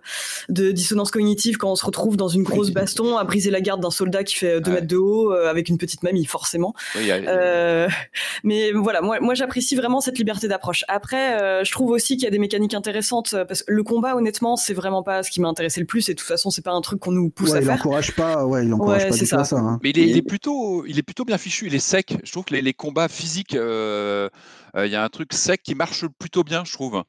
[0.49, 3.81] de dissonance cognitive quand on se retrouve dans une grosse baston à briser la garde
[3.81, 4.75] d'un soldat qui fait 2 Ouais.
[4.77, 6.75] mètres de haut euh, avec une petite mamie, forcément.
[6.97, 7.89] Oui, il y a- Euh,
[8.43, 10.85] mais voilà, moi, moi j'apprécie vraiment cette liberté d'approche.
[10.89, 14.17] Après, euh, je trouve aussi qu'il y a des mécaniques intéressantes parce que le combat,
[14.17, 16.65] honnêtement, c'est vraiment pas ce qui m'a intéressé le plus et de toute façon, c'est
[16.65, 17.75] pas un truc qu'on nous pousse Ouais, à il faire.
[17.77, 19.57] encourage pas, ouais, il encourage Ouais, pas c'est du tout à ça.
[19.57, 19.63] ça.
[19.63, 19.79] hein.
[19.85, 21.67] Mais il est, il est plutôt, il est plutôt bien fichu.
[21.67, 22.17] Il est sec.
[22.25, 24.29] Je trouve que les, combats physiques, euh,
[24.75, 27.05] euh, il y a un truc sec qui marche plutôt bien, je trouve.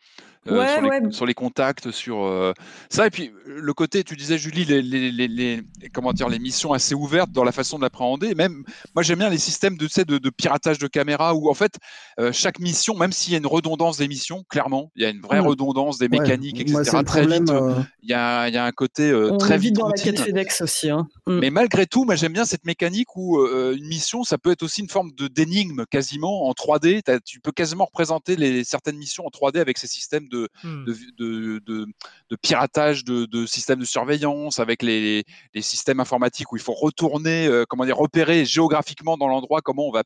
[0.47, 1.11] Euh, Ouais, sur, les, ouais.
[1.11, 2.53] sur les contacts, sur euh,
[2.89, 3.05] ça.
[3.05, 5.61] Et puis le côté, tu disais Julie, les, les, les, les-
[5.93, 8.33] comment dire, les missions assez ouvertes dans la façon de l'appréhender.
[8.35, 8.63] Même
[8.95, 11.53] moi, j'aime bien les systèmes de, tu sais, de, de piratage de caméra où en
[11.53, 11.73] fait
[12.21, 15.09] euh, chaque mission, même s'il y a une redondance des missions, clairement, il y a
[15.09, 16.71] une vraie redondance des Ouais, mécaniques, etc.
[16.71, 17.43] moi, très problème.
[17.43, 19.87] vite, euh, il y a, il y a un côté euh, On très vite dans
[19.87, 20.13] la routine.
[20.13, 20.89] quête FedEx aussi.
[20.89, 21.07] Hein.
[21.27, 21.39] Mm.
[21.39, 24.63] Mais malgré tout, moi j'aime bien cette mécanique où euh, une mission, ça peut être
[24.63, 27.01] aussi une forme de d'énigme quasiment en 3D.
[27.03, 30.85] T'as- Tu peux quasiment représenter les, certaines missions en 3D avec ces systèmes de, Hmm.
[30.85, 31.87] de, de, de-
[32.29, 35.23] de piratage, de, de systèmes de surveillance, avec les,
[35.53, 39.87] les systèmes informatiques où il faut retourner, euh, comment dire, repérer géographiquement dans l'endroit comment
[39.87, 40.03] on va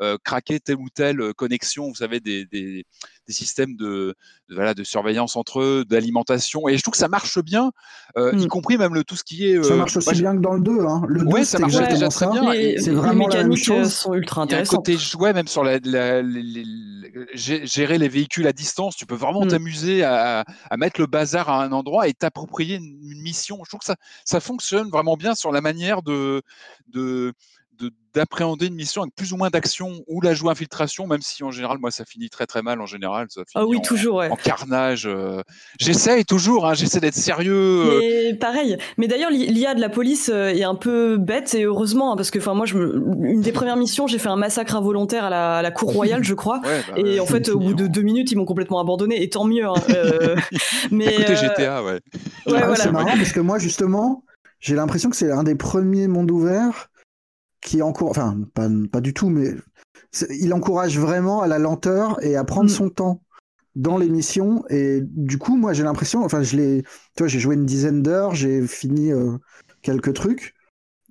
[0.00, 1.88] euh, craquer telle ou telle euh, connexion.
[1.88, 2.84] Vous savez, des, des,
[3.26, 4.14] des systèmes de,
[4.48, 6.68] de, voilà, de surveillance entre eux, d'alimentation.
[6.68, 7.72] Et je trouve que ça marche bien,
[8.16, 8.48] euh, y Mm.
[8.48, 9.62] compris même le tout ce qui est.
[9.62, 10.80] Ça euh, marche aussi moi, bien que dans le 2.
[10.80, 11.02] Hein.
[11.08, 12.30] Le Ouais, 2, ça c'est marchait exactement déjà très ça.
[12.40, 12.52] bien.
[12.52, 13.92] Les, c'est les vraiment la même chose.
[13.92, 14.84] sont ultra intéressantes.
[14.84, 18.96] côté jouet même sur la, la- les- les- les- gé- gérer les véhicules à distance.
[18.96, 19.48] Tu peux vraiment Mm.
[19.48, 23.58] t'amuser à, à mettre le bazar à un endroit et t'approprier une, une mission.
[23.64, 26.02] Je trouve que ça, ça fonctionne vraiment bien sur la manière
[26.92, 27.32] de-
[28.14, 31.50] d'appréhender une mission avec plus ou moins d'action ou la jouer infiltration, même si en
[31.50, 33.26] général, moi, ça finit très très mal en général.
[33.30, 34.28] Ça Ah finit oui, en, toujours, ouais.
[34.30, 35.06] en carnage.
[35.06, 35.40] euh.
[35.80, 37.54] J'essaye toujours, hein, j'essaie d'être sérieux.
[37.54, 38.76] euh, Mais pareil.
[38.98, 42.30] Mais d'ailleurs, l'IA de la police euh, est un peu bête et heureusement hein, parce
[42.30, 43.02] que, enfin, moi, je me...
[43.24, 46.22] une des premières missions, j'ai fait un massacre involontaire à la, à la cour royale,
[46.22, 46.60] je crois.
[46.64, 49.30] ouais, bah, Et en fait, au bout de deux minutes, ils m'ont complètement abandonné, et
[49.30, 49.64] tant mieux.
[49.64, 50.36] hein, euh,
[50.90, 51.92] mais Écoutez, euh, GTA, ouais.
[51.92, 52.00] ouais,
[52.46, 52.76] Ah, voilà.
[52.76, 54.22] C'est marrant parce que moi, justement,
[54.60, 56.88] j'ai l'impression que c'est un des premiers mondes ouverts
[57.62, 59.54] qui encourage, enfin, pas, pas du tout, mais
[60.38, 62.74] il encourage vraiment à la lenteur et à prendre Mm.
[62.74, 63.22] son temps
[63.74, 64.64] dans les missions.
[64.68, 68.02] Et du coup, moi, j'ai l'impression, enfin, je l'ai, tu vois, j'ai joué une dizaine
[68.02, 69.38] d'heures, j'ai fini euh,
[69.80, 70.54] quelques trucs.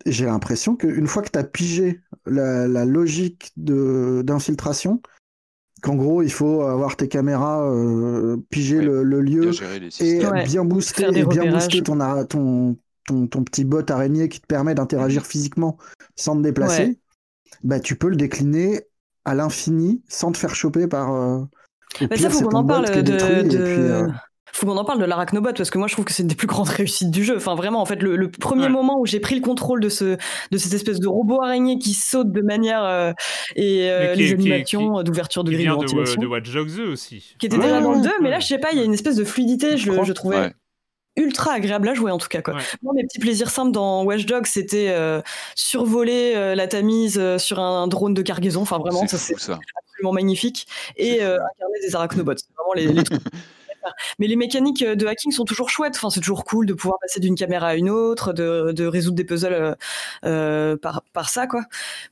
[0.06, 5.02] Et j'ai l'impression qu'une fois que tu as pigé la, la logique de, d'infiltration,
[5.82, 9.52] qu'en gros, il faut avoir tes caméras, euh, piger Ouais, le, le lieu,
[10.00, 10.26] et.
[10.26, 10.44] Ouais.
[10.44, 11.54] bien booster, et bien repérages.
[11.54, 15.78] booster ton, ton, ton, ton petit bot araignée qui te permet d'interagir physiquement
[16.16, 17.00] sans te déplacer, Ouais.
[17.64, 18.82] bah, tu peux le décliner
[19.26, 21.14] à l'infini sans te faire choper par.
[21.14, 21.42] euh,
[22.02, 23.02] Mais pire, ça, faut qu'on en parle de.
[23.02, 24.08] détruit, et de- puis, euh,
[24.54, 26.36] Faut qu'on en parle de l'arachnobot parce que moi je trouve que c'est une des
[26.36, 27.38] plus grandes réussites du jeu.
[27.38, 28.70] Enfin vraiment en fait le, le premier Ouais.
[28.70, 30.18] moment où j'ai pris le contrôle de ce
[30.52, 33.14] de cette espèce de robot araignée qui saute de manière euh,
[33.56, 37.34] et euh, les est- animations d'ouverture de grille de de, de Watch Dogs 2 aussi.
[37.40, 38.82] qui était Ouais, déjà dans le ouais, 2 mais là je sais pas il y
[38.82, 40.54] a une espèce de fluidité je, je trouvais Ouais.
[41.18, 42.56] Ultra agréable à jouer en tout cas quoi.
[42.56, 42.62] Ouais.
[42.82, 45.22] Moi mes petits plaisirs simples dans Watch Dogs c'était euh,
[45.56, 49.34] survoler euh, la Tamise euh, sur un drone de cargaison enfin vraiment ça C'est c'est
[49.34, 49.60] fou ça.
[49.78, 52.38] absolument magnifique et euh, incarner des arachnobots.
[52.38, 53.22] C'est vraiment les, les trucs.
[54.20, 55.96] Mais les mécaniques de hacking sont toujours chouettes.
[55.96, 59.16] Enfin, c'est toujours cool de pouvoir passer d'une caméra à une autre, de, de résoudre
[59.16, 59.74] des puzzles euh,
[60.24, 61.64] euh, par, par ça, quoi.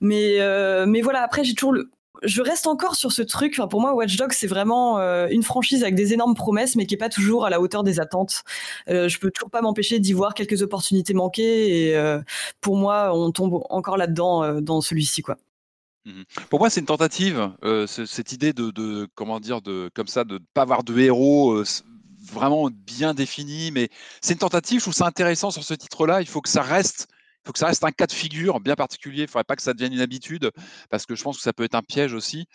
[0.01, 1.91] Mais, euh, mais voilà, après, j'ai toujours le.
[2.23, 3.53] Je reste encore sur ce truc.
[3.57, 6.85] Enfin, pour moi, Watch Dogs, c'est vraiment euh, une franchise avec des énormes promesses, mais
[6.85, 8.43] qui est pas toujours à la hauteur des attentes.
[8.89, 11.87] Euh, je peux toujours pas m'empêcher d'y voir quelques opportunités manquées.
[11.89, 12.19] Et euh,
[12.61, 15.37] pour moi, on tombe encore là-dedans euh, dans celui-ci, quoi.
[16.05, 16.23] Mhm.
[16.49, 20.35] Pour moi, c'est une tentative, ce- cette idée de, comment dire, de comme ça, de
[20.35, 21.63] ne pas avoir de héros
[22.31, 23.89] vraiment bien défini, mais
[24.21, 24.79] c'est une tentative.
[24.79, 26.21] Je trouve ça intéressant sur ce titre-là.
[26.21, 27.07] Il faut que ça reste,
[27.49, 29.23] faut que ça reste un cas de figure bien particulier.
[29.23, 30.51] Il faudrait pas que ça devienne une habitude
[30.91, 32.45] parce que je pense que ça peut être un piège aussi.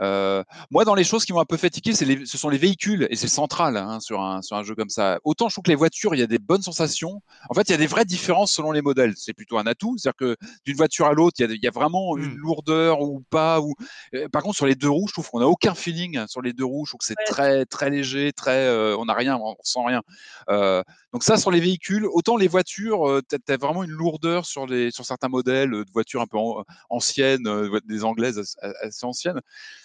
[0.00, 3.06] Euh, moi, dans les choses qui m'ont un peu fatigué, les, ce sont les véhicules
[3.10, 5.18] et c'est central hein, sur, un, sur un jeu comme ça.
[5.24, 7.20] Autant je trouve que les voitures, il y a des bonnes sensations.
[7.50, 9.12] En fait, il y a des vraies différences selon les modèles.
[9.16, 12.16] C'est plutôt un atout, c'est-à-dire que d'une voiture à l'autre, il, il, y a vraiment
[12.16, 12.36] une Mm.
[12.38, 13.60] lourdeur ou pas.
[13.60, 13.74] Ou
[14.14, 16.52] euh, par contre, sur les deux roues, je trouve qu'on n'a aucun feeling sur les
[16.52, 16.86] deux roues.
[16.86, 17.24] Je trouve que c'est Ouais.
[17.26, 20.02] très très léger, très, euh, on n'a rien, on sent rien.
[20.48, 24.66] Euh, donc ça sur les véhicules, autant les voitures, t'as as vraiment une lourdeur sur
[24.66, 29.04] les sur certains modèles euh, de voitures un peu an- anciennes, euh, des anglaises assez,
[29.06, 29.40] anciennes.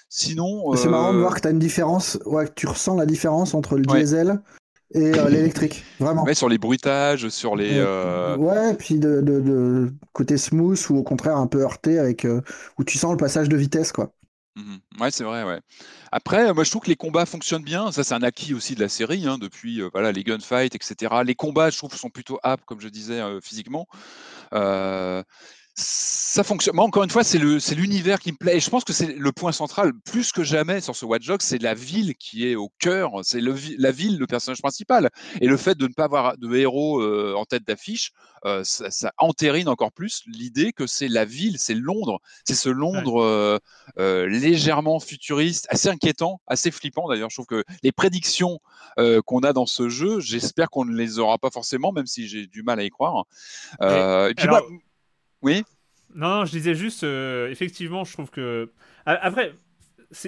[0.09, 2.95] Sinon, C'est marrant de euh, voir que tu as une différence, ouais, que tu ressens
[2.95, 3.99] la différence entre le Ouais.
[3.99, 4.41] diesel
[4.93, 5.83] et l'électrique.
[5.99, 6.23] Vraiment.
[6.23, 7.71] ouais, sur les bruitages, sur les.
[7.71, 7.77] Ouais.
[7.79, 12.25] euh, Ouais, puis de, de- de côté smooth ou au contraire un peu heurté avec
[12.25, 12.41] euh,
[12.77, 14.13] où tu sens le passage de vitesse quoi.
[14.55, 14.77] Mhm.
[15.01, 15.59] Ouais, c'est vrai, ouais.
[16.11, 17.91] Après, moi, je trouve que les combats fonctionnent bien.
[17.91, 21.23] Ça, c'est un acquis aussi de la série, hein, depuis euh, voilà, les gunfights, etc.
[21.25, 23.87] Les combats, je trouve, sont plutôt aptes, comme je disais, physiquement.
[24.53, 25.23] Euh,
[25.75, 26.75] ça fonctionne.
[26.75, 28.57] Moi, encore une fois, c'est l'univers qui me plaît.
[28.57, 31.41] Et je pense que c'est le point central, plus que jamais sur ce Watch Dogs,
[31.41, 33.11] c'est la ville qui est au cœur.
[33.23, 35.09] C'est la ville, le personnage principal.
[35.41, 38.11] Et le fait de ne pas avoir de héros euh, en tête d'affiche,
[38.45, 42.19] euh, ça, ça entérine encore plus l'idée que c'est la ville, c'est Londres.
[42.45, 43.59] C'est ce Londres
[43.97, 47.29] euh, légèrement futuriste, assez inquiétant, assez flippant d'ailleurs.
[47.31, 48.59] Je trouve que les prédictions
[49.25, 52.45] qu'on a dans ce jeu, j'espère qu'on ne les aura pas forcément, même si j'ai
[52.45, 53.25] du mal à y croire.
[53.81, 54.67] Et puis alors-
[55.43, 55.63] oui.
[56.15, 58.71] Non, non, je disais juste, euh, effectivement, je trouve que.
[59.05, 59.55] Après,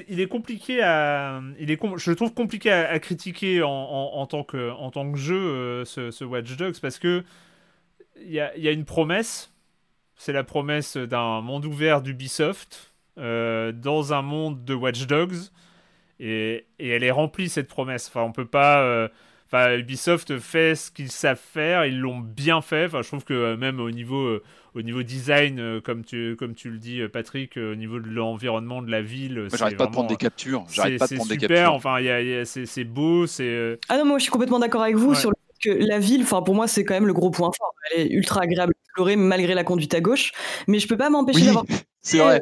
[0.08, 1.42] il est compliqué à.
[1.60, 5.12] Il est Je le trouve compliqué à, critiquer en, en- en tant que, en tant
[5.12, 7.24] que jeu, euh, ce, Watch Dogs, parce que
[8.18, 9.52] il y a, y a une promesse.
[10.18, 15.36] C'est la promesse d'un monde ouvert d'Ubisoft euh, dans un monde de Watch Dogs.
[16.20, 18.08] Et, et elle est remplie, cette promesse.
[18.10, 19.10] Enfin, on peut pas.
[19.56, 22.86] Enfin, Ubisoft fait ce qu'ils savent faire, ils l'ont bien fait.
[22.88, 26.36] Enfin, je trouve que euh, même au niveau, euh, au niveau design, euh, comme tu,
[26.38, 29.86] comme tu le dis, Patrick, euh, au niveau de l'environnement de la ville, j'arrête pas
[29.86, 30.66] de prendre des captures.
[30.68, 31.48] c'est J'arrête pas de prendre des super.
[31.48, 31.74] captures.
[31.74, 33.44] Enfin, il y a- y a- c'est c'est beau, c'est.
[33.48, 35.16] euh, Ah non, moi je suis complètement d'accord avec vous Ouais.
[35.16, 35.32] sur
[35.66, 37.74] que la ville, enfin pour moi c'est quand même le gros point fort.
[37.96, 40.32] Elle est ultra agréable à explorer malgré la conduite à gauche,
[40.68, 41.66] mais je peux pas m'empêcher Oui, d'avoir
[42.02, 42.42] c'est vrai.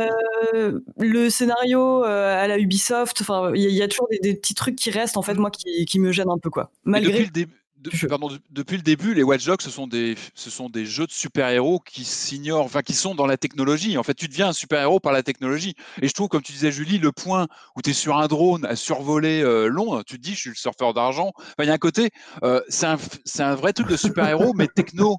[0.00, 3.20] euh, le scénario euh, à la Ubisoft.
[3.20, 5.22] Enfin, il y, a- il y a toujours des, des petits trucs qui restent en
[5.22, 6.70] fait moi qui, qui me gênent un peu quoi.
[6.84, 7.62] Malgré depuis le début.
[7.90, 10.68] De- Je- pardon, de- depuis le début, les Watch Dogs, ce sont des, ce sont
[10.68, 13.96] des jeux de super-héros qui s'ignorent, enfin qui sont dans la technologie.
[13.98, 15.74] En fait, tu deviens un super-héros par la technologie.
[16.02, 17.46] Et je trouve, comme tu disais, Julie, le point
[17.76, 20.50] où tu es sur un drone à survoler euh, Londres, tu te dis, je suis
[20.50, 21.32] le surfeur d'argent.
[21.38, 22.10] Enfin, il y a un côté,
[22.42, 25.18] euh, c'est un, c'est un vrai truc de super-héros, mais techno.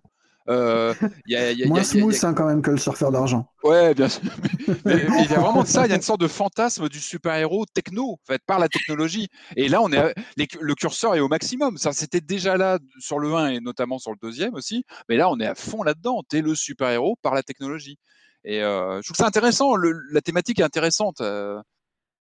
[0.49, 0.93] Euh,
[1.25, 2.61] y a- y a- Moins il y a- il y a- smooth hein, quand même
[2.61, 3.49] que le surfeur d'argent.
[3.63, 4.21] Ouais, bien sûr.
[4.85, 5.85] Mais, il y a vraiment de ça.
[5.85, 9.27] Il y a une sorte de fantasme du super-héros techno, en fait, par la technologie.
[9.57, 11.77] Et là, on est, à- les- le curseur est au maximum.
[11.77, 14.85] Ça, c'était déjà là sur le 1 et notamment sur le deuxième aussi.
[15.09, 16.23] Mais là, on est à fond là-dedans.
[16.29, 17.97] T'es le super-héros par la technologie.
[18.45, 19.75] Et euh, je trouve que c'est intéressant.
[19.75, 21.19] le- la thématique est intéressante.
[21.21, 21.59] euh.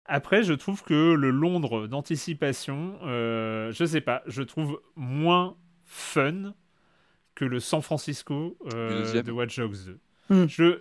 [0.07, 6.53] Après, je trouve que le Londres d'anticipation, euh, je sais pas, je trouve moins fun
[7.35, 9.99] que le San Francisco euh, de Watch Dogs 2.
[10.29, 10.47] Hmm.
[10.47, 10.79] Je,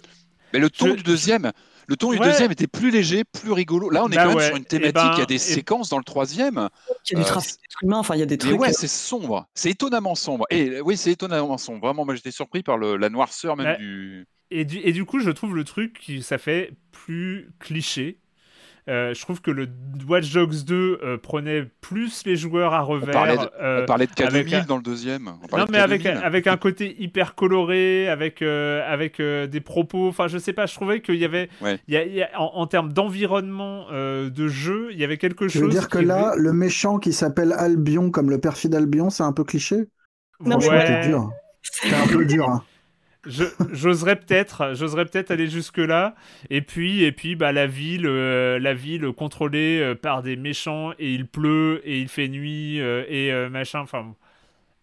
[0.53, 1.51] Mais le ton Je- du deuxième,
[1.89, 2.27] le ton du Ouais.
[2.29, 3.91] deuxième était plus léger, plus rigolo.
[3.91, 4.47] Là, on est Bah quand même ouais.
[4.47, 4.95] sur une thématique.
[4.95, 6.69] ben, il y a des et- séquences dans le troisième.
[7.03, 8.61] qu'il y a du Euh, trafic humains, enfin il y a des Mais trucs.
[8.61, 9.47] ouais, euh, c'est sombre.
[9.55, 10.47] C'est étonnamment sombre.
[10.51, 11.81] Et oui, c'est étonnamment sombre.
[11.87, 13.79] Vraiment, moi, j'étais surpris par le- la noirceur même Ouais.
[13.79, 14.27] du.
[14.51, 18.19] et, du, et du coup, je trouve le truc qui ça fait plus cliché.
[18.87, 19.67] Euh, je trouve que le
[20.07, 23.47] Watch Dogs 2 euh, prenait plus les joueurs à On parlait revers.
[23.47, 25.29] de, euh, on parlait de K2000 avec un- dans le deuxième.
[25.29, 26.23] On Non, parlait de mais avec, K2000.
[26.23, 30.09] avec un côté hyper coloré, avec, euh, avec euh, des propos.
[30.09, 31.49] Enfin, je sais pas, je trouvais qu'il y avait.
[31.63, 31.79] Ouais.
[31.89, 35.05] il y a- il y a- en, en termes d'environnement euh, de jeu, il y
[35.05, 35.63] avait quelque chose.
[35.63, 39.33] veux dire que là, le méchant qui s'appelle Albion, comme le perfide Albion, c'est un
[39.33, 39.87] peu cliché?
[40.41, 41.01] Non, Franchement, Ouais.
[41.03, 41.31] c'est dur.
[41.63, 42.49] C'est un peu dur.
[42.51, 42.63] hein.
[43.27, 46.15] J'oserais peut-être, j'oserais peut-être aller jusque là.
[46.51, 50.93] Et puis, et puis, bah la ville, euh, la ville contrôlée euh, par des méchants
[50.99, 53.81] et il pleut et il fait nuit euh, et euh, machin.
[53.81, 54.15] Enfin,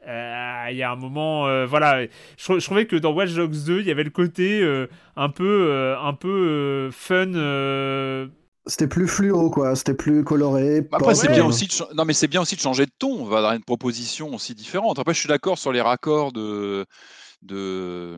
[0.07, 2.03] euh, il y a un moment, euh, voilà.
[2.37, 4.87] Je, trou- je trouvais que dans Watch Dogs 2, il y avait le côté euh,
[5.15, 7.33] un peu, euh, un peu euh, fun.
[7.35, 8.27] euh,
[8.65, 9.75] C'était plus fluo, quoi.
[9.75, 10.79] C'était plus coloré.
[10.91, 11.67] Après, pop, c'est bien aussi.
[11.67, 11.95] De...
[11.95, 13.21] Non, mais c'est bien aussi de changer de ton.
[13.21, 14.97] On va avoir une proposition aussi différente.
[14.97, 16.85] Après, je suis d'accord sur les raccords de,
[17.41, 18.17] de,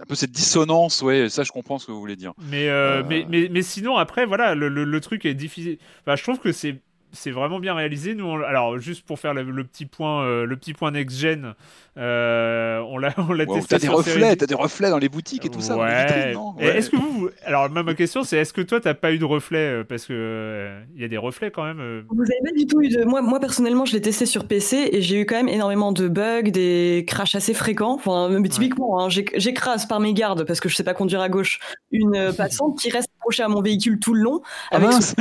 [0.00, 1.02] un peu cette dissonance.
[1.02, 2.32] Ouais, ça, je comprends ce que vous voulez dire.
[2.38, 3.04] Mais, euh, Euh.
[3.08, 5.78] mais, mais, mais sinon, après, voilà, le, le, le truc est difficile.
[6.02, 6.82] Enfin, je trouve que c'est
[7.12, 8.14] c'est vraiment bien réalisé.
[8.14, 11.18] Nous, on- alors juste pour faire le, le petit point, euh, le petit point next
[11.18, 11.54] gen,
[11.98, 14.98] euh, on l'a, on l'a Wow, testé t'as des sur reflets, t'as des reflets dans
[14.98, 15.74] les boutiques et tout ça.
[15.76, 16.06] dans les Ouais.
[16.06, 16.76] vitrines, non Et Ouais.
[16.78, 19.24] Est-ce que vous, alors ma, ma question c'est est-ce que toi t'as pas eu de
[19.24, 21.80] reflets euh, parce que euh, il y a des reflets quand même.
[21.80, 22.02] euh.
[22.08, 23.04] Vous avez pas du tout eu de.
[23.04, 26.08] Moi, moi personnellement, je l'ai testé sur PC et j'ai eu quand même énormément de
[26.08, 27.94] bugs, des crashs assez fréquents.
[27.94, 31.20] Enfin, mais typiquement, hein, j'éc- j'écrase par mes gardes parce que je sais pas conduire
[31.20, 31.60] à gauche
[31.90, 34.42] une passante qui reste accrochée à mon véhicule tout le long.
[34.70, 35.14] Ah avec ce-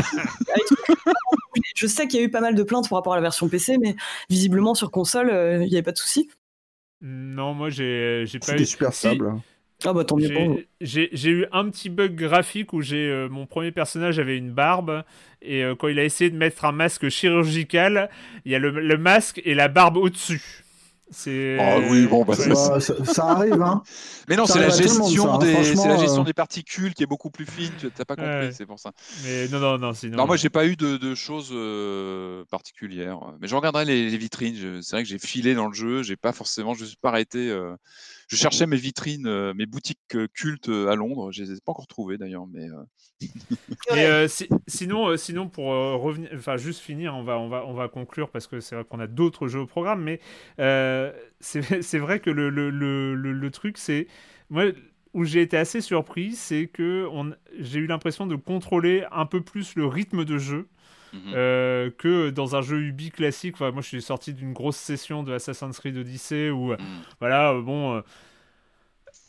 [1.76, 3.48] je sais qu'il y a eu pas mal de plaintes par rapport à la version
[3.48, 3.96] PC, mais
[4.30, 6.30] visiblement sur console, euh, il n'y avait pas de souci.
[7.02, 8.66] Non, moi j'ai, j'ai pas C'était eu.
[8.66, 9.34] super Si, stable.
[9.84, 10.60] Ah bah tant mieux pour vous.
[10.80, 15.04] J'ai, eu un petit bug graphique où j'ai euh, mon premier personnage avait une barbe
[15.42, 18.10] et euh, quand il a essayé de mettre un masque chirurgical,
[18.46, 20.64] il y a le, le masque et la barbe au-dessus.
[21.12, 21.58] C'est.
[21.60, 23.84] Ah oui, bon, bah, ça, ça arrive, hein.
[24.30, 25.38] Mais non, c'est la monde, gestion ça, hein.
[25.40, 27.72] des, la gestion euh, des particules qui est beaucoup plus fine.
[27.80, 28.52] Tu t'as pas compris, Ouais.
[28.54, 28.92] c'est pour ça.
[29.26, 30.18] Mais non, non, non, sinon.
[30.18, 33.20] Non, moi, j'ai pas eu de, de choses euh, particulières.
[33.42, 34.82] Mais je regarderai les, les vitrines.
[34.82, 36.02] C'est vrai que j'ai filé dans le jeu.
[36.04, 37.50] J'ai pas forcément, je suis pas arrêté.
[37.50, 37.76] euh,
[38.32, 41.32] Je cherchais mes vitrines, euh, mes boutiques euh, cultes euh, à Londres.
[41.34, 42.70] Je les ai pas encore trouvées d'ailleurs, mais.
[42.70, 42.84] euh,
[43.94, 47.50] Et euh, si- sinon, euh, sinon pour euh, revenir, enfin juste finir, on va, on
[47.50, 50.20] va, on va conclure parce que c'est vrai qu'on a d'autres jeux au programme, mais
[50.60, 54.08] euh, c'est vrai que le, le, le, le- le truc, c'est
[54.50, 54.66] moi
[55.14, 59.42] où j'ai été assez surpris, c'est que on- j'ai eu l'impression de contrôler un peu
[59.42, 60.68] plus le rythme de jeu.
[61.14, 61.20] Mhm.
[61.34, 63.56] euh, que dans un jeu Ubi classique.
[63.56, 66.86] Enfin, moi, je suis sorti d'une grosse session de Assassin's Creed Odyssey où, euh, Mhm.
[67.20, 68.02] voilà, euh, bon.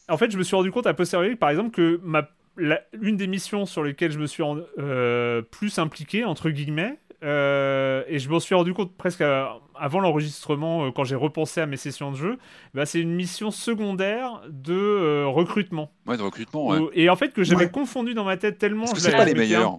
[0.08, 2.28] En fait, je me suis rendu compte à posteriori, par exemple, que ma...
[2.56, 6.98] la- une des missions sur lesquelles je me suis en- euh, plus impliqué, entre guillemets,
[7.22, 11.60] euh, et je m'en suis rendu compte presque à- avant l'enregistrement, euh, quand j'ai repensé
[11.60, 12.38] à mes sessions de jeu,
[12.74, 15.90] bah, c'est une mission secondaire de euh, recrutement.
[16.06, 16.68] Ouais, de recrutement.
[16.68, 16.78] Ouais.
[16.78, 17.70] Où- Et en fait, que j'avais Ouais.
[17.70, 19.78] confondu dans ma tête tellement Parce que je c'est pas les m'étais meilleurs.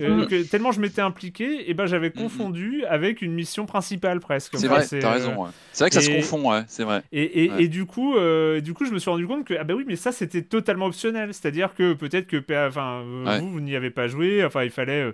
[0.00, 0.26] euh, Mm.
[0.26, 2.22] que tellement je m'étais impliqué, et ben j'avais Mhm.
[2.22, 4.56] confondu avec une mission principale presque.
[4.58, 5.44] C'est vrai, t'as euh, raison.
[5.44, 5.50] ouais.
[5.72, 7.02] C'est vrai que ça se confond, ouais, c'est vrai.
[7.12, 7.62] Et, et, Ouais.
[7.64, 9.84] et du coup, euh, du coup, je me suis rendu compte que ah bah oui,
[9.86, 11.32] mais ça c'était totalement optionnel.
[11.34, 12.36] C'est-à-dire que peut-être que
[12.68, 13.40] enfin euh, Ouais.
[13.40, 14.44] vous vous n'y avez pas joué.
[14.44, 15.12] Enfin, il fallait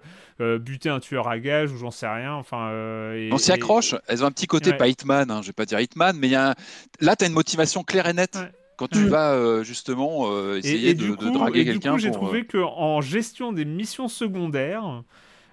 [0.59, 2.33] buter un tueur à gage ou j'en sais rien.
[2.35, 3.95] Enfin, euh, et- On s'y et- accroche.
[4.09, 4.77] Elles ont un petit côté Ouais.
[4.77, 6.55] pas Hitman, hein, je vais pas dire Hitman, mais il y a un-
[7.01, 8.37] là, tu as une motivation claire et nette.
[8.37, 8.51] Ouais.
[8.79, 9.09] Quand tu Mm.
[9.09, 11.93] vas euh, justement euh, Et, essayer et de, du de coup, draguer et du quelqu'un
[11.93, 15.03] coup, j'ai euh, trouvé que en gestion des missions secondaires,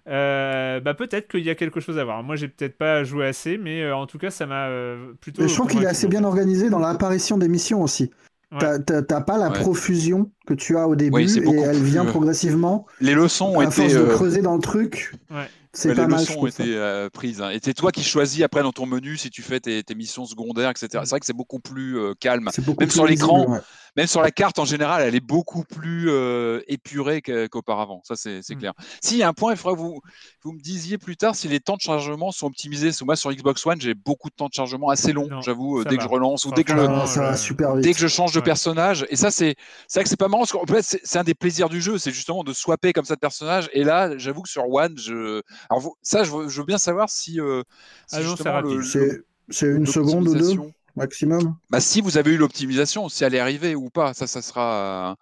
[0.08, 2.24] euh, bah peut-être qu'il y a quelque chose à voir.
[2.24, 5.44] Moi, j'ai peut-être pas joué assez, mais euh, en tout cas, ça m'a euh, plutôt.
[5.44, 8.10] Et je trouve qu'il est assez bien organisé dans l'apparition des missions aussi.
[8.52, 8.80] Ouais.
[8.84, 9.60] T'as- pas la Ouais.
[9.60, 13.46] profusion que tu as au début Oui, et elle plus, vient euh, progressivement Les leçons
[13.56, 13.74] ont à été.
[13.74, 15.12] force de euh, creuser dans le truc.
[15.30, 15.48] Ouais.
[15.72, 17.42] C'est pas les mal, leçons été euh, prises.
[17.42, 17.52] hein.
[17.52, 20.26] Et c'est toi qui choisis après dans ton menu si tu fais tes, tes missions
[20.26, 20.88] secondaires, etc.
[20.92, 22.50] C'est vrai que c'est beaucoup plus euh, calme.
[22.66, 23.60] Beaucoup Même plus sur l'écran, ouais.
[23.98, 28.02] Même sur la carte en général, elle est beaucoup plus euh, épurée qu'auparavant.
[28.04, 28.60] Ça, c'est c'est Mm.
[28.60, 28.74] clair.
[29.02, 30.02] S'il y a un point, il faudrait que vous,
[30.44, 32.88] vous me disiez plus tard si les temps de chargement sont optimisés.
[32.88, 35.84] Parce que moi, sur Xbox One, j'ai beaucoup de temps de chargement assez long, j'avoue,
[35.84, 35.98] dès va.
[35.98, 38.40] que je relance ou dès que je, ça euh, super dès que je change de
[38.40, 38.44] Ouais.
[38.44, 39.06] personnage.
[39.10, 39.56] Et ça, c'est
[39.88, 41.98] c'est vrai que c'est pas marrant parce qu'en fait, c'est un des plaisirs du jeu,
[41.98, 43.70] c'est justement de swapper comme ça de personnage.
[43.74, 45.42] Et là, j'avoue que sur One, je.
[45.70, 47.40] Alors, vous- ça, je veux, je veux bien savoir si.
[47.40, 47.64] euh,
[48.08, 48.78] si Ah c'est justement le- rapide.
[48.78, 49.22] le- C'est
[49.52, 50.56] c'est une seconde ou deux?
[51.00, 51.56] Maximum.
[51.70, 55.12] Bah, si vous avez eu l'optimisation, si elle est arrivée ou pas, ça, ça sera.
[55.12, 55.16] euh,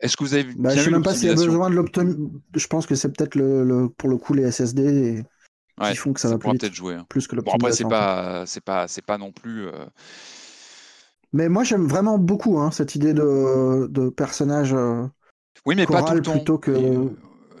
[0.00, 1.52] Est-ce que vous avez Bah, je sais eu même pas s'il y a l'optimisation?
[1.52, 2.16] besoin de l'optim.
[2.56, 5.24] Je pense que c'est peut-être le, le- pour le coup les SSD et-
[5.80, 6.94] Ouais, qui font que ça va plus peut-être jouer.
[6.94, 7.06] hein.
[7.08, 7.88] plus que Bon après c'est l'optimisation.
[7.88, 9.66] pas c'est pas c'est pas non plus.
[9.66, 9.72] euh,
[11.32, 14.72] Mais moi j'aime vraiment beaucoup hein, cette idée de, de personnage.
[14.74, 15.06] euh,
[15.64, 16.32] Oui mais pas tout le temps.
[16.32, 17.08] plutôt que- Et, euh,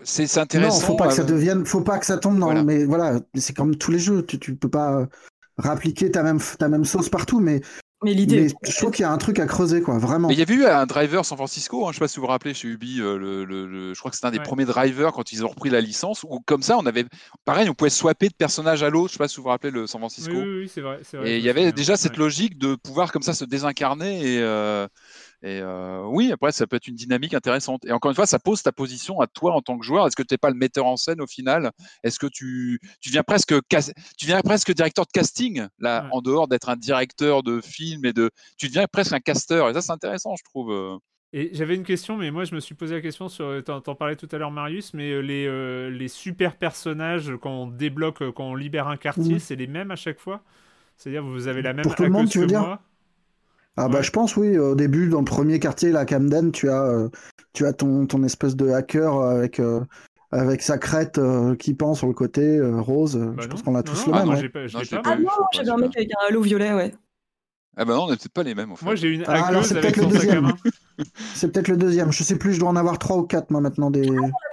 [0.02, 0.80] C'est c'est Non, intéressant.
[0.86, 2.46] faut pas que ça devienne, faut pas que ça tombe dans.
[2.46, 2.62] Voilà.
[2.64, 5.06] Mais voilà, c'est comme tous les jeux, tu, tu peux pas
[5.60, 7.60] réappliquer ta même ta même sauce partout, mais,
[8.02, 8.40] Mais l'idée.
[8.42, 10.28] mais je trouve qu'il y a un truc à creuser quoi, vraiment.
[10.28, 12.22] Mais il y avait eu un driver San Francisco, hein, je sais pas si vous
[12.22, 14.44] vous rappelez chez Ubi, euh, le, le- le- je crois que c'était un des Ouais.
[14.44, 17.04] premiers drivers quand ils ont repris la licence, où comme ça on avait,
[17.44, 19.70] pareil, on pouvait swapper de personnage à l'autre, je sais pas si vous vous rappelez
[19.70, 20.32] le San Francisco.
[20.32, 21.00] Oui, oui, oui, c'est vrai.
[21.02, 22.18] c'est vrai, Et il y avait déjà cette Ouais.
[22.24, 24.86] logique de pouvoir comme ça se désincarner et, euh,
[25.42, 27.84] et euh, oui, après ça peut être une dynamique intéressante.
[27.86, 30.06] Et encore une fois, ça pose ta position à toi en tant que joueur.
[30.06, 31.70] Est-ce que tu n'es pas le metteur en scène au final?
[32.04, 33.54] Est-ce que tu, tu viens presque
[34.18, 36.08] tu viens presque directeur de casting là, Ouais.
[36.12, 39.68] en dehors d'être un directeur de film et de, tu deviens presque un casteur.
[39.70, 40.72] Et ça c'est intéressant, je trouve.
[40.72, 40.96] euh.
[41.32, 43.62] Et j'avais une question, mais moi je me suis posé la question sur.
[43.64, 47.52] T'en t'en parlais tout à l'heure, Marius, mais euh, les, euh, les super personnages, quand
[47.52, 50.42] on débloque, euh, quand on libère un quartier, c'est les mêmes à chaque fois?
[50.96, 52.60] C'est-à-dire, vous avez la même Pour tout le monde, tu veux que dire?
[52.60, 52.82] moi?
[53.76, 54.02] Ah bah Ouais.
[54.02, 57.08] je pense oui, au début dans le premier quartier, la Camden, tu as euh,
[57.52, 59.80] tu as ton ton espèce de hacker avec euh,
[60.32, 63.16] avec sa crête euh, qui pend sur le côté euh, rose.
[63.16, 64.34] Bah je non, pense qu'on a tous non, le ah, même.
[64.34, 64.48] ouais.
[64.48, 65.10] pas, Non, pas.
[65.10, 66.94] Ah eu, non, j'avais un mec avec un halo violet, ouais.
[67.76, 68.84] Ah bah non, on n'est peut-être pas les mêmes en fait.
[68.84, 70.42] Moi j'ai une Ah, alors, c'est avec peut-être le sac à deuxième.
[70.44, 70.56] main.
[71.34, 72.12] C'est peut-être le deuxième.
[72.12, 74.02] Je sais plus, je dois en avoir trois ou quatre moi maintenant des.
[74.02, 74.10] La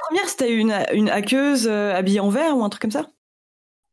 [0.08, 3.08] première, c'était une, une hackeuse euh, habillée en vert ou un truc comme ça?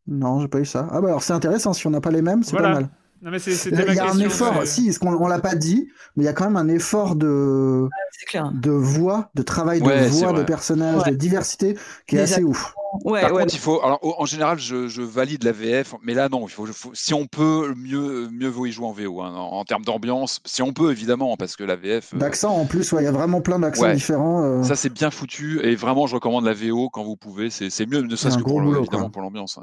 [0.07, 0.87] Non, j'ai pas eu ça.
[0.93, 2.69] Ah bah alors c'est intéressant, si on n'a pas les mêmes, c'est Voilà.
[2.69, 2.91] pas mal.
[3.25, 5.55] Non, mais c'est- Il y a un effort, c'est- si, ce qu'on- on l'a pas
[5.55, 7.89] dit, mais il y a quand même un effort de,
[8.29, 8.53] clair.
[8.53, 11.11] de voix, de travail de Ouais, voix, de personnages, Ouais.
[11.11, 11.75] de diversité,
[12.07, 12.75] qui est Les assez ouf.
[13.05, 13.41] Ouais, Par ouais.
[13.43, 13.83] contre, il faut.
[13.83, 16.47] Alors, en général, je, je valide la VF, mais là, non.
[16.47, 19.23] Il faut, faut- si on peut, mieux, mieux vaut y jouer en VO.
[19.23, 22.13] hein, en, en termes d'ambiance, si on peut, évidemment, parce que la VF.
[22.15, 23.95] euh, D'accent en plus, ouais, il y a vraiment plein d'accents Ouais.
[23.95, 24.45] différents.
[24.45, 25.61] euh, Ça, c'est bien foutu.
[25.67, 27.49] Et vraiment, je recommande la VO quand vous pouvez.
[27.51, 29.13] C'est c'est mieux, ne serait-ce que pour, boulot, évidemment, quoi.
[29.13, 29.59] pour l'ambiance.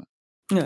[0.50, 0.62] ouais.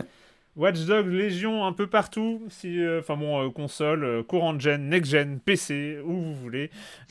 [0.57, 4.89] Watch Dogs Légion un peu partout, si, euh, enfin bon, euh, console, euh, courant gen,
[4.89, 6.71] next gen, PC, où vous voulez.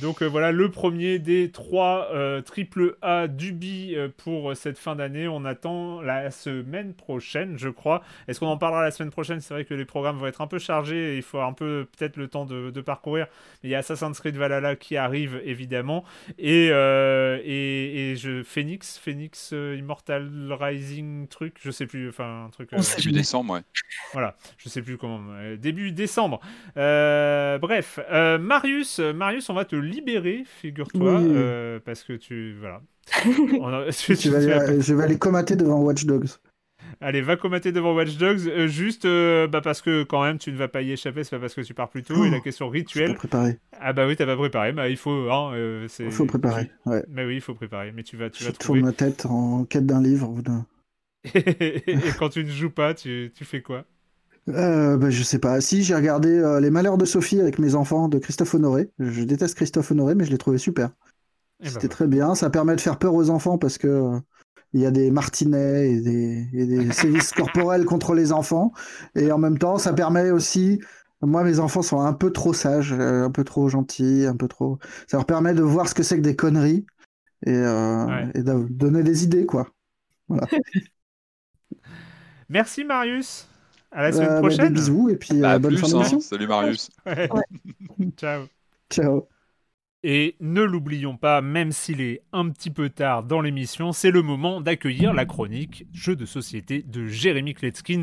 [0.00, 2.08] Donc voilà, le premier des trois
[2.44, 5.26] triple A d'Ubi pour cette fin d'année.
[5.26, 8.02] On attend la semaine prochaine, je crois.
[8.28, 9.40] Est-ce qu'on en parlera la semaine prochaine?
[9.40, 11.86] C'est vrai que les programmes vont être un peu chargés et il faut un peu
[11.96, 13.26] peut-être le temps de, de parcourir.
[13.62, 16.04] Mais il y a Assassin's Creed Valhalla qui arrive évidemment
[16.38, 22.70] et et, et je Phoenix, Phoenix Immortal Rising truc, je sais plus, enfin truc.
[22.80, 23.60] Sait Début décembre, ouais.
[24.12, 25.20] Voilà, je sais plus comment.
[25.32, 26.40] euh, début décembre.
[26.76, 31.32] Euh, bref, euh, Marius, euh, Marius, on va te libérer, figure-toi, Oui.
[31.34, 32.80] euh, parce que tu voilà.
[33.60, 36.04] On a- tu- je, tu- vais tu vas- aller, je vais aller comater devant Watch
[36.04, 36.28] Dogs.
[37.00, 40.52] Allez, va commenter devant Watch Dogs, euh, juste euh, bah, parce que quand même tu
[40.52, 42.24] ne vas pas y échapper, c'est pas parce que tu pars plus tôt.
[42.24, 43.58] et la question Je suis rituelle, préparé.
[43.80, 46.04] ah bah oui, t'as pas préparé, bah il faut, hein, euh, c'est.
[46.04, 46.70] Il faut préparer.
[46.86, 47.02] Ouais.
[47.08, 48.82] Mais oui, il faut préparer, mais tu vas, tu Je vas tourne trouver.
[48.82, 50.28] ma tête en quête d'un livre.
[50.28, 50.66] ou d'un-
[51.24, 53.86] et quand tu ne joues pas, tu, tu fais quoi?
[54.48, 55.60] Euh, bah, je sais pas.
[55.60, 58.90] Si, j'ai regardé euh, Les Malheurs de Sophie avec mes enfants de Christophe Honoré.
[58.98, 60.90] Je déteste Christophe Honoré, mais je l'ai trouvé super.
[61.60, 61.88] Eh ben C'était voilà.
[61.88, 62.34] très bien.
[62.34, 64.20] Ça permet de faire peur aux enfants parce que euh,
[64.74, 68.72] il y a des martinets et des, et des sévices corporels contre les enfants.
[69.16, 70.80] Et en même temps, ça permet aussi.
[71.22, 74.48] Moi, mes enfants sont un peu trop sages, euh, un peu trop gentils, un peu
[74.48, 74.78] trop.
[75.08, 76.86] Ça leur permet de voir ce que c'est que des conneries
[77.46, 78.30] et, euh, Ouais.
[78.34, 79.68] et de donner des idées, quoi.
[82.52, 83.48] Merci Marius.
[83.90, 84.68] À la semaine Euh, bah, prochaine.
[84.68, 86.20] des bisous et puis Bah, euh, à bonne plus, fin hein.
[86.20, 86.90] Salut Marius.
[87.06, 87.28] Ouais.
[88.16, 88.46] Ciao.
[88.90, 89.28] Ciao.
[90.04, 94.22] Et ne l'oublions pas, même s'il est un petit peu tard dans l'émission, c'est le
[94.22, 98.02] moment d'accueillir la chronique Jeux de société de Jérémy Kletskin.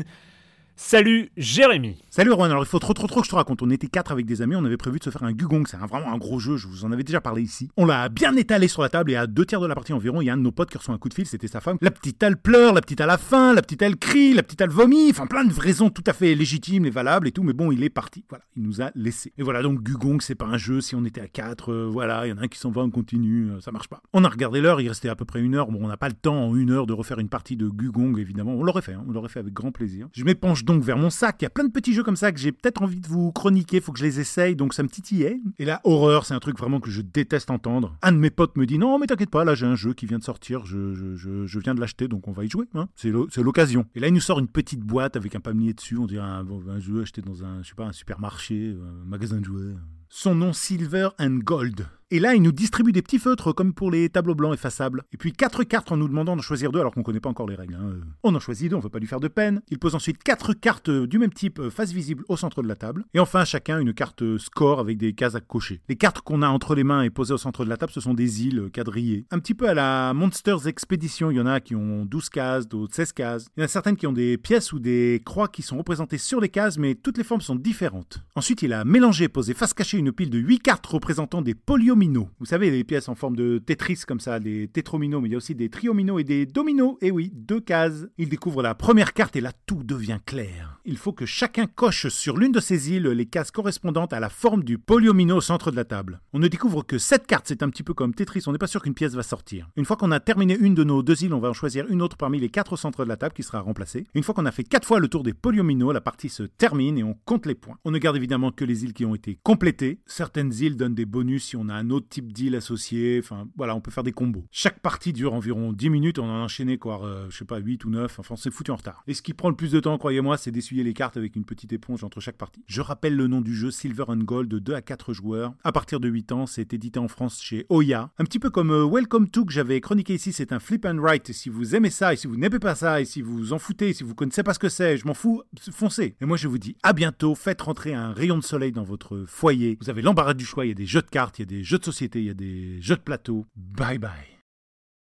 [0.82, 3.62] Salut Jérémy Salut Erwan, alors il faut trop trop trop que je te raconte.
[3.62, 5.76] On était quatre avec des amis, on avait prévu de se faire un Gugong, c'est
[5.76, 7.68] vraiment un gros jeu, je vous en avais déjà parlé ici.
[7.76, 10.22] On l'a bien étalé sur la table et à deux tiers de la partie environ,
[10.22, 11.60] il y a un de nos potes qui reçoit un coup de fil, c'était sa
[11.60, 11.76] femme.
[11.82, 14.62] La petite elle pleure, la petite elle a faim, la petite elle crie, la petite
[14.62, 17.52] elle vomit, enfin plein de raisons tout à fait légitimes et valables et tout, mais
[17.52, 18.24] bon, il est parti.
[18.30, 19.34] Voilà, il nous a laissé.
[19.36, 22.26] Et voilà, donc Gugong, c'est pas un jeu, si on était à quatre, euh, voilà,
[22.26, 24.02] il y en a un qui s'en va, on continue, euh, ça marche pas.
[24.14, 26.08] On a regardé l'heure, il restait à peu près une heure, bon, on n'a pas
[26.08, 28.94] le temps en une heure de refaire une partie de Gugong, évidemment, on l'aurait fait,
[28.94, 30.08] hein, on l'aurait fait avec grand plaisir.
[30.14, 32.30] Je m'épanche donc vers mon sac, il y a plein de petits jeux comme ça
[32.32, 34.88] que j'ai peut-être envie de vous chroniquer, faut que je les essaye, donc ça me
[34.88, 35.40] titillait.
[35.58, 37.96] Et la horreur, c'est un truc vraiment que je déteste entendre.
[38.02, 40.06] Un de mes potes me dit non mais t'inquiète pas, là j'ai un jeu qui
[40.06, 42.88] vient de sortir, je, viens de l'acheter, donc on va y jouer, hein.
[42.94, 43.84] c'est l'o- c'est l'occasion.
[43.94, 46.46] Et là il nous sort une petite boîte avec un palmier dessus, on dirait un,
[46.68, 49.74] un jeu acheté dans un, je un supermarché, un magasin de jouets.
[50.08, 51.86] Son nom Silver and Gold.
[52.12, 55.04] Et là, il nous distribue des petits feutres comme pour les tableaux blancs effaçables.
[55.12, 57.48] Et puis quatre cartes en nous demandant d'en choisir deux alors qu'on connaît pas encore
[57.48, 57.74] les règles.
[57.74, 58.00] hein.
[58.24, 59.62] On en choisit deux, on veut pas lui faire de peine.
[59.68, 62.68] Il pose ensuite quatre cartes euh, du même type euh, face visible au centre de
[62.68, 63.04] la table.
[63.14, 65.82] Et enfin, chacun une carte euh, score avec des cases à cocher.
[65.88, 68.00] Les cartes qu'on a entre les mains et posées au centre de la table, ce
[68.00, 69.24] sont des îles quadrillées.
[69.30, 72.66] Un petit peu à la Monsters Expedition, il y en a qui ont 12 cases,
[72.66, 73.46] d'autres 16 cases.
[73.56, 76.18] Il y en a certaines qui ont des pièces ou des croix qui sont représentées
[76.18, 78.18] sur les cases, mais toutes les formes sont différentes.
[78.34, 81.54] Ensuite, il a mélangé posé face cachée une pile de 8 cartes représentant des
[82.00, 85.34] Vous savez, les pièces en forme de Tetris comme ça, des tétrominos, mais il y
[85.34, 86.96] a aussi des triomino et des dominos.
[87.02, 88.06] Et oui, deux cases.
[88.16, 90.80] Il découvre la première carte et là, tout devient clair.
[90.86, 94.30] Il faut que chacun coche sur l'une de ces îles les cases correspondantes à la
[94.30, 96.22] forme du polyomino au centre de la table.
[96.32, 98.66] On ne découvre que cette carte, c'est un petit peu comme Tetris, on n'est pas
[98.66, 99.68] sûr qu'une pièce va sortir.
[99.76, 102.00] Une fois qu'on a terminé une de nos deux îles, on va en choisir une
[102.00, 104.06] autre parmi les quatre au centre de la table qui sera remplacée.
[104.14, 106.96] Une fois qu'on a fait quatre fois le tour des polyomino, la partie se termine
[106.96, 107.76] et on compte les points.
[107.84, 110.00] On ne garde évidemment que les îles qui ont été complétées.
[110.06, 113.20] Certaines îles donnent des bonus si on a un autre type d'île associé.
[113.22, 114.44] Enfin, voilà, on peut faire des combos.
[114.50, 116.18] Chaque partie dure environ 10 minutes.
[116.18, 118.18] On en a enchaîné, quoi, euh, je sais pas, 8 ou 9.
[118.18, 119.02] Enfin, c'est foutu en retard.
[119.06, 121.44] Et ce qui prend le plus de temps, croyez-moi, c'est d'essuyer les cartes avec une
[121.44, 122.62] petite éponge entre chaque partie.
[122.66, 125.54] Je rappelle le nom du jeu Silver and Gold de 2 à 4 joueurs.
[125.64, 128.10] À partir de 8 ans, c'est édité en France chez Oya.
[128.18, 130.98] Un petit peu comme euh, Welcome to que j'avais chroniqué ici, c'est un flip and
[130.98, 131.32] write.
[131.32, 133.58] Si vous aimez ça, et si vous n'aimez pas ça, et si vous vous en
[133.58, 135.42] foutez, si vous connaissez pas ce que c'est, je m'en fous,
[135.72, 136.16] foncez.
[136.20, 137.34] Et moi, je vous dis à bientôt.
[137.34, 139.78] Faites rentrer un rayon de soleil dans votre foyer.
[139.80, 140.64] Vous avez l'embarras du choix.
[140.64, 142.30] Il y a des jeux de cartes, il y a des jeux société, il y
[142.30, 143.46] a des jeux de plateau.
[143.56, 144.10] Bye bye.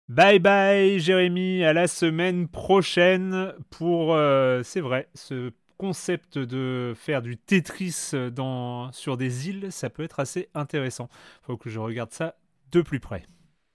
[0.10, 7.22] Bye bye Jérémy, à la semaine prochaine pour, euh, c'est vrai, ce concept de faire
[7.22, 11.10] du Tetris dans, sur des îles, ça peut être assez intéressant.
[11.41, 12.35] Faut que je regarde ça
[12.72, 13.26] de plus près.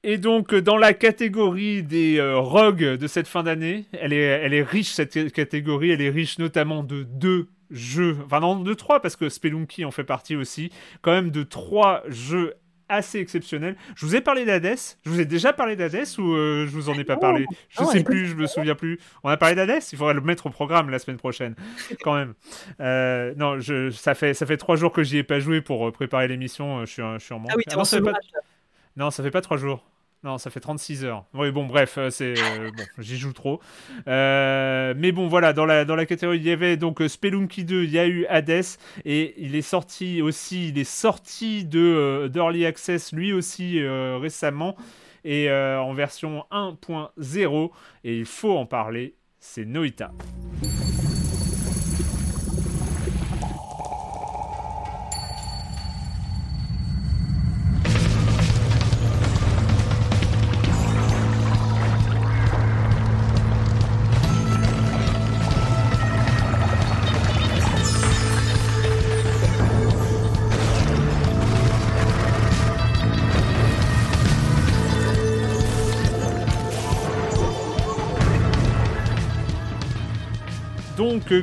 [0.04, 4.54] Et donc, dans la catégorie des euh, rogues de cette fin d'année, elle est, elle
[4.54, 5.90] est riche, cette catégorie.
[5.90, 9.90] Elle est riche notamment de deux jeux, enfin non, de trois, parce que Spelunky en
[9.90, 10.70] fait partie aussi.
[11.02, 12.54] Quand même de trois jeux
[12.88, 13.76] assez exceptionnels.
[13.96, 14.76] Je vous ai parlé d'Hades.
[15.04, 17.46] Je vous ai déjà parlé d'Hades ou euh, je vous en ai pas parlé?
[17.68, 18.98] Je Non, sais plus, je me souviens plus.
[19.22, 21.54] On a parlé d'Hades Il faudrait le mettre au programme la semaine prochaine,
[22.02, 22.34] quand même.
[22.80, 25.88] Euh, non, je, ça, fait, ça fait trois jours que j'y ai pas joué pour
[25.88, 26.84] euh, préparer l'émission.
[26.84, 27.50] Je suis, je suis en manque.
[27.52, 28.12] Ah oui, t'es non, ça fait pas...
[28.96, 29.84] non, ça fait pas trois jours.
[30.24, 31.24] Non, ça fait 36 heures.
[31.32, 33.60] Oui, bon, bref, euh, c'est euh, j'y joue trop.
[34.08, 38.00] Euh, mais bon, voilà, dans la catégorie, il y avait donc Spelunky 2, il y
[38.00, 38.64] a eu Hades
[39.04, 44.76] et il est sorti aussi, il est sorti de d'Early Access lui aussi récemment
[45.24, 47.70] et en version 1.0
[48.04, 50.12] et il faut en parler, c'est Noita.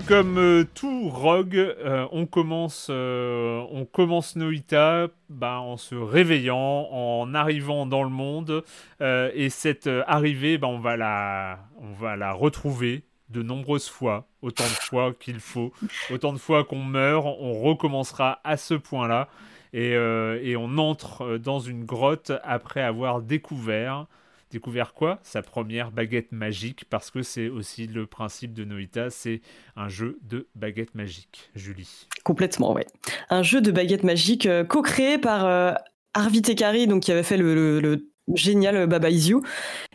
[0.08, 6.88] Comme euh, tout rogue, euh, on commence, euh, on commence Noita bah, en se réveillant,
[6.92, 8.64] en arrivant dans le monde,
[9.00, 14.64] et cette arrivée, bah, on va la, on va la retrouver de nombreuses fois, autant
[14.64, 15.72] de fois qu'il faut,
[16.10, 19.28] autant de fois qu'on meurt, on recommencera à ce point-là,
[19.74, 24.08] et, on entre dans une grotte après avoir découvert
[24.56, 25.20] découvert quoi?
[25.22, 29.42] Sa première baguette magique, parce que c'est aussi le principe de Noita, c'est
[29.76, 31.50] un jeu de baguette magique.
[31.56, 32.08] Julie.
[32.24, 32.88] Complètement, ouais.
[33.30, 35.74] Un jeu de baguette magique euh, co-créé par euh,
[36.14, 39.44] Arvi Tekari, donc qui avait fait le, le- le génial Baba Is You,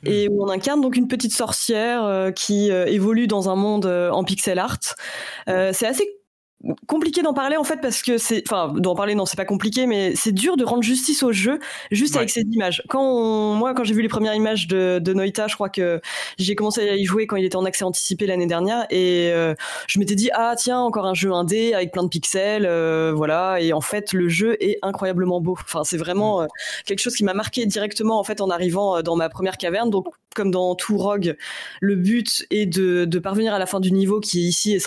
[0.04, 3.86] et où on incarne donc une petite sorcière euh, qui euh, évolue dans un monde
[3.86, 4.78] euh, en pixel art.
[5.48, 6.06] Euh, c'est assez
[6.86, 9.86] compliqué d'en parler en fait parce que c'est enfin d'en parler non c'est pas compliqué
[9.86, 11.58] mais c'est dur de rendre justice au jeu
[11.90, 12.18] juste Ouais.
[12.18, 12.82] avec ces images.
[12.88, 16.00] Quand on- moi quand j'ai vu les premières images de, de Noita je crois que
[16.38, 19.54] j'ai commencé à y jouer quand il était en accès anticipé l'année dernière et euh,
[19.86, 23.58] je m'étais dit ah tiens encore un jeu indé avec plein de pixels euh, voilà.
[23.60, 25.56] Et en fait le jeu est incroyablement beau.
[25.58, 26.46] Enfin c'est vraiment euh,
[26.84, 29.88] quelque chose qui m'a marqué directement en fait en arrivant dans ma première caverne.
[29.88, 31.36] Donc comme dans tout rogue
[31.80, 34.78] le but est de, de parvenir à la fin du niveau qui ici est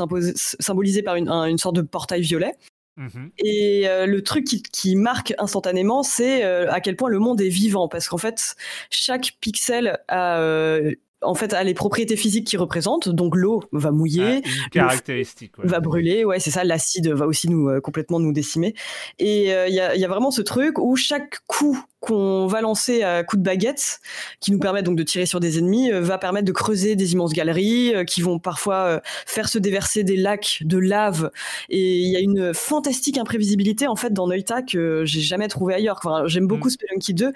[0.59, 2.53] symbolisé par une, un- une sorte de portail violet
[2.95, 3.31] Mhm.
[3.39, 7.41] et euh, le truc qui, qui marque instantanément, c'est euh, à quel point le monde
[7.41, 8.55] est vivant, parce qu'en fait,
[8.91, 10.91] chaque pixel a, euh,
[11.23, 13.09] en fait, a les propriétés physiques qu'il représente.
[13.09, 15.57] Donc l'eau va Ah, mouiller, une caractéristique.
[15.57, 15.65] ouais.
[15.67, 16.63] va brûler, ouais, c'est ça.
[16.63, 18.75] L'acide va aussi nous complètement nous décimer.
[19.17, 23.23] Et il y, y a vraiment ce truc où chaque coup qu'on va lancer à
[23.23, 24.01] coup de baguette,
[24.41, 27.13] qui nous permet donc de tirer sur des ennemis, euh, va permettre de creuser des
[27.13, 31.31] immenses galeries, euh, qui vont parfois euh, faire se déverser des lacs de lave.
[31.69, 35.75] Et il y a une fantastique imprévisibilité en fait dans Noita que j'ai jamais trouvé
[35.75, 36.01] ailleurs.
[36.03, 37.31] Enfin, J'aime beaucoup Spelunky 2,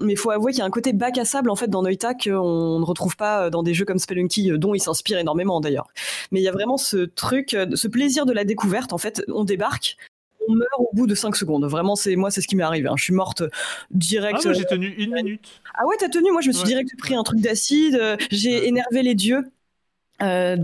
[0.00, 1.82] mais il faut avouer qu'il y a un côté bac à sable en fait dans
[1.82, 5.86] Noita qu'on ne retrouve pas dans des jeux comme Spelunky, dont il s'inspire énormément d'ailleurs.
[6.32, 8.92] Mais il y a vraiment ce truc, ce plaisir de la découverte.
[8.92, 9.96] En fait, on débarque,
[10.48, 11.64] on meurt au bout de 5 secondes.
[11.66, 12.88] Vraiment, c'est moi, c'est ce qui m'est arrivé.
[12.88, 12.94] hein.
[12.96, 13.42] Je suis morte
[13.90, 14.40] direct.
[14.44, 15.60] Ah, j'ai tenu une minute.
[15.74, 16.68] Ah ouais, t'as tenu Moi, je me suis Ouais.
[16.68, 17.94] direct pris un truc d'acide.
[17.94, 19.44] euh, J'ai énervé les dieux.
[20.20, 20.56] Euh,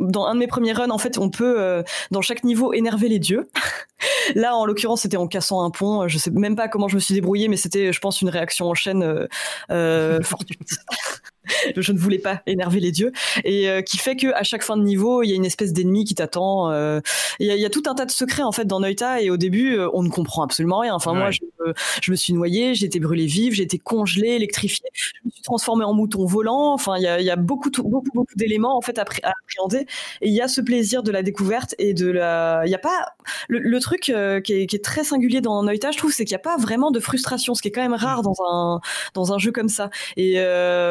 [0.00, 3.08] Dans un de mes premiers runs, en fait, on peut, euh, dans chaque niveau, énerver
[3.08, 3.48] les dieux.
[4.34, 6.08] Là, en l'occurrence, c'était en cassant un pont.
[6.08, 8.66] Je sais même pas comment je me suis débrouillée, mais c'était, je pense, une réaction
[8.68, 9.26] en chaîne euh,
[9.70, 10.60] euh, fortuite.
[11.76, 13.12] je ne voulais pas énerver les dieux.
[13.44, 15.72] Et euh, qui fait que à chaque fin de niveau il y a une espèce
[15.72, 17.00] d'ennemi qui t'attend euh,
[17.40, 19.20] il y, a- il y a tout un tas de secrets en fait dans Noita
[19.22, 20.94] et au début euh, on ne comprend absolument rien.
[20.94, 24.30] Enfin moi je, me- je me suis noyée j'ai été brûlée vive j'ai été congelée
[24.30, 24.86] électrifiée.
[24.94, 26.72] Je me suis transformée en mouton volant.
[26.72, 29.04] Enfin il y a, il y a beaucoup tout- beaucoup beaucoup d'éléments en fait à,
[29.04, 29.86] pré- à appréhender.
[30.20, 32.78] Et il y a ce plaisir de la découverte et de la il y a
[32.78, 33.14] pas
[33.48, 36.24] le, le truc euh, qui, est, qui est très singulier dans Noita je trouve c'est
[36.24, 38.80] qu'il n'y a pas vraiment de frustration ce qui est quand même rare dans un
[39.14, 39.90] dans un jeu comme ça.
[40.16, 40.36] Et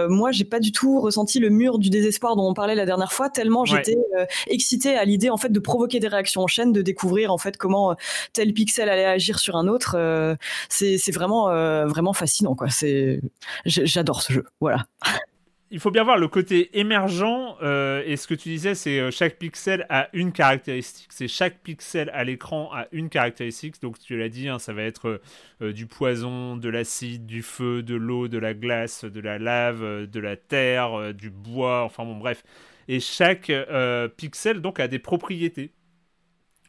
[0.10, 3.12] moi, j'ai pas du tout ressenti le mur du désespoir dont on parlait la dernière
[3.14, 3.68] fois, tellement Ouais.
[3.68, 7.32] j'étais euh, excitée à l'idée en fait de provoquer des réactions en chaîne, de découvrir
[7.32, 7.96] en fait comment euh,
[8.34, 9.96] tel pixel allait agir sur un autre.
[9.98, 10.36] euh,
[10.70, 11.46] c'est vraiment
[11.88, 12.70] vraiment fascinant quoi.
[12.70, 13.22] C'est
[13.66, 14.46] j'adore ce jeu.
[14.62, 14.86] Voilà.
[15.72, 19.10] Il faut bien voir le côté émergent, euh, et ce que tu disais, c'est euh,
[19.10, 21.08] chaque pixel a une caractéristique.
[21.10, 23.82] C'est chaque pixel à l'écran a une caractéristique.
[23.82, 25.22] Donc tu l'as dit, hein, ça va être
[25.62, 29.84] euh, du poison, de l'acide, du feu, de l'eau, de la glace, de la lave,
[29.84, 32.44] euh, de la terre, euh, du bois, enfin bon bref.
[32.88, 35.72] Et chaque euh, pixel donc a des propriétés.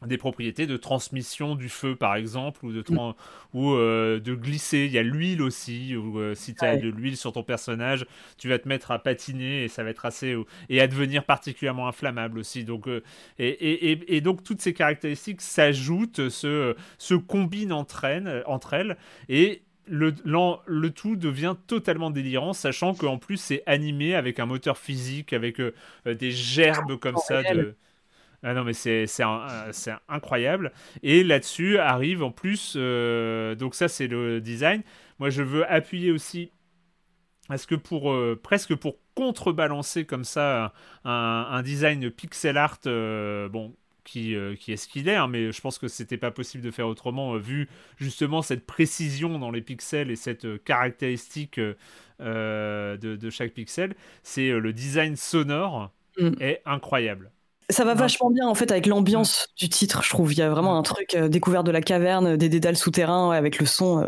[0.05, 2.83] Des propriétés de transmission du feu par exemple ou de
[3.53, 4.85] ou euh, de glisser.
[4.85, 8.05] Il y a l'huile aussi ou euh, si tu as de l'huile sur ton personnage
[8.37, 10.35] tu vas te mettre à patiner et ça va être assez
[10.69, 12.63] et à devenir particulièrement inflammable aussi.
[12.63, 13.01] Donc euh,
[13.39, 18.97] et, et, et, donc toutes ces caractéristiques s'ajoutent se, se combinent entre elles, entre elles
[19.29, 24.77] et le, le, tout devient totalement délirant, sachant qu'en plus c'est animé avec un moteur
[24.77, 25.61] physique, avec
[26.05, 27.73] des gerbes comme ça de,
[28.43, 29.05] ah non, mais c'est
[30.07, 30.71] incroyable.
[31.01, 34.83] Et là-dessus arrive en plus, euh, donc ça c'est le design.
[35.19, 36.51] Moi je veux appuyer aussi
[37.51, 40.73] est-ce que pour euh, presque pour contrebalancer comme ça
[41.05, 43.73] un, design pixel art, euh, bon,
[44.03, 46.71] qui, qui, est ce qu'il est, hein, mais je pense que c'était pas possible de
[46.71, 53.53] faire autrement vu justement cette précision dans les pixels et cette caractéristique de, de, chaque
[53.53, 53.95] pixel.
[54.23, 56.33] C'est le design sonore mm.
[56.39, 57.31] est incroyable.
[57.69, 60.31] Ça va vachement bien en fait avec l'ambiance du titre, je trouve.
[60.31, 63.59] Il y a vraiment un truc euh, découvert de la caverne, des dédales souterrains avec
[63.59, 64.07] le son euh,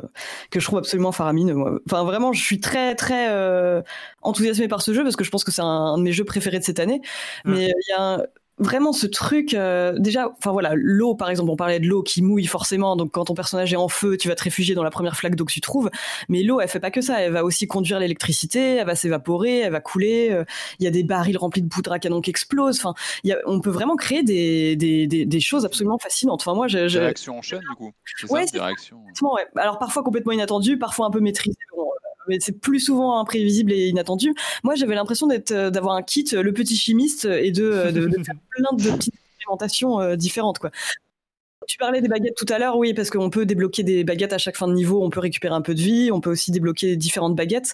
[0.50, 1.82] que je trouve absolument faramineux.
[1.86, 3.82] Enfin vraiment, je suis très très euh,
[4.22, 6.60] enthousiasmé par ce jeu parce que je pense que c'est un, de mes jeux préférés
[6.60, 7.02] de cette année.
[7.44, 8.22] Mais il y a
[8.60, 12.22] vraiment ce truc euh, déjà enfin voilà l'eau par exemple on parlait de l'eau qui
[12.22, 14.90] mouille forcément donc quand ton personnage est en feu tu vas te réfugier dans la
[14.92, 15.90] première flaque d'eau que tu trouves.
[16.28, 17.22] Mais l'eau elle fait pas que ça.
[17.22, 20.44] Elle va aussi conduire l'électricité elle va s'évaporer elle va couler euh,
[20.80, 22.80] il y a des barils remplis de poudre à canon qui explosent.
[22.80, 22.94] Enfin
[23.46, 26.42] on peut vraiment créer des, des, des, choses absolument fascinantes.
[26.42, 27.00] Enfin moi je, je...
[27.00, 27.92] réaction en chaîne du coup.
[28.30, 29.46] Ouais, ça, ouais.
[29.56, 31.58] alors parfois complètement inattendu parfois un peu maîtrisé
[32.30, 34.34] mais c'est plus souvent imprévisible et inattendu.
[34.64, 37.92] Moi, j'avais l'impression d'être, euh, d'avoir un kit, euh, le petit chimiste, et de, euh,
[37.92, 40.72] de, faire plein de petites expérimentations différentes, quoi.
[41.70, 44.40] Tu parlais des baguettes tout à l'heure, oui, parce qu'on peut débloquer des baguettes à
[44.40, 46.96] chaque fin de niveau, on peut récupérer un peu de vie, on peut aussi débloquer
[46.96, 47.74] différentes baguettes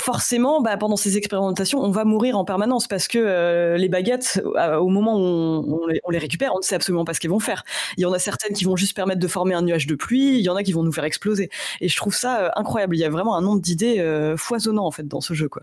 [0.00, 4.40] forcément, bah, pendant ces expérimentations, on va mourir en permanence parce que euh, les baguettes,
[4.56, 7.40] euh, au moment où on, les, récupère, on ne sait absolument pas ce qu'elles vont
[7.40, 7.64] faire.
[7.96, 10.38] Il y en a certaines qui vont juste permettre de former un nuage de pluie,
[10.38, 11.50] il y en a qui vont nous faire exploser.
[11.80, 12.96] Et je trouve ça euh, incroyable.
[12.96, 14.02] Il y a vraiment un nombre d'idées
[14.36, 15.62] foisonnant en fait dans ce jeu, quoi.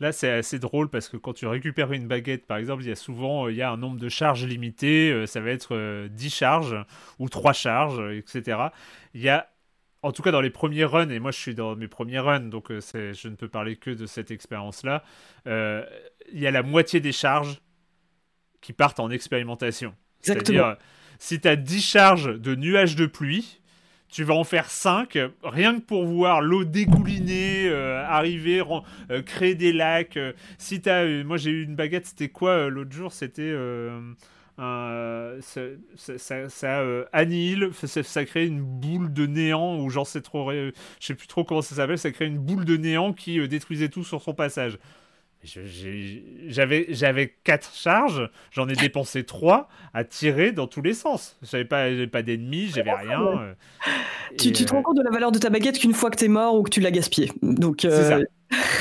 [0.00, 2.92] Là, c'est assez drôle parce que quand tu récupères une baguette, par exemple, il y
[2.92, 5.26] a souvent il y a un nombre de charges limité.
[5.26, 6.76] ça va être 10 charges
[7.18, 8.58] ou 3 charges, etc.
[9.14, 9.48] Il y a
[10.04, 12.40] en tout cas dans les premiers runs, et moi je suis dans mes premiers runs,
[12.40, 15.02] donc euh, je ne peux parler que de cette expérience-là,
[15.46, 15.82] euh,
[16.30, 17.62] il y a la moitié des charges
[18.60, 19.94] qui partent en expérimentation.
[20.20, 20.76] C'est-à-dire,
[21.18, 23.62] si tu as 10 charges de nuages de pluie,
[24.14, 28.62] tu vas en faire 5, rien que pour voir l'eau dégouliner, euh, arriver,
[29.26, 30.16] créer des lacs.
[30.16, 33.12] as, moi j'ai eu une baguette, c'était quoi l'autre jour?
[33.12, 33.52] C'était
[34.60, 35.62] euh, ça,
[35.96, 37.04] ça, ça euh,
[38.24, 41.74] crée une boule de néant, ou j'en sais trop, je sais plus trop comment ça
[41.74, 44.78] s'appelle, ça crée une boule de néant qui euh, détruisait tout sur son passage.
[45.44, 51.36] J'avais j'avais quatre charges, j'en ai dépensé trois à tirer dans tous les sens.
[51.42, 53.54] J'avais pas pas d'ennemis, j'avais rien.
[54.38, 56.28] tu, tu, te rends compte de la valeur de ta baguette qu'une fois que t'es
[56.28, 57.30] mort ou que tu l'as gaspillée.
[57.42, 58.20] Donc ça.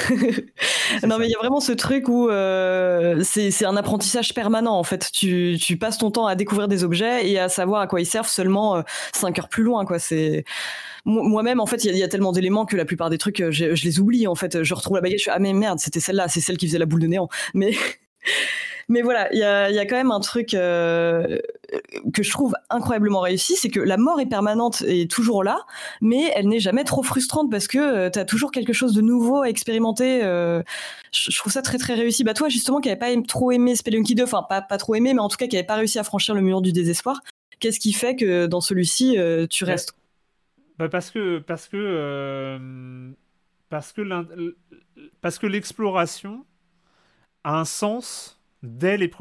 [1.08, 4.84] non, mais il y a vraiment ce truc où euh, c'est un apprentissage permanent en
[4.84, 5.10] fait.
[5.12, 8.06] Tu, tu, passes ton temps à découvrir des objets et à savoir à quoi ils
[8.06, 8.82] servent seulement euh,
[9.14, 9.86] 5 heures plus loin.
[9.86, 10.00] quoi.
[10.00, 10.46] C'est
[11.06, 13.76] Moi-même, en fait, il y, a tellement d'éléments que la plupart des trucs, euh, je,
[13.76, 14.64] je, les oublie en fait.
[14.64, 16.80] Je retrouve la baguette, je suis ah, mais merde, c'était celle-là, c'est celle qui faisait
[16.80, 17.30] la boule de néant.
[17.54, 17.74] Mais.
[18.90, 21.40] Mais voilà, il y a, y a, quand même un truc euh,
[22.14, 25.60] que je trouve incroyablement réussi, c'est que la mort est permanente et toujours là,
[26.02, 29.02] mais elle n'est jamais trop frustrante parce que euh, tu as toujours quelque chose de
[29.02, 30.24] nouveau à expérimenter.
[30.24, 30.62] Euh,
[31.14, 32.24] je, trouve ça très très réussi.
[32.24, 35.14] Bah toi justement qui n'avais pas trop aimé Spelunky 2, enfin pas, pas trop aimé,
[35.14, 37.22] mais en tout cas qui n'avait pas réussi à franchir le mur du désespoir,
[37.60, 39.18] qu'est-ce qui fait que dans celui-ci
[39.50, 39.94] tu restes?
[40.80, 42.60] bah parce que parce que
[43.70, 44.56] parce que
[45.22, 46.46] parce que l'exploration
[47.44, 49.12] a un sens dès, les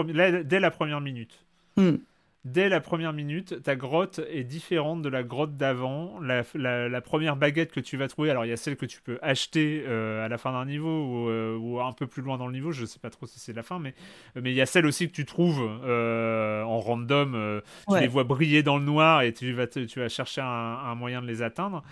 [0.45, 1.45] dès la première minute.
[1.77, 1.97] Hmm.
[2.45, 6.19] Dès la première minute, ta grotte est différente de la grotte d'avant.
[6.21, 9.17] La, première baguette que tu vas trouver, alors il y a celle que tu peux
[9.23, 12.53] acheter euh, à la fin d'un niveau euh, ou, un peu plus loin dans le
[12.53, 13.95] niveau, je ne sais pas trop si c'est la fin, mais
[14.35, 17.63] mais il y a celle aussi que tu trouves euh, en random.
[17.89, 21.23] tu les vois briller dans le noir et tu vas, tu vas chercher un, moyen
[21.23, 21.85] de les atteindre.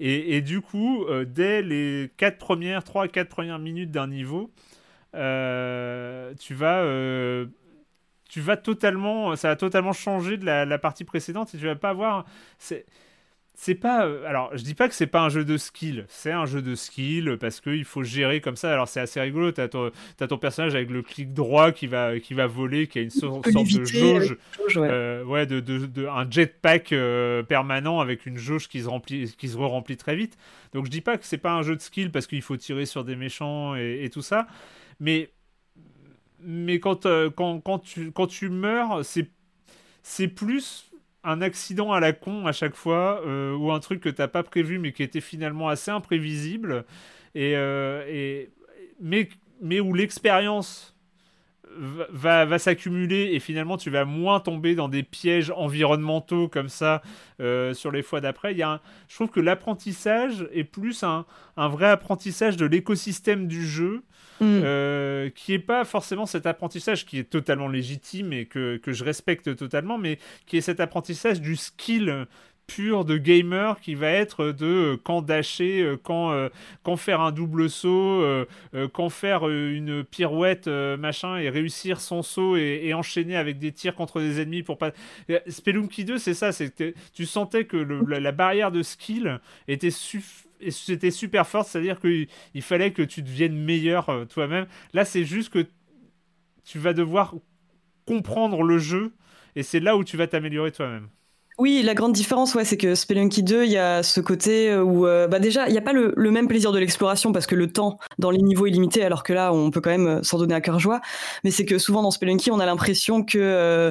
[0.00, 4.50] Et, et du coup, dès les quatre premières, 3-4 premières minutes d'un niveau,
[5.12, 7.46] tu vas euh,
[8.28, 11.90] tu vas totalement ça va totalement changer de la, partie précédente et tu vas pas
[11.90, 12.26] avoir
[12.58, 12.84] c'est
[13.60, 16.30] c'est pas euh, alors je dis pas que c'est pas un jeu de skill c'est
[16.30, 18.70] un jeu de skill parce qu'il faut gérer comme ça.
[18.70, 19.90] Alors c'est assez rigolo t'as ton,
[20.20, 23.10] as ton personnage avec le clic droit qui va qui va voler qui a une
[23.10, 24.36] sorte, de jauge,
[24.76, 26.94] ouais, de, de, un jetpack
[27.48, 30.36] permanent avec une jauge qui se remplit qui se remplit très vite.
[30.74, 32.84] Donc je dis pas que c'est pas un jeu de skill parce qu'il faut tirer
[32.84, 34.46] sur des méchants et tout ça
[35.00, 35.30] mais,
[36.40, 39.30] mais quand, euh, quand, quand, tu, quand tu meurs, c'est
[40.02, 40.90] c'est plus
[41.24, 44.42] un accident à la con à chaque fois, euh, ou un truc que t'as pas
[44.42, 46.84] prévu mais qui était finalement assez imprévisible,
[47.34, 48.50] et, euh, et
[49.00, 49.28] mais,
[49.62, 50.96] mais où l'expérience
[51.76, 57.02] va, va, s'accumuler et finalement tu vas moins tomber dans des pièges environnementaux comme ça
[57.40, 58.52] euh, sur les fois d'après.
[58.52, 61.26] Il y a je trouve que l'apprentissage est plus un,
[61.56, 64.02] un, vrai apprentissage de l'écosystème du jeu.
[64.40, 64.60] Mm.
[64.62, 69.02] Euh, qui est pas forcément cet apprentissage qui est totalement légitime et que, que je
[69.02, 72.28] respecte totalement, mais qui est cet apprentissage du skill
[72.68, 76.50] pur de gamer qui va être de euh, quand dasher, euh, quand, euh,
[76.84, 78.24] quand faire un double saut,
[78.92, 84.20] quand faire une pirouette, machin, et réussir son saut et, enchaîner avec des tirs contre
[84.20, 84.92] des ennemis pour pas.
[85.48, 91.46] Spelunky 2, c'est ça, c'est tu sentais que la, barrière de skill était c'était super
[91.46, 94.66] forte, c'est-à-dire qu'il il fallait que tu deviennes meilleur toi-même.
[94.92, 95.66] Là, c'est juste que
[96.64, 97.34] tu vas devoir
[98.06, 99.12] comprendre le jeu
[99.56, 101.08] et c'est là où tu vas t'améliorer toi-même.
[101.58, 105.08] Oui, la grande différence, ouais, c'est que Spelunky 2, il y a ce côté où,
[105.08, 107.72] euh, bah déjà, il n'y a pas le, même plaisir de l'exploration parce que le
[107.72, 110.38] temps dans les niveaux est limité, alors que là, on peut quand même euh, s'en
[110.38, 111.00] donner à cœur joie.
[111.42, 113.90] Mais c'est que souvent dans Spelunky, on a l'impression que euh,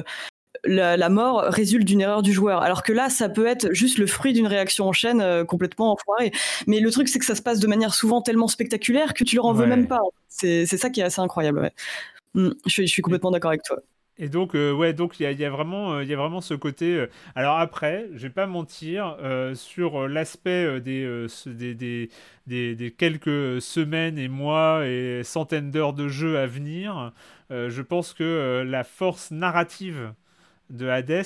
[0.64, 4.06] la, mort résulte d'une erreur du joueur, alors que là, ça peut être juste le
[4.06, 6.32] fruit d'une réaction en chaîne complètement enfoirée.
[6.66, 9.36] Mais le truc, c'est que ça se passe de manière souvent tellement spectaculaire que tu
[9.36, 10.00] leur en veux même pas.
[10.30, 11.60] C'est ça qui est assez incroyable.
[11.60, 11.72] Ouais.
[12.34, 13.78] Mmh, je suis complètement d'accord avec toi.
[14.18, 16.54] Et donc, euh, ouais, donc il y a, vraiment, euh, il y a vraiment ce
[16.54, 16.96] côté.
[16.96, 19.16] Euh, alors après, je vais pas mentir
[19.54, 21.26] sur l'aspect des
[22.46, 27.12] des, quelques semaines et mois et centaines d'heures de jeu à venir.
[27.50, 30.12] je pense que la force narrative
[30.70, 31.24] de Hades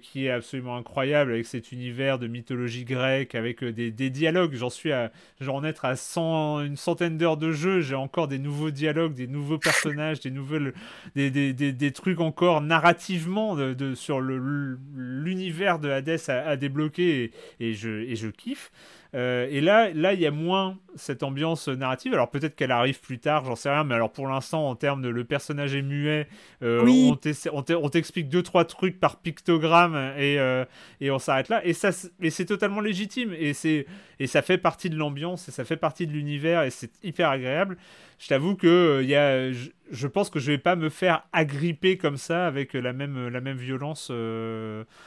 [0.00, 4.54] qui est absolument incroyable avec cet univers de mythologie grecque, avec euh, des, dialogues.
[4.54, 5.10] J'en suis à
[5.40, 7.80] j'en être à 100, une centaine d'heures de jeu.
[7.80, 10.72] J'ai encore des nouveaux dialogues, des nouveaux personnages, des nouvelles,
[11.16, 17.90] des, des, des, trucs encore narrativement de, sur l'univers de Hades à, débloquer et, je,
[17.90, 18.70] et je kiffe.
[19.14, 22.14] Euh, et là, là, il y a moins cette ambiance narrative.
[22.14, 23.84] Alors peut-être qu'elle arrive plus tard, j'en sais rien.
[23.84, 26.28] Mais alors pour l'instant, en termes de le personnage est muet,
[26.62, 27.14] euh,
[27.52, 30.64] on t'explique deux trois trucs par pictogramme et, euh,
[31.00, 31.64] et on s'arrête là.
[31.64, 31.90] Et ça,
[32.20, 33.34] et c'est totalement légitime.
[33.38, 33.86] Et c'est
[34.18, 37.28] et ça fait partie de l'ambiance et ça fait partie de l'univers et c'est hyper
[37.28, 37.76] agréable.
[38.18, 41.98] Je t'avoue que il y a, je, pense que je vais pas me faire agripper
[41.98, 44.10] comme ça avec la même la même violence.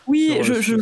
[0.08, 0.76] oui, je, je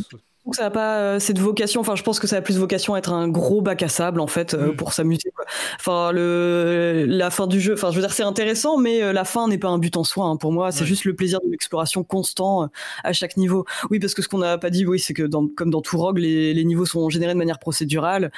[0.51, 1.79] ça n'a pas euh, cette vocation.
[1.79, 4.19] Enfin, je pense que ça a plus vocation à être un gros bac à sable
[4.19, 4.75] en fait euh, mm.
[4.75, 5.31] pour s'amuser.
[5.79, 7.73] Enfin, le la fin du jeu.
[7.73, 10.03] Enfin, je veux dire, c'est intéressant, mais euh, la fin n'est pas un but en
[10.03, 10.25] soi.
[10.25, 12.69] Hein, pour moi, c'est juste le plaisir de l'exploration constant
[13.03, 13.65] à chaque niveau.
[13.89, 15.97] Oui, parce que ce qu'on n'a pas dit, oui, c'est que dans, comme dans tout
[15.97, 18.31] Rogue, les, les, niveaux sont générés de manière procédurale.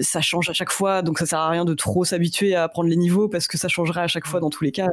[0.00, 2.88] Ça change à chaque fois, donc ça sert à rien de trop s'habituer à apprendre
[2.88, 4.42] les niveaux parce que ça changerait à chaque fois mm.
[4.42, 4.88] dans tous les cas.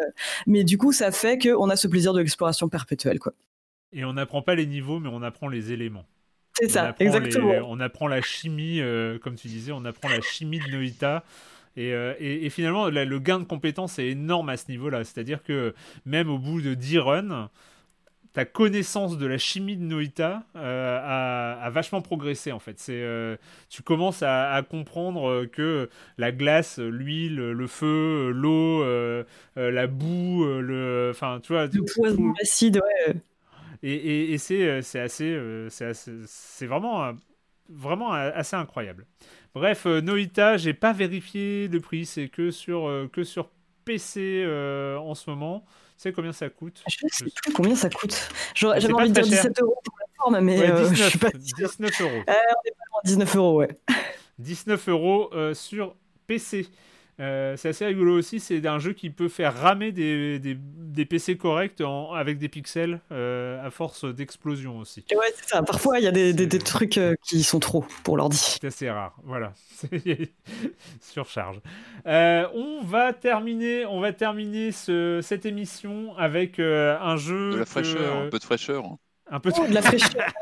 [0.46, 3.34] Mais du coup, ça fait qu'on a ce plaisir de l'exploration perpétuelle, quoi.
[3.94, 6.06] Et on n'apprend pas les niveaux, mais on apprend les éléments.
[6.56, 7.54] C'est ça, exactement.
[7.68, 11.24] on apprend la chimie, euh, comme tu disais, on apprend la chimie de Noita.
[11.76, 15.04] Et, euh, et, finalement, le gain de compétences est énorme à ce niveau-là.
[15.04, 15.74] C'est-à-dire que
[16.06, 17.50] même au bout de 10 runs,
[18.34, 22.80] ta connaissance de la chimie de Noita euh, a, vachement progressé en fait.
[22.80, 23.04] C'est,
[23.70, 25.90] tu commences à, comprendre que
[26.20, 28.86] la glace, l'huile, le feu, l'eau,
[29.56, 32.78] la boue, le, enfin tu vois, le poison acide,
[33.08, 33.16] ouais.
[33.86, 37.12] Et, c'est euh, assez, euh, c'est vraiment,
[37.70, 39.06] vraiment assez incroyable.
[39.54, 43.50] Bref, euh, Noita, j'ai pas vérifié le prix, c'est que sur, que sur
[43.84, 44.46] PC
[44.98, 45.66] en ce moment.
[45.98, 46.82] Tu sais combien ça coûte?
[46.88, 48.30] Je sais plus combien ça coûte.
[48.56, 52.02] J'avais envie de dire 17 euros pour la forme, mais 19, je suis pas 19
[52.02, 52.12] euros.
[52.12, 53.68] on est pas loin 19 euros, ouais.
[54.40, 55.96] 19 euros sur
[56.26, 56.68] PC.
[57.20, 61.38] Euh, c'est assez rigolo aussi, c'est un jeu qui peut faire ramer des, des, PC
[61.38, 61.82] corrects
[62.16, 65.06] avec des pixels euh, à force d'explosion aussi.
[65.12, 65.62] Ouais, c'est ça.
[65.62, 68.38] Parfois, il y a des, des trucs euh, qui sont trop pour l'ordi.
[68.38, 69.54] C'est assez rare, voilà.
[71.02, 71.60] Surcharge.
[72.06, 77.52] on va terminer, on va terminer ce, cette émission avec un jeu.
[77.52, 78.86] De la fraîcheur, un peu de fraîcheur.
[79.30, 80.34] Un peu de, de la fraîcheur.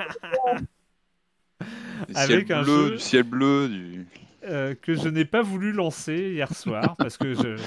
[2.15, 2.91] avec un bleu, jeu...
[2.91, 4.07] du ciel bleu, du
[4.43, 7.57] euh, que je n'ai pas voulu lancer hier soir parce que je.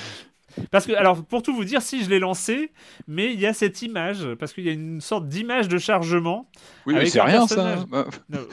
[0.71, 2.71] Parce que, alors, pour tout vous dire, si je l'ai lancé,
[3.09, 6.49] mais il y a cette image, parce qu'il y a une sorte d'image de chargement.
[6.87, 7.85] Oui, mais c'est rien ça.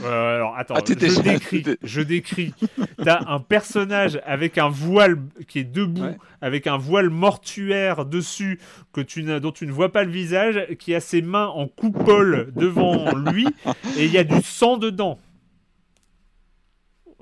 [0.03, 2.55] Euh, alors, attends, ah, je, décris, je décris.
[3.03, 8.59] T'as un personnage avec un voile qui est debout, avec un voile mortuaire dessus,
[8.93, 12.51] que tu dont tu ne vois pas le visage, qui a ses mains en coupole
[12.55, 13.45] devant lui,
[13.97, 15.19] et il y a du sang dedans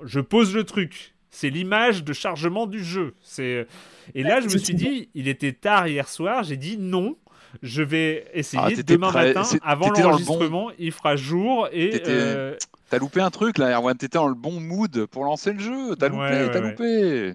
[0.04, 1.14] je pose le truc.
[1.30, 3.14] C'est l'image de chargement du jeu.
[3.22, 3.66] C'est
[4.14, 7.16] et là je me suis dit, il était tard hier soir, j'ai dit non.
[7.62, 9.34] Je vais essayer Ah, demain prêt.
[9.34, 12.56] matin, avant t'étais dans le bon- l'enregistrement, il fera jour et euh,
[12.90, 13.96] T'as loupé un truc là, Erwan.
[13.96, 15.96] T'étais dans le bon mood pour lancer le jeu.
[15.96, 16.70] T'as loupé, Ouais, ouais, t'as ouais.
[16.70, 17.34] loupé.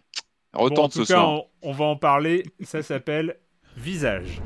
[0.54, 1.30] bon, en Retente tout ce cas, soir.
[1.30, 2.44] on, on va en parler.
[2.64, 3.38] Ça s'appelle
[3.76, 4.40] Visage.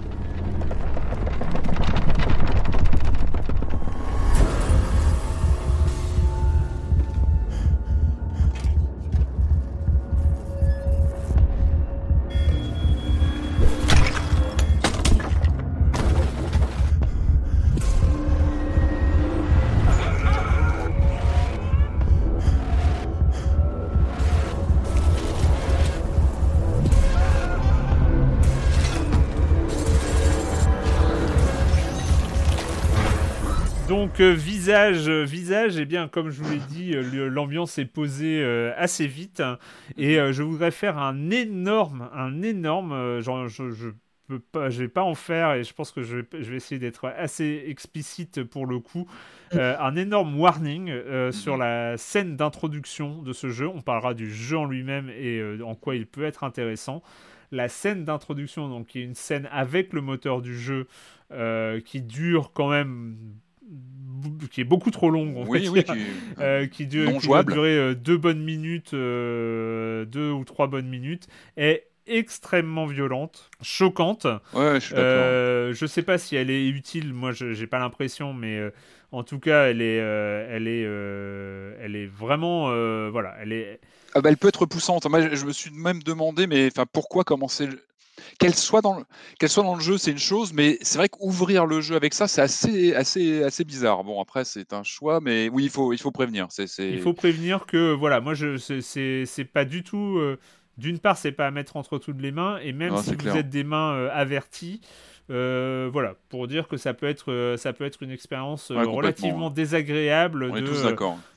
[33.99, 37.85] Donc euh, visage, euh, visage, et bien comme je vous l'ai dit, euh, l'ambiance est
[37.85, 38.41] posée
[38.77, 39.43] assez vite
[39.97, 43.89] et je voudrais faire un énorme, un énorme, genre, je, je
[44.29, 46.55] peux pas, je vais pas en faire et je pense que je vais, je vais
[46.55, 49.05] essayer d'être assez explicite pour le coup,
[49.53, 53.67] euh, un énorme warning euh, sur la scène d'introduction de ce jeu.
[53.67, 57.03] On parlera du jeu en lui-même et euh, en quoi il peut être intéressant.
[57.51, 60.87] La scène d'introduction, donc qui est une scène avec le moteur du jeu
[61.85, 63.15] qui dure quand même
[64.51, 65.95] qui est beaucoup trop longue on va Oui, qui-
[66.39, 67.53] euh, qui, dure, non qui doit jouable.
[67.53, 71.27] durer euh, deux bonnes minutes, euh, deux ou trois bonnes minutes,
[71.57, 74.25] est extrêmement violente, choquante.
[74.53, 75.23] Ouais, je suis d'accord.
[75.25, 78.59] Euh, je sais pas si elle est utile, moi je j'ai pas l'impression, mais
[79.11, 80.81] en tout cas elle est, elle est,
[81.81, 82.65] elle est vraiment,
[83.11, 83.79] voilà, elle est.
[84.15, 85.05] Ah bah, elle peut être repoussante.
[85.07, 87.69] Moi, je- me suis même demandé, mais enfin, pourquoi commencer
[88.39, 89.03] Qu'elle soit dans le,
[89.39, 92.13] qu'elle soit dans le jeu, c'est une chose, mais c'est vrai qu'ouvrir le jeu avec
[92.13, 94.03] ça, c'est assez, assez, assez bizarre.
[94.03, 96.47] Bon, après, c'est un choix, mais oui, il faut, il faut prévenir.
[96.49, 96.89] C'est, c'est...
[96.91, 100.17] Il faut prévenir que voilà, moi je c'est- c'est c'est pas du tout.
[100.19, 100.37] euh,
[100.77, 103.17] D'une part, c'est pas à mettre entre toutes les mains, et même Non, si vous
[103.17, 103.35] clair.
[103.35, 104.79] êtes des mains euh, averties,
[105.29, 108.75] euh, voilà, pour dire que ça peut être, euh, ça peut être une expérience euh,
[108.75, 109.53] Ouais, relativement ouais.
[109.53, 110.61] désagréable de,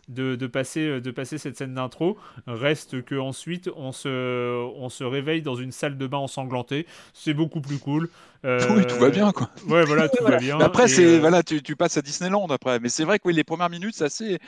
[0.08, 2.16] de, de passer, de passer cette scène d'intro.
[2.46, 6.86] Reste que ensuite on se, on se réveille dans une salle de bain ensanglantée.
[7.12, 8.08] C'est beaucoup plus cool.
[8.44, 9.50] Oui, tout va bien, quoi.
[9.68, 10.58] Ouais, voilà, tout va bien.
[10.58, 12.80] Mais après, c'est euh, voilà, tu, tu passes à Disneyland après.
[12.80, 14.40] Mais c'est vrai que oui, les premières minutes, c'est assez,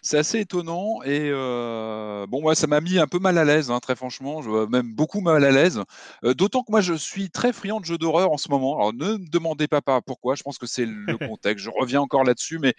[0.00, 1.02] c'est assez étonnant.
[1.04, 4.66] Et bon, moi, ça m'a mis un peu mal à l'aise, hein, très franchement, je,
[4.70, 5.82] même beaucoup mal à l'aise.
[6.22, 8.78] D'autant que moi, je suis très friand de jeux d'horreur en ce moment.
[8.78, 10.34] Alors, ne me demandez pas pourquoi.
[10.34, 11.64] Je pense que c'est le contexte.
[11.64, 12.74] Je reviens encore là-dessus, mais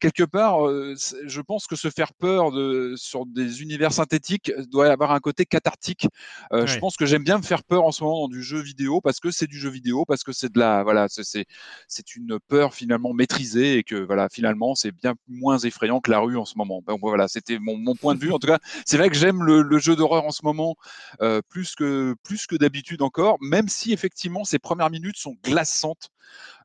[0.00, 0.94] quelque part, euh,
[1.26, 5.44] je pense que se faire peur de, sur des univers synthétiques doit avoir un côté
[5.46, 6.06] cathartique.
[6.52, 8.60] Euh, Je pense que j'aime bien me faire peur en ce moment dans du jeu
[8.60, 11.46] vidéo parce que c'est du jeu vidéo, parce que c'est de la, voilà, c'est- c'est
[11.88, 16.20] c'est une peur finalement maîtrisée et que voilà, finalement, c'est bien moins effrayant que la
[16.20, 16.82] rue en ce moment.
[16.86, 18.32] Ben, voilà, c'était mon, mon point de vue.
[18.32, 20.76] En tout cas, c'est vrai que j'aime le, le jeu d'horreur en ce moment
[21.22, 25.57] euh, plus que plus que d'habitude encore, même si effectivement ces premières minutes sont glaçantes.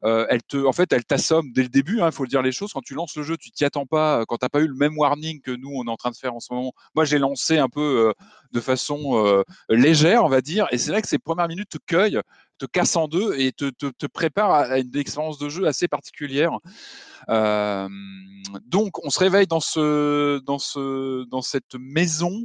[0.06, 2.02] Euh, elle te, en fait, elle t'assomme dès le début.
[2.02, 2.74] Il faut le dire les choses.
[2.74, 4.26] Quand tu lances le jeu, tu t'y attends pas.
[4.28, 6.36] Quand t'as pas eu le même warning que nous, on est en train de faire
[6.36, 6.74] en ce moment.
[6.96, 8.14] Moi, j'ai lancé un peu euh,
[8.52, 10.68] de façon euh, légère, on va dire.
[10.72, 12.20] Et c'est vrai que ces premières minutes te cueillent,
[12.58, 15.88] te cassent en deux et te, te, te préparent à une expérience de jeu assez
[15.88, 16.58] particulière.
[17.30, 22.44] Donc, on se réveille dans ce, dans ce, dans cette maison.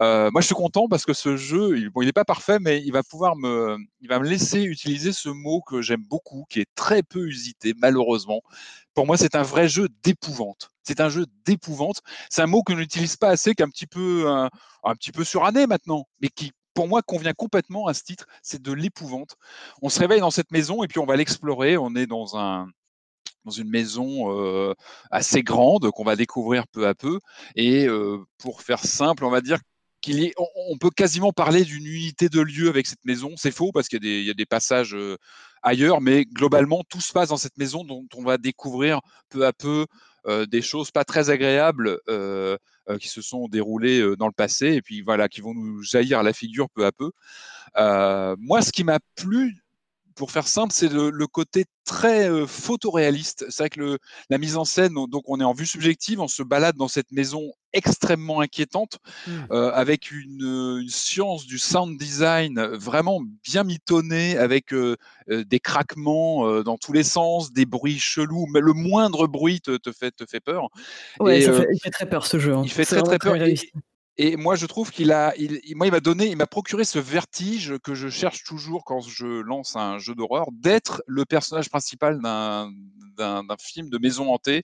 [0.00, 2.58] Euh, moi, je suis content parce que ce jeu, il, bon, il n'est pas parfait,
[2.60, 6.44] mais il va pouvoir me, il va me laisser utiliser ce mot que j'aime beaucoup,
[6.50, 8.42] qui est très peu usité, malheureusement.
[8.94, 10.70] Pour moi, c'est un vrai jeu d'épouvante.
[10.82, 12.02] C'est un jeu d'épouvante.
[12.30, 15.24] C'est un mot que n'utilise pas assez, qui est un petit peu, un petit peu
[15.24, 18.26] suranné maintenant, mais qui, pour moi, convient complètement à ce titre.
[18.42, 19.36] C'est de l'épouvante.
[19.82, 21.76] On se réveille dans cette maison et puis on va l'explorer.
[21.76, 22.68] On est dans un,
[23.46, 24.74] dans une maison euh,
[25.10, 27.20] assez grande qu'on va découvrir peu à peu.
[27.54, 29.58] Et euh, pour faire simple, on va dire
[30.36, 33.34] on, peut quasiment parler d'une unité de lieu avec cette maison.
[33.36, 35.16] C'est faux parce qu'il y a des, passages euh,
[35.62, 39.52] ailleurs, mais globalement, tout se passe dans cette maison dont on va découvrir peu à
[39.52, 39.86] peu
[40.26, 42.56] euh, des choses pas très agréables euh,
[43.00, 46.22] qui se sont déroulées dans le passé et puis voilà, qui vont nous jaillir à
[46.22, 47.10] la figure peu à peu.
[48.38, 49.56] Moi, ce qui m'a plu
[50.16, 53.44] pour faire simple, c'est le, le côté très euh, photoréaliste.
[53.50, 53.98] C'est vrai que le,
[54.30, 57.12] la mise en scène, donc on est en vue subjective, on se balade dans cette
[57.12, 58.98] maison extrêmement inquiétante,
[59.50, 64.96] euh, avec une, une science du sound design vraiment bien mitonnée, avec euh,
[65.28, 69.92] des craquements dans tous les sens, des bruits chelous, mais le moindre bruit te, te
[69.92, 70.68] fait, te fait peur.
[71.20, 72.54] Ouais, Et, ça fait- il fait très peur ce jeu.
[72.54, 72.62] hein.
[72.64, 73.34] il fait très très peur.
[74.18, 76.98] Et, moi, je trouve qu'il a, il, moi, il m'a donné, il m'a procuré ce
[76.98, 82.20] vertige que je cherche toujours quand je lance un jeu d'horreur, d'être le personnage principal
[82.20, 84.62] d'un film de maison hantée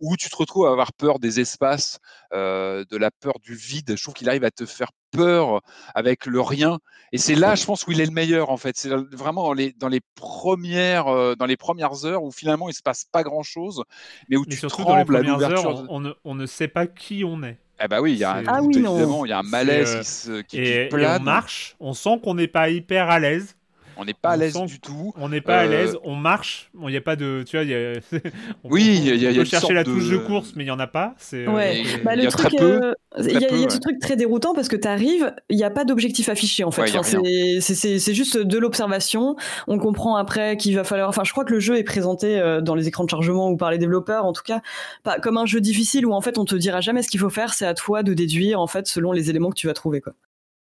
[0.00, 1.98] où tu te retrouves à avoir peur des espaces,
[2.32, 3.94] euh, de la peur du vide.
[3.96, 5.62] Je trouve qu'il arrive à te faire peur
[5.94, 6.78] avec le rien.
[7.12, 8.76] Et c'est là, je pense, où il est le meilleur en fait.
[8.76, 12.74] C'est vraiment dans les dans les premières euh, dans les premières heures où finalement il
[12.74, 13.82] se passe pas grand chose,
[14.28, 16.46] mais où Mais tu surtout, dans les trembles à premières heures, on, ne, on ne
[16.46, 17.58] sait pas qui on est.
[17.80, 18.94] Eh bah oui, il y a un, C'est- Ah oui, non.
[18.94, 21.76] évidemment, il y a un malaise euh, qui, se, qui, qui Et, et on marche,
[21.80, 23.54] on sent qu'on n'est pas hyper à l'aise.
[24.00, 25.12] On n'est pas à l'aise du tout.
[25.16, 26.70] On n'est pas à Euh, l'aise, on marche.
[26.80, 27.42] Il n'y a pas de.
[27.46, 27.92] Tu vois, il y a.
[28.64, 29.82] on Oui, peut- il y a- il y a on peut une chercher sorte la
[29.84, 31.14] touche de, de- course, mais il n'y en a pas.
[31.18, 33.48] C'est, Ouais, bah, il y le a truc, très peu, euh, il y a, très
[33.48, 35.70] peu, il y a ce truc très déroutant parce que tu arrives, il n'y a
[35.70, 36.82] pas d'objectif affiché en fait.
[36.82, 39.34] Ouais, il y a Enfin, c'est- c'est c'est- c'est juste de l'observation.
[39.66, 41.08] On comprend après qu'il va falloir.
[41.08, 43.56] Enfin, je crois que le jeu est présenté euh, dans les écrans de chargement ou
[43.56, 44.60] par les développeurs, en tout cas,
[45.02, 47.30] pas comme un jeu difficile où en fait on te dira jamais ce qu'il faut
[47.30, 47.52] faire.
[47.52, 50.12] C'est à toi de déduire en fait selon les éléments que tu vas trouver quoi.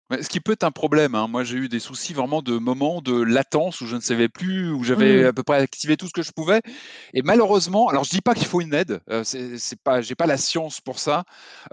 [0.10, 1.16] Ce qui peut être un problème.
[1.16, 1.28] hein.
[1.28, 4.72] Moi, j'ai eu des soucis vraiment de moments de latence où je ne savais plus,
[4.72, 5.28] où j'avais Mm.
[5.28, 6.62] à peu près activé tout ce que je pouvais.
[7.14, 9.02] Et malheureusement, alors je dis pas qu'il faut une aide.
[9.10, 11.24] Euh, c'est pas, j'ai pas la science pour ça.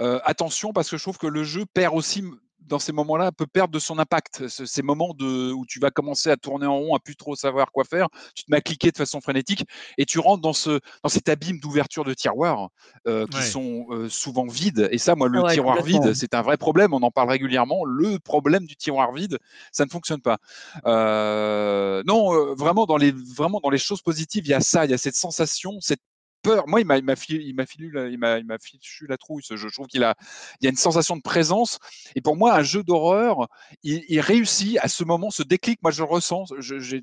[0.00, 2.24] Euh, attention, parce que je trouve que le jeu perd aussi
[2.66, 4.48] dans ces moments-là peut perdre de son impact.
[4.48, 7.34] Ce- Ces moments de, où tu vas commencer à tourner en rond, à plus trop
[7.36, 9.64] savoir quoi faire, tu te mets à cliquer de façon frénétique
[9.98, 12.68] et tu rentres dans, ce, dans cet abîme d'ouverture de tiroirs
[13.06, 13.42] euh, qui Ouais.
[13.42, 14.88] sont euh, souvent vides.
[14.90, 16.94] Et ça, moi, le ouais, tiroir vide, c'est un vrai problème.
[16.94, 17.84] On en parle régulièrement.
[17.84, 19.38] Le problème du tiroir vide,
[19.72, 20.38] ça ne fonctionne pas.
[20.86, 24.84] Euh, non, euh, vraiment dans les vraiment dans les choses positives, il y a ça,
[24.84, 26.00] il y a cette sensation, cette
[26.44, 26.68] peur.
[26.68, 27.64] Moi, il m'a il m'a filé, il m'a
[28.08, 29.42] il m'a il m'a fichu la trouille.
[29.42, 29.68] Ce jeu.
[29.68, 30.14] Je trouve qu'il a
[30.60, 31.78] il y a une sensation de présence.
[32.14, 33.48] Et pour moi, un jeu d'horreur,
[33.82, 35.80] il, il réussit à ce moment, ce déclic.
[35.82, 36.44] Moi, je le ressens.
[36.58, 37.02] Je- j'ai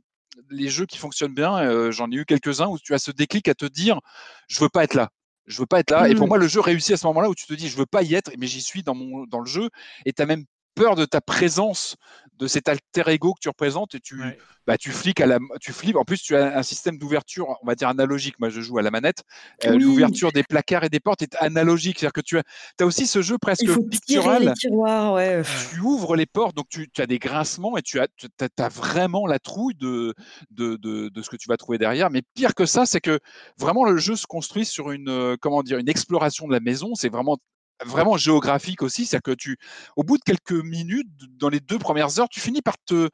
[0.49, 3.49] les jeux qui fonctionnent bien, euh, j'en ai eu quelques-uns où tu as ce déclic
[3.49, 3.99] à te dire,
[4.47, 5.09] je veux pas être là.
[5.45, 6.07] Je veux pas être là.
[6.09, 6.29] Et pour Mhm.
[6.29, 8.15] moi, le jeu réussit à ce moment-là où tu te dis, je veux pas y
[8.15, 9.69] être, mais j'y suis dans, mon, dans le jeu.
[10.05, 10.45] Et tu as même
[10.75, 11.97] peur de ta présence,
[12.41, 13.93] de cet alter ego que tu représentes.
[13.95, 14.37] Et tu, Ouais.
[14.65, 15.95] bah, tu fliques à la, tu flippes.
[15.95, 18.39] En plus, tu as un système d'ouverture, on va dire analogique.
[18.39, 19.23] Moi, je joue à la manette.
[19.65, 19.83] Euh, Oui.
[19.83, 21.99] L'ouverture des placards et des portes est analogique.
[21.99, 22.43] C'est-à-dire que tu as,
[22.79, 25.43] as aussi ce jeu presque pictural les tiroirs, ouais.
[25.71, 28.27] tu ouvres les portes, donc tu, tu as des grincements et tu as, tu
[28.57, 30.15] as, vraiment la trouille de,
[30.49, 32.09] de, de, de ce que tu vas trouver derrière.
[32.09, 33.19] Mais pire que ça, c'est que
[33.59, 36.95] vraiment le jeu se construit sur une, euh, comment dire, une exploration de la maison.
[36.95, 37.37] C'est vraiment
[37.85, 39.57] vraiment géographique aussi, c'est-à-dire que tu,
[39.95, 43.09] au bout de quelques minutes, dans les deux premières heures, tu finis par te,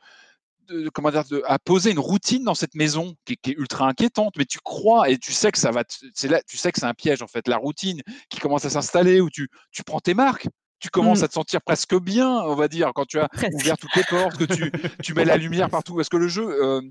[0.67, 3.55] de- comment dire, de- à poser une routine dans cette maison qui, est- qui est
[3.57, 6.57] ultra inquiétante, mais tu crois et tu sais que ça va, te- c'est là, tu
[6.57, 9.49] sais que c'est un piège en fait, la routine qui commence à s'installer où tu,
[9.71, 10.47] tu prends tes marques.
[10.79, 11.23] Tu commences Mm.
[11.23, 13.53] à te sentir presque bien, on va dire, quand tu as Presque.
[13.55, 14.71] ouvert toutes les portes, que tu,
[15.01, 15.95] tu mets la lumière partout.
[15.95, 16.81] Parce que le jeu euh,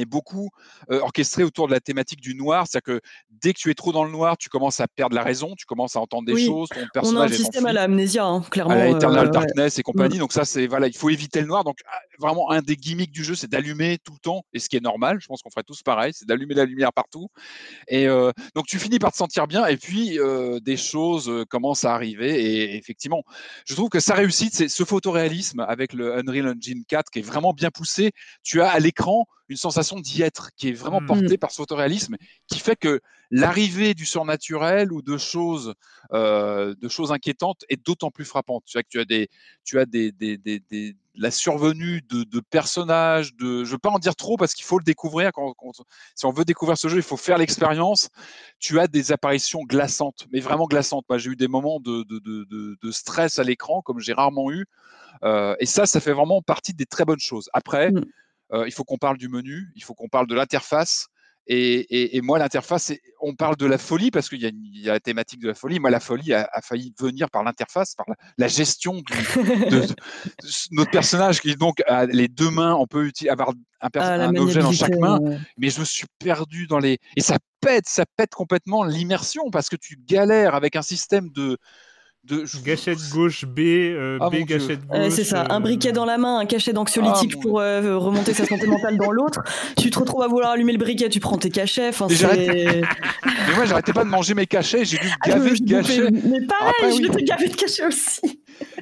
[0.00, 0.50] est beaucoup
[0.90, 2.66] euh, orchestré autour de la thématique du noir.
[2.66, 3.00] C'est-à-dire que
[3.30, 5.66] dès que tu es trop dans le noir, tu commences à perdre la raison, tu
[5.66, 6.46] commences à entendre des Oui.
[6.46, 8.72] choses, ton On a un système à enfui la amnésia, hein, clairement.
[8.72, 9.30] à la euh, ouais.
[9.30, 10.18] Darkness et compagnie.
[10.18, 11.64] Donc ça, c'est voilà, il faut éviter le noir.
[11.64, 14.68] Donc ah, vraiment un des gimmicks du jeu, c'est d'allumer tout le temps, et ce
[14.68, 15.18] qui est normal.
[15.20, 17.28] Je pense qu'on ferait tous pareil, c'est d'allumer la lumière partout.
[17.88, 20.18] Et euh, donc tu finis par te sentir bien, et puis
[20.62, 22.44] des choses commencent à arriver.
[22.44, 23.22] Et effectivement,
[23.66, 27.22] je trouve que sa réussite, c'est ce photoréalisme avec le Unreal Engine 4 qui est
[27.22, 28.12] vraiment bien poussé.
[28.42, 31.06] Tu as à l'écran une sensation d'y être qui est vraiment Mm.
[31.06, 32.16] portée par ce photoréalisme,
[32.46, 33.00] qui fait que
[33.30, 35.74] l'arrivée du surnaturel ou de choses,
[36.12, 38.62] euh, de choses inquiétantes est d'autant plus frappante.
[38.66, 39.28] Tu vois que tu as des,
[39.64, 43.90] tu as des, des, des, des- la survenue de, de personnages, de, je veux pas
[43.90, 45.32] en dire trop parce qu'il faut le découvrir.
[45.32, 45.72] Quand, quand-
[46.14, 48.08] si on veut découvrir ce jeu, il faut faire l'expérience.
[48.60, 51.04] Tu as des apparitions glaçantes, mais vraiment glaçantes.
[51.08, 52.18] Moi, j'ai eu des moments de, de,
[52.80, 54.64] de, stress à l'écran comme j'ai rarement eu.
[55.24, 57.50] Euh, et ça, ça fait vraiment partie des très bonnes choses.
[57.52, 58.04] Après, Mm.
[58.52, 61.06] Euh, il faut qu'on parle du menu, il faut qu'on parle de l'interface.
[61.50, 62.92] Et, et- et moi, l'interface,
[63.22, 65.80] on parle de la folie parce qu'il y, a y la thématique de la folie.
[65.80, 69.80] Moi, la folie a, a failli venir par l'interface, par la, la gestion du- de,
[69.80, 69.86] de
[70.72, 72.74] notre personnage qui donc a les deux mains.
[72.74, 73.48] On peut avoir
[73.80, 75.18] un, Ah, un objet dans chaque main,
[75.56, 76.98] mais je me suis perdu dans les.
[77.16, 81.56] Et ça pète, ça pète complètement l'immersion parce que tu galères avec un système de.
[82.24, 82.44] De...
[82.64, 84.44] Gâchette gauche B, euh, Ah, B Dieu.
[84.44, 85.12] gâchette euh, gauche.
[85.14, 88.34] c'est ça, un euh, briquet dans la main, un cachet d'anxiolytique Ah, pour euh, remonter
[88.34, 89.40] sa santé mentale dans l'autre.
[89.78, 91.88] Tu te retrouves à vouloir allumer le briquet, tu prends tes cachets.
[91.88, 92.80] Enfin, Mais j'arrête- c'est.
[93.24, 95.62] Mais moi, j'arrêtais pas de manger mes cachets, j'ai dû Ah, je me- gaver je
[95.62, 96.10] de cachets.
[96.10, 97.24] Mais pareil, Après, je oui.
[97.24, 98.20] gavé de cachets aussi.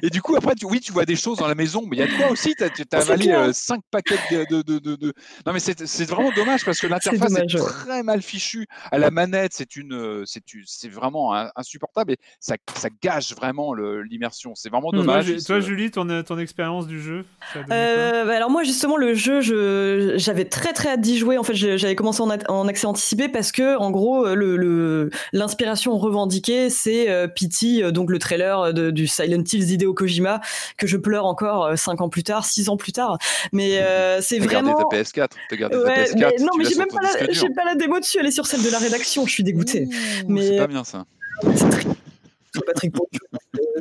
[0.03, 1.99] Et du coup, après, tu, oui, tu vois des choses dans la maison, mais il
[1.99, 2.53] y a de quoi aussi.
[2.55, 3.39] Tu as, avalé clair.
[3.41, 4.45] euh, cinq paquets de.
[4.49, 5.13] de, de, de- de-
[5.45, 7.59] Non, mais c'est c'est vraiment dommage parce que l'interface est, ouais.
[7.61, 8.67] très mal fichue.
[8.91, 13.33] À la manette, c'est une, euh, c'est une- c'est vraiment insupportable et ça, ça gâche
[13.35, 14.53] vraiment l'immersion.
[14.55, 14.97] C'est vraiment Mm.
[14.97, 15.43] Toi, dommage.
[15.45, 19.41] Toi, Julie, ton, ton expérience du jeu ça Euh, bah alors moi justement le jeu,
[19.41, 21.37] je j'avais très très hâte d'y jouer.
[21.37, 25.09] En fait, j'avais commencé en, en accès anticipé parce que en gros euh, le le-
[25.33, 29.85] l'inspiration revendiquée c'est euh, Pity, euh, donc le trailer de- du Silent Hills des idées
[29.85, 30.41] au Kojima
[30.77, 33.17] que je pleure encore 5 ans plus tard, 6 ans plus tard.
[33.51, 33.81] Mais
[34.21, 34.75] c'est vraiment.
[34.89, 35.29] ta PS4.
[35.51, 38.17] Ouais, mais non, mais j'ai même pas la, pas la démo dessus.
[38.19, 39.25] Elle est sur celle de la rédaction.
[39.25, 39.87] Je suis dégoûtée.
[40.27, 41.05] mais c'est pas bien ça.
[41.55, 41.83] C'est très
[42.65, 42.93] Patrick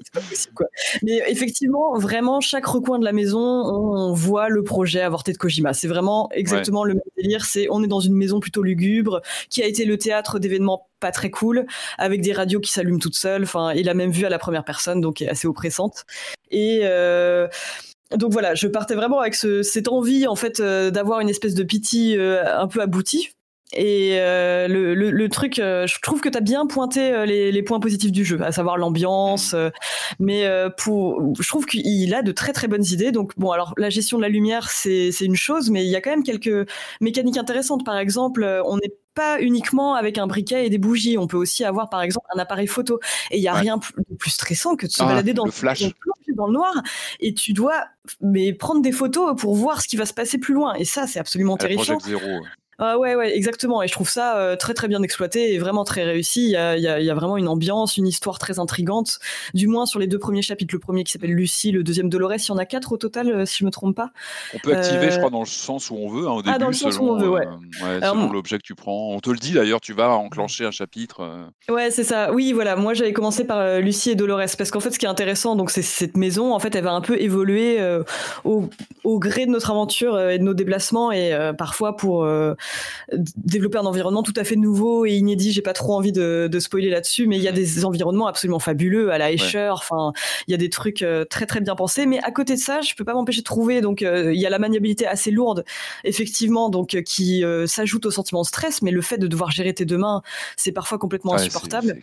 [0.04, 0.66] c'est pas possible quoi.
[1.02, 5.72] Mais effectivement, vraiment, chaque recoin de la maison, on voit le projet avorté de Kojima.
[5.72, 7.44] C'est vraiment exactement le même délire.
[7.44, 11.10] C'est on est dans une maison plutôt lugubre qui a été le théâtre d'événements pas
[11.10, 11.66] très cool,
[11.98, 13.42] avec des radios qui s'allument toutes seules.
[13.42, 16.04] Enfin, il a même vu à la première personne, donc est assez oppressante.
[16.50, 17.48] Et euh,
[18.14, 21.66] donc voilà, je partais vraiment avec cette envie en fait euh, d'avoir une espèce de
[22.16, 23.30] euh, un peu abouti
[23.72, 27.26] et euh, le, le, le, truc, euh, je trouve que tu as bien pointé euh,
[27.26, 29.56] les, les, points positifs du jeu, à savoir l'ambiance.
[30.20, 30.48] mais
[30.78, 33.10] pour, je trouve qu'il a de très très bonnes idées.
[33.10, 36.01] Donc bon, alors la gestion de la lumière, c'est une chose, mais il y a
[36.01, 36.68] quand même quelques
[37.01, 37.84] mécaniques intéressantes.
[37.84, 41.18] Par exemple, on n'est pas uniquement avec un briquet et des bougies.
[41.18, 43.01] On peut aussi avoir, par exemple, un appareil photo.
[43.32, 45.51] Et il y a rien de plus stressant que de se ah, balader dans le,
[45.51, 45.82] flash.
[46.36, 46.82] dans le noir
[47.18, 47.84] et tu dois
[48.20, 50.74] mais prendre des photos pour voir ce qui va se passer plus loin.
[50.74, 51.98] Et ça, c'est absolument terrifiant.
[52.78, 53.82] Ah ouais, ouais, exactement.
[53.82, 56.44] Et je trouve ça euh, très très bien exploité et vraiment très réussi.
[56.44, 58.58] Il y, a, il, y a, il y a, vraiment une ambiance, une histoire très
[58.58, 59.18] intrigante.
[59.54, 60.74] Du moins sur les deux premiers chapitres.
[60.74, 62.34] Le premier qui s'appelle Lucie, le deuxième Dolores.
[62.36, 64.10] Il y en a quatre au total, euh, si je me trompe pas.
[64.54, 66.28] On peut activer, je crois, dans le sens où on veut.
[66.28, 67.46] Hein, au début, ah, dans le sens où on veut, ouais.
[67.46, 69.14] Euh, ouais selon l'objet que tu prends.
[69.14, 71.48] On te le dit d'ailleurs, tu vas enclencher un chapitre.
[71.70, 72.32] Ouais, c'est ça.
[72.32, 72.76] Oui, voilà.
[72.76, 75.70] Moi, j'avais commencé par Lucie et Dolores parce qu'en fait, ce qui est intéressant, donc,
[75.70, 76.52] c'est cette maison.
[76.52, 77.78] En fait, elle va un peu évoluer
[78.44, 78.68] au,
[79.04, 82.26] au, gré de notre aventure et de nos déplacements et parfois pour
[83.36, 85.52] développer un environnement tout à fait nouveau et inédit.
[85.52, 88.59] J'ai pas trop envie de, de spoiler là-dessus, mais il y a des environnements absolument
[88.59, 89.70] fabuleux à la Escher.
[89.72, 90.12] Enfin,
[90.47, 92.06] il y a des trucs euh, très très bien pensés.
[92.06, 93.80] Mais à côté de ça, je peux pas m'empêcher de trouver.
[93.80, 95.64] Donc, euh, il y a la maniabilité assez lourde,
[96.05, 98.82] effectivement, donc euh, qui s'ajoute au sentiment de stress.
[98.82, 100.22] Mais le fait de devoir gérer tes deux mains,
[100.56, 102.01] c'est parfois complètement insupportable.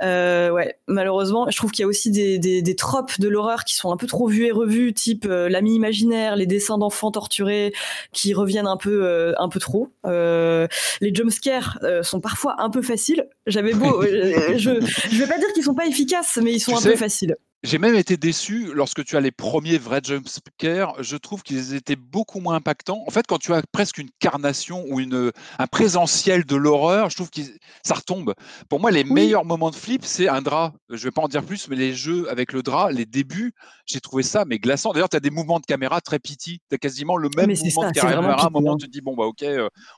[0.00, 3.74] ouais, malheureusement, je trouve qu'il y a aussi des, des, des tropes de l'horreur qui
[3.74, 7.72] sont un peu trop vues et revues, type l'ami imaginaire, les dessins d'enfants torturés,
[8.12, 9.89] qui reviennent un peu un peu trop.
[10.06, 10.66] Euh,
[11.00, 13.28] les jumpscares euh, sont parfois un peu faciles.
[13.46, 14.80] J'avais beau, euh, je,
[15.10, 17.36] je vais pas dire qu'ils sont pas efficaces, mais ils sont un peu faciles.
[17.62, 21.02] J'ai même été déçu lorsque tu as les premiers vrais jumpscares.
[21.02, 23.04] Je trouve qu'ils étaient beaucoup moins impactants.
[23.06, 27.16] En fait, quand tu as presque une carnation ou une, un présentiel de l'horreur, je
[27.16, 27.42] trouve que
[27.82, 28.34] ça retombe.
[28.70, 30.72] Pour moi, les meilleurs moments de flip, c'est un drap.
[30.88, 33.52] Je ne vais pas en dire plus, mais les jeux avec le drap, les débuts,
[33.84, 34.92] j'ai trouvé ça mais glaçant.
[34.92, 36.60] D'ailleurs, tu as des mouvements de caméra très piti.
[36.70, 38.42] Tu as quasiment le même mouvement de caméra.
[38.42, 39.44] À un moment, tu te dis, bon, bah, ok,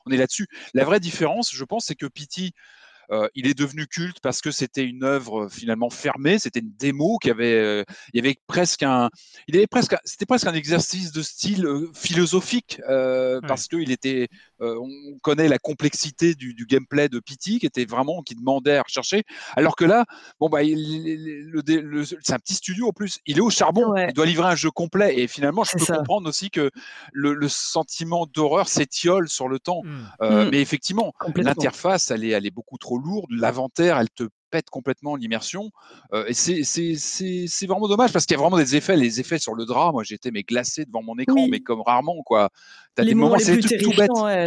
[0.04, 0.48] on est là-dessus.
[0.74, 2.54] La vraie différence, je pense, c'est que Pity
[3.12, 6.72] euh, il est devenu culte parce que c'était une œuvre euh, finalement fermée, c'était une
[6.78, 7.84] démo qui avait, euh,
[8.14, 9.10] il y avait presque un,
[9.48, 12.80] il avait presque, c'était presque un exercice de style philosophique
[13.46, 14.28] parce qu'il était,
[14.62, 19.24] on connaît la complexité du, gameplay de Pity qui était vraiment qui demandait à rechercher,
[19.56, 20.04] alors que là,
[20.40, 24.26] bon bah, le, c'est un petit studio en plus, il est au charbon, il doit
[24.26, 25.18] livrer un jeu complet.
[25.18, 26.70] Et finalement je peux comprendre aussi que
[27.12, 30.24] le, sentiment d'horreur s'étiole sur le temps, mmh.
[30.26, 30.48] Mmh.
[30.50, 35.16] mais effectivement l'interface elle est, elle est beaucoup trop lourde, l'inventaire, elle te pète complètement
[35.16, 35.70] l'immersion.
[36.12, 38.96] Euh, et c'est vraiment dommage parce qu'il y a vraiment des effets.
[38.96, 42.22] Les effets sur le drap, moi j'étais mais glacé devant mon écran, mais comme rarement
[42.24, 42.50] quoi.
[42.98, 43.92] As les des moments, les plus tout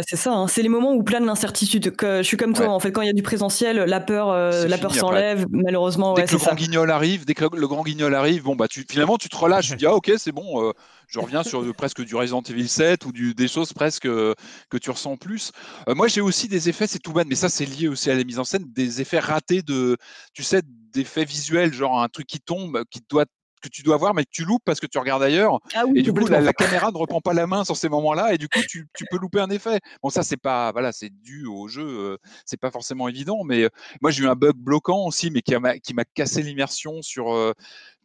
[0.08, 0.32] c'est ça.
[0.32, 0.46] Hein.
[0.46, 1.92] C'est les moments où plein de l'incertitude.
[2.00, 2.92] Je suis comme toi en fait.
[2.92, 5.46] Quand il y a du présentiel, la peur, euh, la peur s'enlève.
[5.50, 8.68] Malheureusement, dès que le grand guignol arrive, dès que le grand guignol arrive, bon bah
[8.68, 9.70] tu finalement tu te relâches.
[9.70, 10.62] tu dis ah ok c'est bon.
[10.62, 10.72] Euh,
[11.06, 14.90] je reviens sur presque du Resident Evil 7 ou du, des choses presque que tu
[14.90, 15.52] ressens plus.
[15.88, 18.24] moi j'ai aussi des effets, c'est tout bête, mais ça c'est lié aussi à la
[18.24, 19.96] mise en scène, des effets ratés de
[20.32, 20.62] tu sais,
[20.92, 23.26] d'effets visuels, genre un truc qui tombe, qui doit
[23.62, 25.58] que tu dois voir mais que tu loupes parce que tu regardes ailleurs.
[25.74, 28.38] Ah et du coup la, caméra ne reprend pas la main sur ces moments-là et
[28.38, 29.80] du coup tu, tu, peux louper un effet.
[30.02, 33.64] Bon ça c'est pas voilà c'est dû au jeu euh, c'est pas forcément évident mais
[33.64, 33.68] euh,
[34.00, 37.34] moi j'ai eu un bug bloquant aussi mais qui m'a qui m'a cassé l'immersion sur
[37.34, 37.52] euh,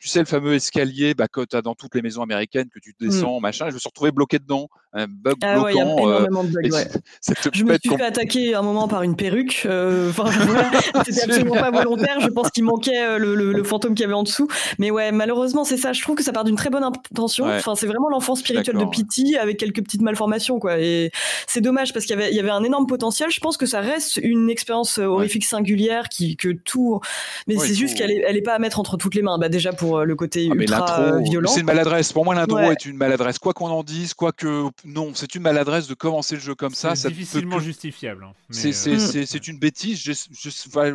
[0.02, 2.80] tu sais, le fameux escalier bah, que tu as dans toutes les maisons américaines, que
[2.80, 3.08] tu mmh.
[3.08, 4.68] descends, machin, je me suis retrouvé bloqué dedans.
[4.94, 5.66] Un bug ah bloquant.
[5.66, 6.88] Ouais, y a euh, énormément de bugs, ouais.
[7.54, 9.62] Je me suis fait attaquer un moment par une perruque.
[9.66, 10.12] Euh,
[11.06, 12.20] c'était absolument pas volontaire.
[12.20, 14.48] Je pense qu'il manquait euh, le, le, fantôme qu'il y avait en dessous.
[14.80, 15.94] Mais ouais, malheureusement, c'est ça.
[15.94, 17.46] Je trouve que ça part d'une très bonne intention.
[17.46, 20.80] Enfin, c'est vraiment l'enfant spirituel de Pity avec quelques petites malformations, quoi.
[20.80, 21.12] Et
[21.48, 23.30] c'est dommage parce qu'il y avait, il y avait un énorme potentiel.
[23.30, 27.00] Je pense que ça reste une expérience horrifique singulière qui, que tout.
[27.48, 29.38] Mais c'est juste qu'elle est, elle est pas à mettre entre toutes les mains.
[29.38, 31.50] Bah, déjà pour euh, le côté ah, ultra euh, violent.
[31.50, 32.14] C'est une maladresse.
[32.14, 33.40] Pour moi, l'intro est une maladresse.
[33.40, 36.74] Quoi qu'on en dise, quoi que non, c'est une maladresse de commencer le jeu comme
[36.74, 36.96] ça.
[36.96, 38.24] C'est difficilement justifiable.
[38.24, 38.34] Hein,
[38.66, 40.04] euh, c'est une bêtise.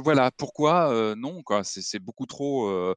[0.03, 1.15] voilà pourquoi?
[1.17, 1.63] Non quoi.
[1.65, 2.95] C'est beaucoup trop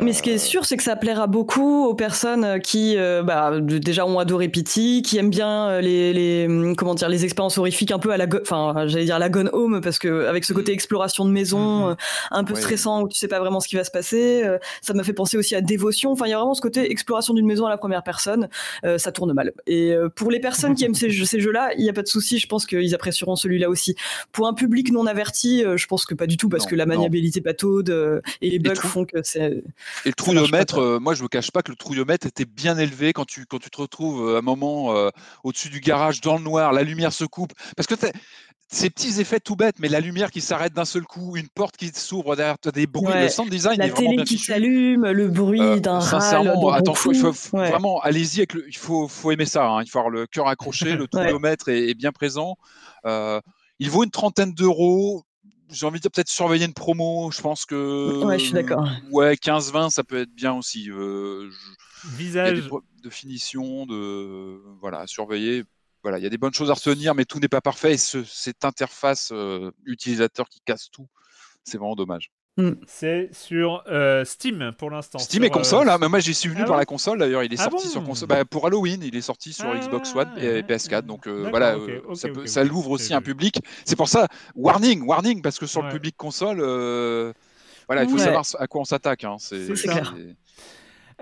[0.00, 3.58] Mais ce qui est sûr, c'est que ça plaira beaucoup aux personnes qui, euh, bah,
[3.60, 7.58] déjà ont adoré Pity, qui aiment bien euh, les, les hum, comment dire, les expériences
[7.58, 10.52] horrifiques un peu à la, enfin, j'allais dire la Gone Home, parce que avec ce
[10.52, 11.94] côté exploration de maison, euh,
[12.30, 12.60] un peu Ouais.
[12.60, 15.12] stressant où tu sais pas vraiment ce qui va se passer, euh, ça m'a fait
[15.12, 16.12] penser aussi à Dévotion.
[16.12, 18.48] Enfin, il y a vraiment ce côté exploration d'une maison à la première personne.
[18.84, 19.52] euh, ça tourne mal.
[19.66, 22.02] Et euh, pour les personnes qui aiment ces, jeux- ces jeux-là, il y a pas
[22.02, 22.38] de souci.
[22.38, 23.96] Je pense qu'ils apprécieront celui-là aussi.
[24.30, 26.76] Pour un public non averti, euh, je pense que pas du tout, parce Non, que
[26.76, 29.62] la maniabilité pataude euh, et les bugs font que c'est
[30.04, 33.12] Et le trouillomètre, euh, moi je me cache pas que le trouillomètre était bien élevé
[33.12, 35.10] quand tu, quand tu te retrouves euh, à un moment euh,
[35.44, 37.52] au-dessus du garage dans le noir, la lumière se coupe.
[37.76, 37.94] Parce que
[38.72, 41.76] ces petits effets tout bêtes, mais la lumière qui s'arrête d'un seul coup, une porte
[41.76, 44.24] qui s'ouvre derrière toi, des bruits, Ouais, le sound design la est vraiment télé bien
[44.24, 46.20] qui s'allume, le bruit Euh, d'un râle.
[46.20, 47.34] sincèrement, d'un attends, faut- il faut, coup.
[47.34, 47.70] faut Ouais.
[47.70, 49.66] vraiment, allez-y avec le, il faut, faut aimer ça.
[49.66, 51.08] hein, il faut avoir le cœur accroché, le
[51.40, 52.56] trouillomètre est, est bien présent.
[53.06, 53.40] Euh,
[53.80, 55.24] il vaut une trentaine d'euros.
[55.70, 57.30] J'ai envie de dire peut-être surveiller une promo.
[57.30, 58.86] Je pense que Ouais, je suis d'accord.
[59.10, 60.90] Ouais, 15-20, ça peut être bien aussi.
[60.90, 62.66] Euh, je- Visage.
[62.68, 65.64] pro- de finition, de voilà, à surveiller.
[66.02, 67.92] Voilà, il y a des bonnes choses à retenir, mais tout n'est pas parfait.
[67.94, 71.08] Et ce- cette interface euh, utilisateur qui casse tout,
[71.64, 72.30] c'est vraiment dommage.
[72.86, 75.18] C'est sur euh, Steam pour l'instant.
[75.18, 77.18] Steam sur, et console, euh, hein, mais moi j'y suis venu Ah par la console
[77.18, 77.42] d'ailleurs.
[77.42, 78.28] Il est Ah sorti bon sur console.
[78.28, 81.02] Bah, pour Halloween, il est sorti sur Ah, Xbox One et ouais, PS4.
[81.02, 81.76] Donc euh, voilà,
[82.44, 83.60] ça, l'ouvre aussi un public.
[83.84, 85.86] C'est pour ça, warning, warning, parce que sur Ouais.
[85.88, 87.32] le public console, euh,
[87.88, 88.24] voilà, il faut Ouais.
[88.24, 89.24] savoir à quoi on s'attaque.
[89.24, 90.14] hein, C'est C'est clair.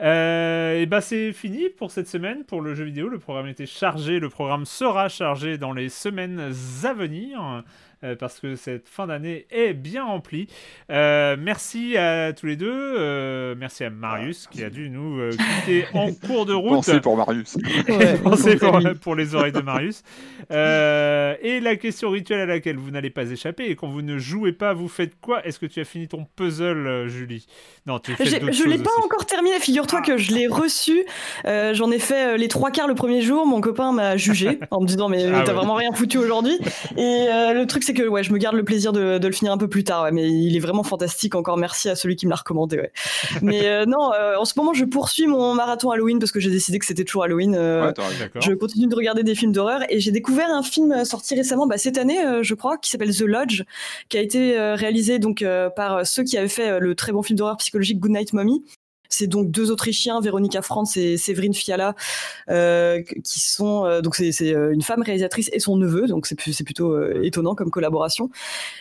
[0.01, 3.09] Euh, et bah c'est fini pour cette semaine pour le jeu vidéo.
[3.09, 6.53] Le programme était chargé, le programme sera chargé dans les semaines
[6.85, 7.65] à venir.
[8.05, 10.49] Euh, parce que cette fin d'année est bien remplie.
[10.91, 12.71] Euh, merci à tous les deux.
[12.73, 16.71] euh, merci à Marius qui a dû nous euh, quitter en cours de route.
[16.75, 17.57] Pensez pour Marius.
[17.89, 18.57] Ouais, Pensez
[19.01, 20.03] pour les oreilles de Marius.
[20.51, 24.19] Euh, et la question rituelle à laquelle vous n'allez pas échapper, et quand vous ne
[24.19, 25.45] jouez pas, vous faites quoi?
[25.47, 27.47] Est-ce que tu as fini ton puzzle, Julie?
[27.87, 29.05] Non, tu fais Je l'ai choses pas aussi.
[29.05, 29.59] encore terminé.
[29.61, 31.05] Figure-toi que je l'ai reçu.
[31.47, 33.47] Euh, J'en ai fait les trois quarts le premier jour.
[33.47, 35.57] Mon copain m'a jugé en me disant mais Ah t'as ouais.
[35.59, 36.59] vraiment rien foutu aujourd'hui.
[36.97, 39.33] Et euh, le truc c'est que ouais, je me garde le plaisir de, de le
[39.33, 40.03] finir un peu plus tard.
[40.05, 41.35] ouais, mais il est vraiment fantastique.
[41.35, 42.77] Encore merci à celui qui me l'a recommandé.
[42.79, 42.93] Ouais.
[43.43, 46.51] mais euh, non, euh, en ce moment je poursuis mon marathon Halloween parce que j'ai
[46.51, 47.55] décidé que c'était toujours Halloween.
[47.57, 47.95] euh, Ouais,
[48.43, 51.67] je continue de regarder des films d'horreur et j'ai découvert un film euh, sorti récemment,
[51.67, 53.63] bah, cette année, euh, je crois, qui s'appelle The Lodge,
[54.09, 57.39] qui a été réalisé donc euh, par ceux qui avaient fait le très bon film
[57.39, 58.63] d'horreur psychologique Goodnight Mommy.
[59.09, 61.95] C'est donc deux Autrichiens, Véronica Franz et Séverine Fiala,
[62.51, 66.65] euh, qui sont euh, donc c'est euh, une femme réalisatrice et son neveu, donc c'est
[66.65, 68.31] plutôt euh, étonnant comme collaboration.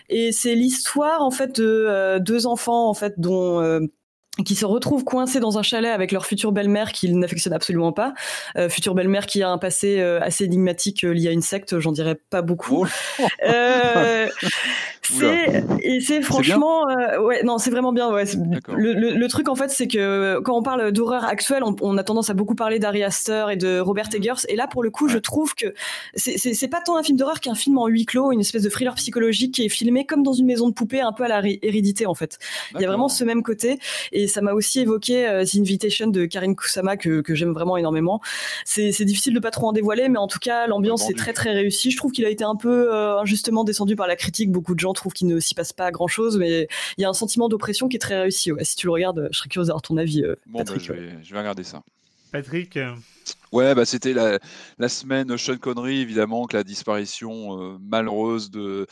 [0.09, 3.87] Et c'est l'histoire en fait de deux enfants en fait dont
[4.43, 8.13] qui se retrouvent coincés dans un chalet avec leur future belle-mère qu'ils n'affectionnent absolument pas.
[8.55, 11.79] Euh, future belle-mère qui a un passé euh, assez énigmatique euh, lié à une secte,
[11.79, 12.87] j'en dirais pas beaucoup.
[13.19, 13.25] Oh,
[15.81, 18.25] et c'est franchement euh, ouais non c'est vraiment bien ouais
[18.75, 21.97] le, le- le truc en fait c'est que quand on parle d'horreur actuelle on, on
[21.97, 24.45] a tendance à beaucoup parler d'Ari Aster et de Robert Eggers.
[24.49, 25.73] Et là pour le coup je trouve que
[26.15, 28.95] c'est- pas tant un film d'horreur qu'un film en huis clos une espèce de thriller
[28.95, 31.59] psychologique qui est filmé comme dans une maison de poupée un peu à la ré-
[31.61, 32.39] hérédité en fait.
[32.75, 33.79] Il y a vraiment ce même côté.
[34.11, 37.77] Et ça m'a aussi évoqué euh, The Invitation de Karine Kusama que, que j'aime vraiment
[37.77, 38.19] énormément.
[38.65, 41.33] C'est c'est difficile de pas trop en dévoiler, mais en tout cas l'ambiance est très
[41.33, 41.91] très réussie.
[41.91, 44.51] Je trouve qu'il a été un peu euh, injustement descendu par la critique.
[44.51, 46.67] Beaucoup de gens trouvent qu'il ne s'y passe pas grand chose, mais
[46.97, 48.51] il y a un sentiment d'oppression qui est très réussi.
[48.51, 48.63] Ouais.
[48.63, 50.81] Si tu le regardes, je serais curieuse d'avoir ton avis, euh, Bon, bah, Patrick.
[50.83, 51.81] je, vais, je vais regarder ça.
[52.31, 52.93] Patrick, euh,
[53.53, 54.39] Ouais, bah, c'était la,
[54.77, 58.85] la semaine Sean Connery, évidemment, que la disparition euh, malheureuse de,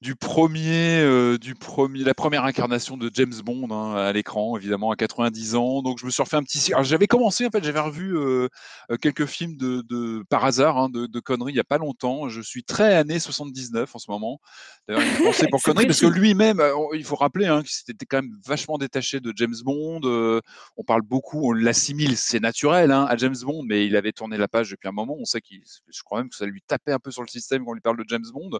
[0.00, 4.92] du premier, euh, du premier, la première incarnation de James Bond hein, à l'écran, évidemment,
[4.92, 5.82] à 90 ans.
[5.82, 6.72] Donc, je me suis refait un petit.
[6.82, 8.48] J'avais commencé, en fait, j'avais revu euh,
[8.92, 11.78] euh, quelques films de, de par hasard hein, de, de Connery il y a pas
[11.78, 12.28] longtemps.
[12.28, 14.40] Je suis très année 79 en ce moment.
[14.86, 15.02] D'ailleurs,
[15.42, 18.36] il pour Connery parce que lui-même, euh, il faut rappeler hein, qu'il s'était quand même
[18.46, 20.02] vachement détaché de James Bond.
[20.04, 20.40] euh,
[20.76, 24.36] on parle beaucoup, on l'assimile, c'est naturel hein, à James Bond, mais il avait tourné
[24.36, 25.16] la page depuis un moment.
[25.18, 25.62] On sait qu'il,
[25.92, 27.80] je crois même que ça lui tapait un peu sur le système quand on lui
[27.80, 28.50] parle de James Bond.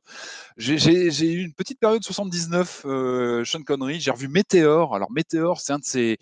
[0.57, 4.01] J'ai eu une petite période 79, euh, Sean Connery.
[4.01, 4.95] J'ai revu Météor.
[4.95, 6.19] Alors Météor, c'est un de ces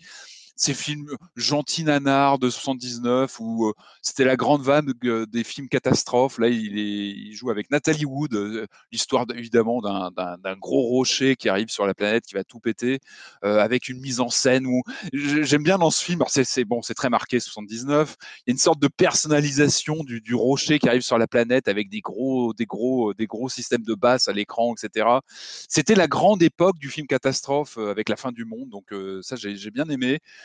[0.57, 5.69] ces films gentils nanars de 79 où euh, c'était la grande vague euh, des films
[5.69, 6.39] catastrophes.
[6.39, 10.11] Là, il, est, il joue avec Nathalie Wood, euh, l'histoire évidemment d'un-
[10.59, 12.99] gros rocher qui arrive sur la planète, qui va tout péter,
[13.45, 14.81] euh, avec une mise en scène où
[15.13, 16.23] j'ai- j'aime bien dans ce film.
[16.27, 18.15] c'est bon, c'est très marqué 79.
[18.45, 21.67] Il y a une sorte de personnalisation du, du rocher qui arrive sur la planète
[21.67, 25.21] avec des gros, des gros, des gros systèmes de basse à l'écran, etc.
[25.69, 28.69] C'était la grande époque du film catastrophe euh, avec la fin du monde.
[28.69, 30.19] Donc euh, ça, j'ai j'ai bien aimé.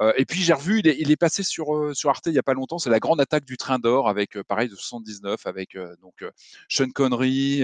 [0.00, 2.32] Euh, et puis j'ai revu, il est, il est passé sur, euh, sur Arte il
[2.32, 4.74] y a pas longtemps, c'est la grande attaque du train d'or avec euh, pareil de
[4.74, 6.24] 79 avec donc
[6.68, 7.62] Sean Connery,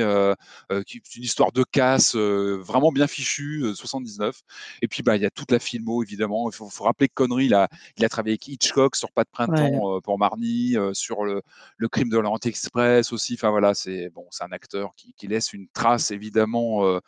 [0.86, 4.40] qui est une histoire de casse vraiment bien fichue, euh, 79.
[4.82, 6.50] Et puis bah il y a toute la filmo évidemment.
[6.50, 9.24] Il faut, faut rappeler que Connery il a, il a travaillé avec Hitchcock sur Pas
[9.24, 11.42] de printemps pour Marnie, sur le,
[11.76, 13.34] le crime de l'Orient Express aussi.
[13.34, 17.00] Enfin voilà, c'est bon, c'est un acteur qui, qui laisse une trace évidemment euh,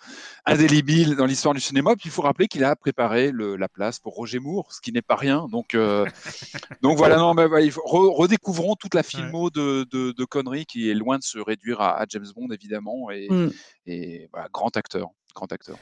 [0.47, 1.95] indélébile dans l'histoire du cinéma.
[1.97, 4.93] Puis il faut rappeler qu'il a préparé le- la place pour Roger Moore, ce qui
[4.93, 5.49] n'est pas rien.
[5.51, 6.07] Donc, euh,
[6.83, 10.95] donc voilà, non, mais, re- redécouvrons toute la filmo de, de, de Connery qui est
[10.95, 13.49] loin de se réduire à, à James Bond évidemment et, Mm.
[13.87, 15.77] et voilà, grand acteur, grand acteur.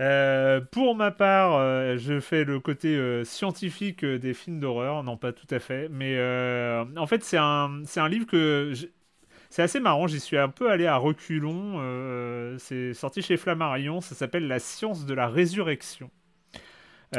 [0.00, 5.02] Euh, pour ma part, euh, je fais le côté euh, scientifique euh, des films d'horreur,
[5.02, 8.72] non pas tout à fait, mais euh, en fait c'est un, c'est un livre que
[8.74, 8.92] j'ai-
[9.50, 14.00] c'est assez marrant, j'y suis un peu allé à reculons, euh, c'est sorti chez Flammarion,
[14.02, 16.10] ça s'appelle La science de la résurrection.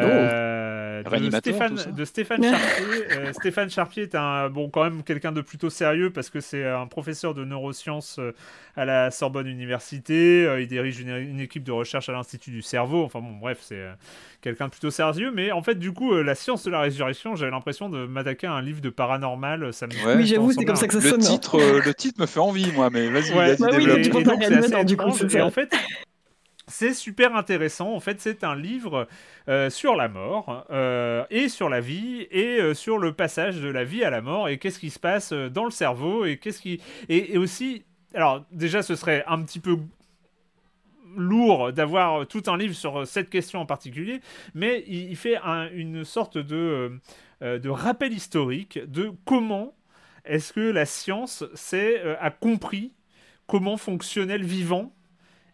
[0.03, 2.86] Euh, de, tout ça Stéphane, de Stéphane Charpier.
[3.18, 6.65] Euh, Stéphane Charpier est un bon quand même quelqu'un de plutôt sérieux parce que c'est
[6.65, 8.34] un professeur de neurosciences euh,
[8.76, 10.45] à la Sorbonne Université.
[10.45, 13.03] Euh, il dirige une, une équipe de recherche à l'Institut du cerveau.
[13.03, 13.94] Enfin bon, bref, c'est euh,
[14.41, 15.32] quelqu'un de plutôt sérieux.
[15.34, 18.48] Mais en fait, du coup, euh, la science de la résurrection, j'avais l'impression de m'attaquer
[18.48, 19.72] à un livre de paranormal.
[19.74, 20.15] Ça me Ouais.
[20.15, 21.22] Oui, j'avoue, c'est me comme ça que ça Le sonne.
[21.24, 21.28] hein.
[21.30, 24.02] titre, euh, le titre me fait envie, moi, mais vas-y, Ouais, vas-y, Bah oui, développe.
[24.02, 24.28] tu et, donc
[25.41, 25.74] en fait,
[26.68, 27.94] c'est super intéressant.
[27.94, 29.07] En fait, c'est un livre
[29.48, 33.69] euh, sur la mort euh, et sur la vie et euh, sur le passage de
[33.69, 36.61] la vie à la mort et qu'est-ce qui se passe dans le cerveau et qu'est-ce
[36.61, 37.84] qui et, aussi.
[38.14, 39.77] Alors déjà, ce serait un petit peu
[41.15, 44.22] lourd d'avoir tout un livre sur cette question en particulier,
[44.53, 46.99] mais il, fait un- une sorte de,
[47.41, 49.73] de rappel historique de comment
[50.26, 51.44] est-ce que la science
[52.19, 52.94] a compris
[53.48, 54.94] comment fonctionnait le vivant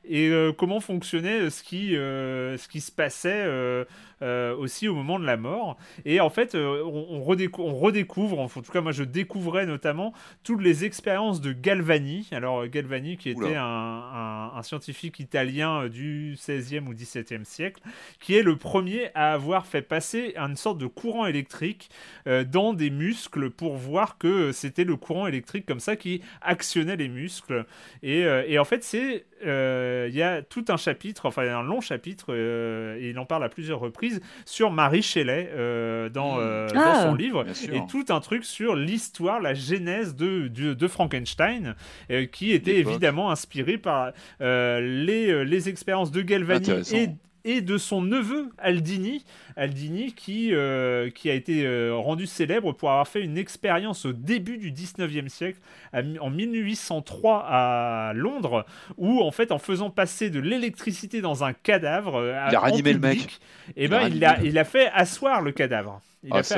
[0.06, 3.86] et euh, comment fonctionnait euh, ce qui, euh, ce qui se passait
[4.24, 5.78] euh, aussi au moment de la mort.
[6.06, 9.66] Et en fait, euh, on, on redécou- on redécouvre, en tout cas moi je découvrais
[9.66, 10.14] notamment
[10.44, 12.28] toutes les expériences de Galvani.
[12.32, 17.82] Alors euh, Galvani qui était un, un- un scientifique italien du 16e ou 17e siècle,
[18.20, 21.90] qui est le premier à avoir fait passer une sorte de courant électrique
[22.28, 26.96] euh, dans des muscles pour voir que c'était le courant électrique comme ça qui actionnait
[26.96, 27.66] les muscles.
[28.04, 32.34] Et, et en fait, c'est il y a tout un chapitre, enfin un long chapitre,
[32.34, 34.13] et il en parle à plusieurs reprises
[34.46, 37.04] sur Marie Shelley euh, dans, euh, dans Ah.
[37.08, 37.74] son livre, Bien sûr.
[37.74, 41.76] et tout un truc sur l'histoire, la genèse de, de, de Frankenstein,
[42.12, 44.12] euh, qui était évidemment inspiré par
[44.42, 47.10] euh, les, les expériences de Galvani et
[47.46, 49.26] et de son neveu Aldini,
[49.56, 54.14] Aldini qui, euh, qui a été euh, rendu célèbre pour avoir fait une expérience au
[54.14, 55.60] début du 19e siècle,
[55.92, 58.66] à en 1803 à Londres,
[58.98, 62.62] où en fait en faisant passer de l'électricité dans un cadavre, euh, Il a en
[62.64, 63.18] ranimé le mec.
[63.20, 63.42] public,
[63.76, 64.50] et Il ben a il a, ranimé.
[64.50, 66.02] il a fait asseoir le cadavre.
[66.26, 66.56] Il Ah, a fait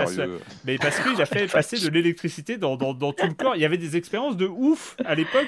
[0.64, 3.56] mais parce qu'il a fait passer de l'électricité dans, dans, dans tout le corps.
[3.56, 5.48] Il y avait des expériences de ouf à l'époque.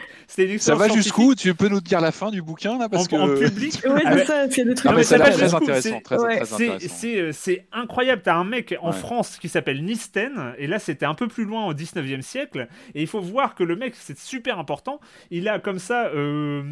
[0.57, 3.15] Ça va jusqu'où Tu peux nous dire la fin du bouquin là parce en, que
[3.15, 3.79] en public.
[3.85, 4.85] Avec- c'est ça, c'est des trucs.
[4.85, 6.53] Non, mais mais ça a ça l'air va très jusqu'où intéressant, C'est- très, ouais, très
[6.53, 7.07] intéressant.
[7.07, 8.21] Euh, c'est incroyable.
[8.23, 8.97] T'as un mec en Ouais.
[8.97, 13.01] France qui s'appelle Nisten, et là c'était un peu plus loin au 19e siècle, et
[13.01, 14.99] il faut voir que le mec, c'est super important,
[15.29, 16.07] il a comme ça.
[16.07, 16.63] euh,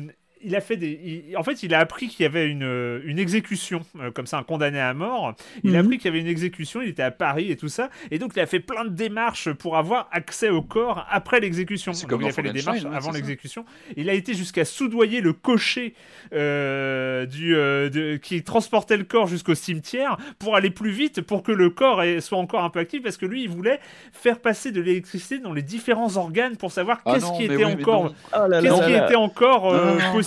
[0.45, 0.99] il a fait des.
[1.29, 4.27] il- en fait, il a appris qu'il y avait une, euh, une exécution, euh, comme
[4.27, 5.33] ça, un condamné à mort.
[5.63, 5.85] Il a Mhm.
[5.85, 7.89] appris qu'il y avait une exécution, il était à Paris et tout ça.
[8.11, 11.91] Et donc, il a fait plein de démarches pour avoir accès au corps après l'exécution.
[11.93, 13.65] Il a fait les démarches avant l'exécution.
[13.97, 15.93] Il a été jusqu'à soudoyer le cocher
[16.33, 21.43] euh, du, euh, de- qui transportait le corps jusqu'au cimetière pour aller plus vite, pour
[21.43, 23.79] que le corps ait- soit encore un peu actif, parce que lui, il voulait
[24.11, 27.65] faire passer de l'électricité dans les différents organes pour savoir Ah qu'est-ce qui était oui,
[27.65, 28.13] encore.
[28.35, 28.61] Oh là.
[28.61, 28.69] était
[29.15, 29.25] non.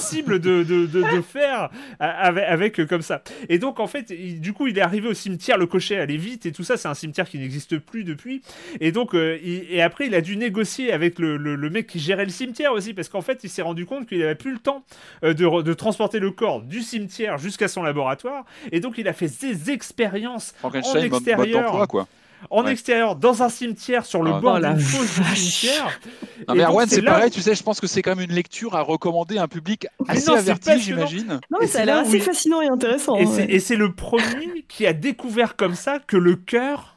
[0.09, 1.71] Possible de, de, de, de faire
[2.01, 5.09] avec, avec, euh, comme ça Et donc en fait, il- du coup, il est arrivé
[5.09, 6.77] au cimetière, le cocher allait vite et tout ça.
[6.77, 8.43] C'est un cimetière qui n'existe plus depuis.
[8.81, 11.87] Et donc, euh, il- et après, il a dû négocier avec le, le, le mec
[11.87, 14.53] qui gérait le cimetière aussi, parce qu'en fait, il s'est rendu compte qu'il n'avait plus
[14.53, 14.85] le temps
[15.25, 18.45] euh, de, transporter le corps du cimetière jusqu'à son laboratoire.
[18.73, 22.09] Et donc, il a fait des expériences en Frankenstein, mode, mode extérieur, quoi.
[22.51, 22.73] En Ouais.
[22.73, 26.01] extérieur, dans un cimetière, sur le Ah, bord la d'une fosse du cimetière.
[26.49, 28.35] Non Et mais Erwan, c'est pareil, tu sais, je pense que c'est quand même une
[28.35, 31.41] lecture à recommander à un public assez non, averti, j'imagine.
[31.51, 33.17] Non, mais ça a l'air assez il- fascinant et intéressant.
[33.17, 33.53] Et c'est- ouais.
[33.53, 36.97] et c'est le premier qui a découvert comme ça que le cœur,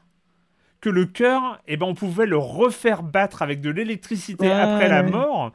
[0.80, 5.04] que le cœur, eh ben, on pouvait le refaire battre avec de l'électricité après la
[5.04, 5.52] mort.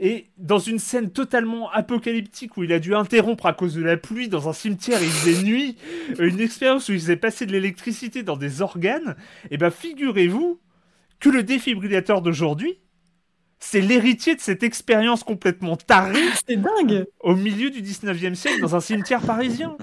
[0.00, 3.96] Et dans une scène totalement apocalyptique où il a dû interrompre à cause de la
[3.96, 5.76] pluie dans un cimetière, il faisait nuit,
[6.20, 9.16] une expérience où il faisait passer de l'électricité dans des organes,
[9.50, 10.60] et ben figurez-vous
[11.18, 12.78] que le défibrillateur d'aujourd'hui,
[13.58, 17.06] c'est l'héritier de cette expérience complètement tarée C'est dingue.
[17.20, 19.76] au milieu du 19e siècle dans un cimetière parisien.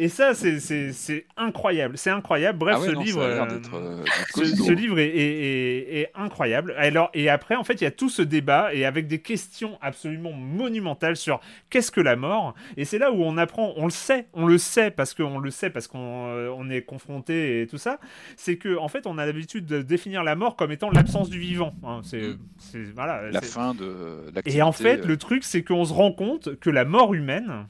[0.00, 1.98] Et ça, c'est- incroyable.
[1.98, 2.58] C'est incroyable.
[2.58, 3.20] Bref, Ah ouais, ce non, livre.
[3.22, 4.04] euh,
[4.34, 6.74] ce, livre est, est- est- est incroyable.
[6.78, 9.76] Alors, et après, en fait, il y a tout ce débat et avec des questions
[9.82, 12.54] absolument monumentales sur qu'est-ce que la mort.
[12.76, 15.50] Et c'est là où on apprend, on le sait, on le sait parce qu'on le
[15.50, 17.98] sait parce qu'on euh, on est confronté et tout ça.
[18.36, 21.40] C'est que, en fait, on a l'habitude de définir la mort comme étant l'absence du
[21.40, 21.74] vivant.
[21.84, 22.00] hein.
[22.04, 22.38] C'est, Mm.
[22.58, 23.30] c'est- voilà.
[23.30, 24.58] La fin de l'activité.
[24.58, 27.66] et en fait, euh, le truc, c'est qu'on se rend compte que la mort humaine,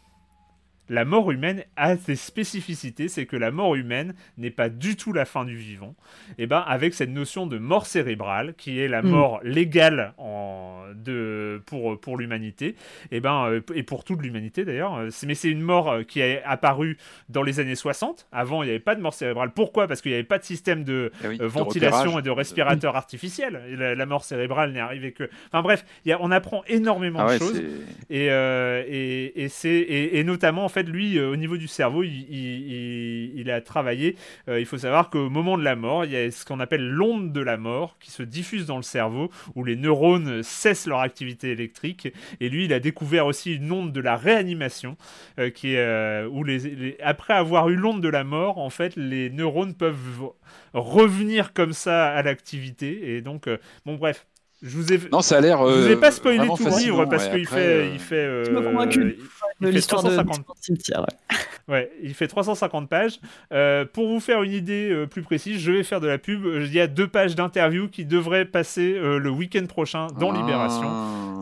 [0.89, 5.13] la mort humaine a des spécificités, c'est que la mort humaine n'est pas du tout
[5.13, 5.95] la fin du vivant.
[6.39, 9.09] Et ben, avec cette notion de mort cérébrale, qui est la Mm.
[9.09, 12.75] mort légale en, de, pour, pour l'humanité,
[13.11, 14.97] et ben, euh, et pour toute l'humanité d'ailleurs.
[14.97, 16.97] euh, Mais c'est une mort euh, qui est apparue
[17.29, 18.27] dans les années 60.
[18.33, 19.51] Avant, il n'y avait pas de mort cérébrale.
[19.55, 19.87] Pourquoi?
[19.89, 22.31] Parce qu'il n'y avait pas de système de, eh oui, euh, de ventilation et de
[22.31, 23.61] respirateur artificiel.
[23.77, 25.29] La, la mort cérébrale n'est arrivée que.
[25.49, 27.63] Enfin bref, il y a- on apprend énormément Ah de ouais, choses.
[28.11, 31.67] Et, euh, et, et c'est et, et notamment en fait lui euh, au niveau du
[31.69, 34.17] cerveau il, a travaillé.
[34.49, 36.87] Euh, il faut savoir qu'au moment de la mort il y a ce qu'on appelle
[36.89, 41.01] l'onde de la mort qui se diffuse dans le cerveau où les neurones cessent leur
[41.01, 42.13] activité électrique.
[42.41, 44.97] Et lui il a découvert aussi une onde de la réanimation
[45.39, 48.97] euh, qui est où les, les- après avoir eu l'onde de la mort en fait
[48.97, 50.31] les neurones peuvent
[50.75, 53.17] revenir comme ça à l'activité.
[53.17, 53.49] Et donc
[53.87, 54.27] bon bref
[54.63, 55.59] je vous ai Non, ça a l'air.
[55.67, 57.31] je vous ai euh, pas spoilé tout le livre parce ouais.
[57.37, 59.17] qu'il fait, euh, il fait, euh, Tu m'as convaincu.
[59.61, 61.01] il de fait l'histoire de 350 du cimetière.
[61.01, 61.37] ouais.
[61.69, 63.21] Ouais, il fait 350 pages.
[63.53, 66.47] Euh, pour vous faire une idée euh, plus précise, je vais faire de la pub.
[66.47, 70.89] Il y a deux pages d'interview qui devraient passer euh, le week-end prochain dans Libération.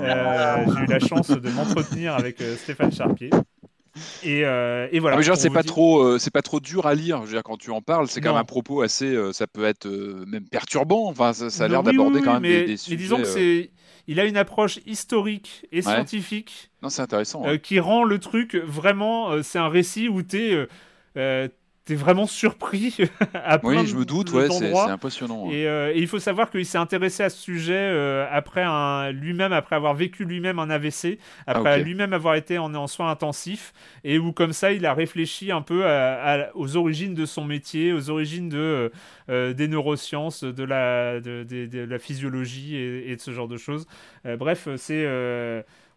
[0.02, 0.58] Ah.
[0.66, 3.30] J'ai eu la chance de m'entretenir avec euh, Stéphane Charpier.
[4.22, 5.16] Et, euh, et voilà.
[5.16, 7.20] Ah, mais genre, c'est pas dire- trop, euh, c'est pas trop dur à lire.
[7.22, 9.46] Je veux dire, quand tu en parles, c'est quand même un propos assez, euh, ça
[9.46, 11.08] peut être même perturbant.
[11.08, 12.96] Enfin, ça, ça a l'air Oui, d'aborder oui, quand même mais, des, des mais sujets.
[12.96, 13.70] disons que c'est,
[14.08, 17.42] il a une approche historique et scientifique Non, c'est intéressant.
[17.44, 17.58] ouais.
[17.58, 19.42] qui rend le truc vraiment.
[19.42, 20.66] c'est un récit où t'es, euh,
[21.16, 21.48] euh,
[21.86, 22.96] t'es vraiment surpris
[23.32, 24.30] à plein Oui, je me doute.
[24.32, 25.50] Ouais, c'est impressionnant.
[25.50, 29.52] Et, euh, et il faut savoir qu'il s'est intéressé à ce sujet euh, après lui-même,
[29.52, 33.72] après avoir vécu lui-même un AVC, après Ah, lui-même avoir été en, en soins intensifs,
[34.04, 37.44] et où comme ça, il a réfléchi un peu à- à- aux origines de son
[37.44, 38.88] métier, aux origines de, euh,
[39.30, 43.48] euh, des neurosciences, de la, de, de- de la physiologie et, et de ce genre
[43.48, 43.86] de choses.
[44.24, 45.06] Bref, c'est...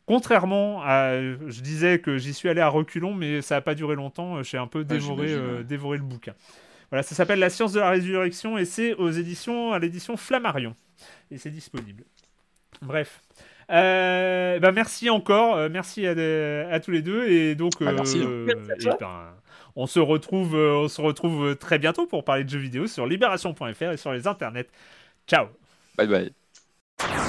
[0.09, 3.75] euh, Contrairement à, je disais que j'y suis allé à reculons, mais ça n'a pas
[3.75, 4.41] duré longtemps.
[4.43, 6.33] J'ai un peu dévoré, euh, dévoré le bouquin.
[6.89, 10.75] Voilà, ça s'appelle La science de la résurrection et c'est aux éditions, à l'édition Flammarion.
[11.31, 12.03] Et c'est disponible.
[12.81, 13.21] Bref.
[13.71, 16.11] Euh, bah merci encore, euh, merci à,
[16.73, 18.25] à tous les deux et donc Ah, merci, hein.
[18.27, 19.35] euh, Merci et ben,
[19.75, 23.05] on se retrouve, euh, on se retrouve très bientôt pour parler de jeux vidéo sur
[23.05, 24.67] libération.fr et sur les internets.
[25.27, 25.49] Ciao.
[25.97, 27.28] Bye bye.